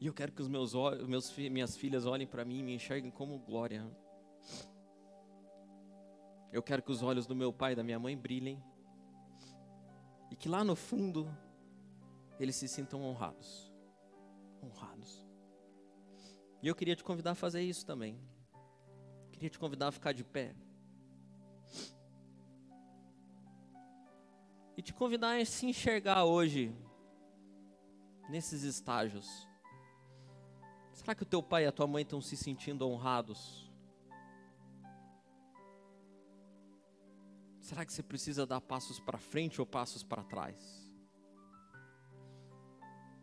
E 0.00 0.06
eu 0.06 0.12
quero 0.12 0.32
que 0.32 0.42
os 0.42 0.48
meus, 0.48 0.72
meus 1.06 1.36
minhas 1.36 1.76
filhas 1.76 2.06
olhem 2.06 2.26
para 2.26 2.44
mim 2.44 2.58
e 2.58 2.62
me 2.62 2.74
enxerguem 2.74 3.10
como 3.10 3.38
glória. 3.38 3.86
Eu 6.50 6.62
quero 6.62 6.82
que 6.82 6.90
os 6.90 7.02
olhos 7.02 7.26
do 7.26 7.36
meu 7.36 7.52
pai 7.52 7.72
e 7.72 7.76
da 7.76 7.84
minha 7.84 7.98
mãe 7.98 8.16
brilhem. 8.16 8.62
E 10.30 10.36
que 10.36 10.48
lá 10.48 10.64
no 10.64 10.74
fundo 10.74 11.30
eles 12.38 12.56
se 12.56 12.66
sintam 12.66 13.02
honrados. 13.02 13.72
Honrados. 14.62 15.31
E 16.62 16.68
eu 16.68 16.74
queria 16.74 16.94
te 16.94 17.02
convidar 17.02 17.32
a 17.32 17.34
fazer 17.34 17.62
isso 17.62 17.84
também. 17.84 18.18
Queria 19.32 19.50
te 19.50 19.58
convidar 19.58 19.88
a 19.88 19.92
ficar 19.92 20.12
de 20.12 20.22
pé. 20.22 20.54
E 24.76 24.82
te 24.82 24.94
convidar 24.94 25.38
a 25.38 25.44
se 25.44 25.66
enxergar 25.66 26.24
hoje 26.24 26.74
nesses 28.30 28.62
estágios 28.62 29.46
Será 30.92 31.14
que 31.16 31.22
o 31.22 31.26
teu 31.26 31.42
pai 31.42 31.64
e 31.64 31.66
a 31.66 31.72
tua 31.72 31.86
mãe 31.86 32.02
estão 32.02 32.20
se 32.20 32.36
sentindo 32.36 32.86
honrados? 32.88 33.68
Será 37.60 37.84
que 37.84 37.92
você 37.92 38.02
precisa 38.02 38.46
dar 38.46 38.60
passos 38.60 39.00
para 39.00 39.18
frente 39.18 39.60
ou 39.60 39.66
passos 39.66 40.04
para 40.04 40.22
trás? 40.22 40.56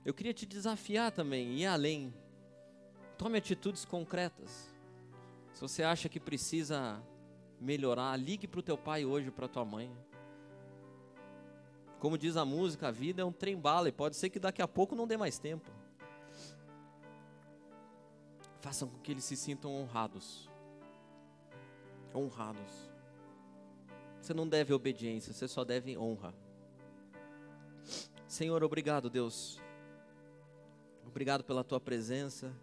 Eu 0.03 0.13
queria 0.13 0.33
te 0.33 0.45
desafiar 0.45 1.11
também, 1.11 1.59
ir 1.59 1.67
além. 1.67 2.13
Tome 3.19 3.37
atitudes 3.37 3.83
concretas. 3.83 4.73
Se 5.53 5.59
você 5.59 5.83
acha 5.83 6.07
que 6.07 6.21
precisa 6.21 7.03
melhorar, 7.59 8.15
ligue 8.15 8.47
para 8.47 8.61
o 8.61 8.63
teu 8.63 8.77
pai 8.77 9.03
hoje, 9.03 9.29
para 9.29 9.45
a 9.45 9.49
tua 9.49 9.65
mãe. 9.65 9.91
Como 11.99 12.17
diz 12.17 12.37
a 12.37 12.45
música, 12.45 12.87
a 12.87 12.91
vida 12.91 13.21
é 13.21 13.25
um 13.25 13.31
trem 13.33 13.57
bala 13.57 13.89
e 13.89 13.91
pode 13.91 14.15
ser 14.15 14.29
que 14.29 14.39
daqui 14.39 14.61
a 14.61 14.67
pouco 14.69 14.95
não 14.95 15.05
dê 15.05 15.17
mais 15.17 15.37
tempo. 15.37 15.69
Façam 18.61 18.87
com 18.87 18.97
que 18.99 19.11
eles 19.11 19.25
se 19.25 19.35
sintam 19.35 19.75
honrados. 19.75 20.49
Honrados. 22.15 22.89
Você 24.21 24.33
não 24.33 24.47
deve 24.47 24.73
obediência, 24.73 25.33
você 25.33 25.45
só 25.45 25.65
deve 25.65 25.97
honra. 25.97 26.33
Senhor, 28.25 28.63
obrigado, 28.63 29.09
Deus. 29.09 29.59
Obrigado 31.05 31.43
pela 31.43 31.65
tua 31.65 31.81
presença. 31.81 32.55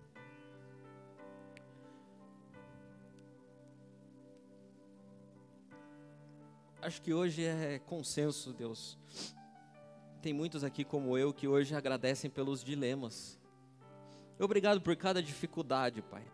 Acho 6.86 7.02
que 7.02 7.12
hoje 7.12 7.44
é 7.44 7.80
consenso, 7.80 8.52
Deus. 8.52 8.96
Tem 10.22 10.32
muitos 10.32 10.62
aqui 10.62 10.84
como 10.84 11.18
eu 11.18 11.34
que 11.34 11.48
hoje 11.48 11.74
agradecem 11.74 12.30
pelos 12.30 12.62
dilemas. 12.62 13.36
Obrigado 14.38 14.80
por 14.80 14.94
cada 14.94 15.20
dificuldade, 15.20 16.00
Pai. 16.00 16.24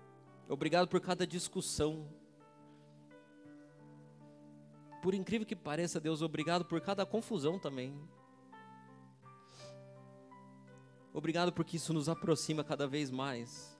Obrigado 0.47 0.89
por 0.89 1.01
cada 1.01 1.27
discussão. 1.27 2.07
Por 5.01 5.15
incrível 5.15 5.47
que 5.47 5.57
pareça, 5.57 5.99
Deus, 5.99 6.21
obrigado 6.21 6.67
por 6.67 6.83
cada 6.83 7.07
confusão 7.07 7.59
também. 7.59 7.99
Obrigado 11.15 11.51
porque 11.51 11.79
isso 11.79 11.95
nos 11.95 12.11
aproxima 12.11 12.63
cada 12.63 12.87
vez 12.87 13.11
mais. 13.11 13.72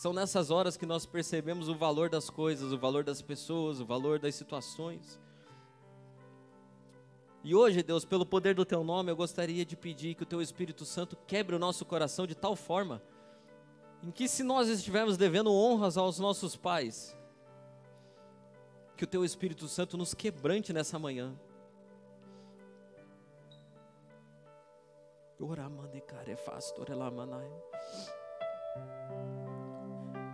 São 0.00 0.14
nessas 0.14 0.50
horas 0.50 0.78
que 0.78 0.86
nós 0.86 1.04
percebemos 1.04 1.68
o 1.68 1.74
valor 1.74 2.08
das 2.08 2.30
coisas, 2.30 2.72
o 2.72 2.78
valor 2.78 3.04
das 3.04 3.20
pessoas, 3.20 3.80
o 3.80 3.84
valor 3.84 4.18
das 4.18 4.34
situações. 4.34 5.20
E 7.44 7.54
hoje, 7.54 7.82
Deus, 7.82 8.06
pelo 8.06 8.24
poder 8.24 8.54
do 8.54 8.64
Teu 8.64 8.82
nome, 8.82 9.12
eu 9.12 9.16
gostaria 9.16 9.62
de 9.62 9.76
pedir 9.76 10.14
que 10.14 10.22
o 10.22 10.26
Teu 10.26 10.40
Espírito 10.40 10.86
Santo 10.86 11.18
quebre 11.26 11.54
o 11.54 11.58
nosso 11.58 11.84
coração 11.84 12.26
de 12.26 12.34
tal 12.34 12.56
forma, 12.56 13.02
em 14.02 14.10
que 14.10 14.26
se 14.26 14.42
nós 14.42 14.70
estivermos 14.70 15.18
devendo 15.18 15.52
honras 15.52 15.98
aos 15.98 16.18
nossos 16.18 16.56
pais, 16.56 17.14
que 18.96 19.04
o 19.04 19.06
Teu 19.06 19.22
Espírito 19.22 19.68
Santo 19.68 19.98
nos 19.98 20.14
quebrante 20.14 20.72
nessa 20.72 20.98
manhã. 20.98 21.38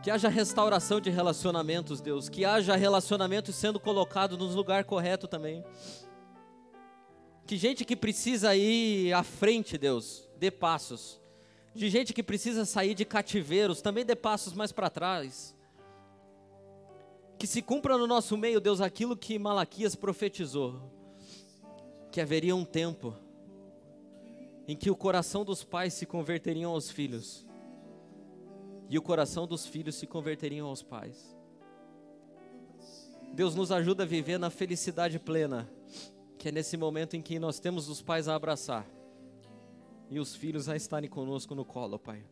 Que 0.07 0.11
haja 0.13 0.29
restauração 0.29 1.01
de 1.01 1.11
relacionamentos, 1.11 2.01
Deus. 2.01 2.29
Que 2.29 2.45
haja 2.45 2.77
relacionamentos 2.77 3.57
sendo 3.57 3.81
colocados 3.81 4.39
no 4.39 4.47
lugar 4.47 4.85
correto 4.85 5.27
também. 5.27 5.65
Que 7.45 7.57
gente 7.57 7.85
que 7.85 7.97
precisa 7.97 8.55
ir 8.55 9.13
à 9.13 9.25
frente, 9.25 9.77
Deus, 9.77 10.29
dê 10.39 10.49
passos. 10.49 11.21
De 11.75 11.91
gente 11.91 12.15
que 12.15 12.23
precisa 12.23 12.65
sair 12.65 12.95
de 12.95 13.05
cativeiros, 13.05 13.83
também 13.83 14.05
dê 14.05 14.15
passos 14.15 14.53
mais 14.53 14.71
para 14.71 14.89
trás. 14.89 15.57
Que 17.37 17.47
se 17.49 17.61
cumpra 17.61 17.99
no 17.99 18.07
nosso 18.07 18.37
meio, 18.37 18.61
Deus, 18.61 18.81
aquilo 18.81 19.17
que 19.17 19.41
Malaquias 19.41 19.97
profetizou: 19.97 20.81
que 22.13 22.21
haveria 22.21 22.55
um 22.55 22.65
tempo 22.65 23.13
em 24.69 24.77
que 24.77 24.89
o 24.89 24.95
coração 24.95 25.45
dos 25.45 25.65
pais 25.65 25.95
se 25.95 26.07
converteriam 26.07 26.71
aos 26.71 26.93
filhos, 26.93 27.46
e 28.89 28.99
o 28.99 29.03
coração 29.03 29.47
dos 29.47 29.67
filhos 29.67 29.97
se 29.97 30.07
converteriam 30.07 30.69
aos 30.69 30.83
pais. 30.83 31.37
Deus 33.33 33.55
nos 33.55 33.71
ajuda 33.71 34.05
a 34.05 34.07
viver 34.07 34.39
na 34.39 34.51
felicidade 34.51 35.19
plena 35.19 35.69
que 36.47 36.51
é 36.51 36.53
nesse 36.53 36.77
momento 36.77 37.17
em 37.17 37.23
que 37.23 37.41
nós 37.41 37.59
temos 37.59 37.89
os 37.89 38.01
pais 38.01 38.29
a 38.29 38.37
abraçar 38.37 38.87
e 40.09 40.21
os 40.21 40.37
filhos 40.37 40.69
a 40.69 40.77
estarem 40.77 41.11
conosco 41.11 41.57
no 41.57 41.65
colo, 41.65 41.99
Pai. 41.99 42.23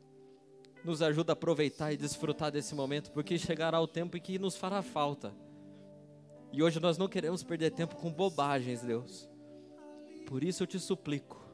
Nos 0.84 1.02
ajuda 1.02 1.32
a 1.32 1.34
aproveitar 1.34 1.92
e 1.92 1.96
desfrutar 1.96 2.52
desse 2.52 2.76
momento, 2.76 3.11
porque 3.11 3.36
chegará 3.36 3.80
o 3.80 3.88
tempo 3.88 4.16
em 4.16 4.20
que 4.20 4.38
nos 4.38 4.55
fará 4.55 4.82
falta. 4.82 5.34
E 6.52 6.62
hoje 6.62 6.78
nós 6.78 6.96
não 6.96 7.09
queremos 7.09 7.42
perder 7.42 7.72
tempo 7.72 7.96
com 7.96 8.12
bobagens, 8.12 8.82
Deus. 8.82 9.28
Por 10.26 10.44
isso 10.44 10.62
eu 10.62 10.66
te 10.68 10.78
suplico, 10.78 11.44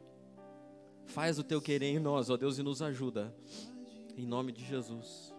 faz 1.06 1.38
o 1.38 1.42
teu 1.42 1.62
querer 1.62 1.86
em 1.86 1.98
nós, 1.98 2.28
ó 2.28 2.36
Deus, 2.36 2.58
e 2.58 2.62
nos 2.62 2.82
ajuda. 2.82 3.34
Em 4.16 4.26
nome 4.26 4.52
de 4.52 4.64
Jesus. 4.64 5.34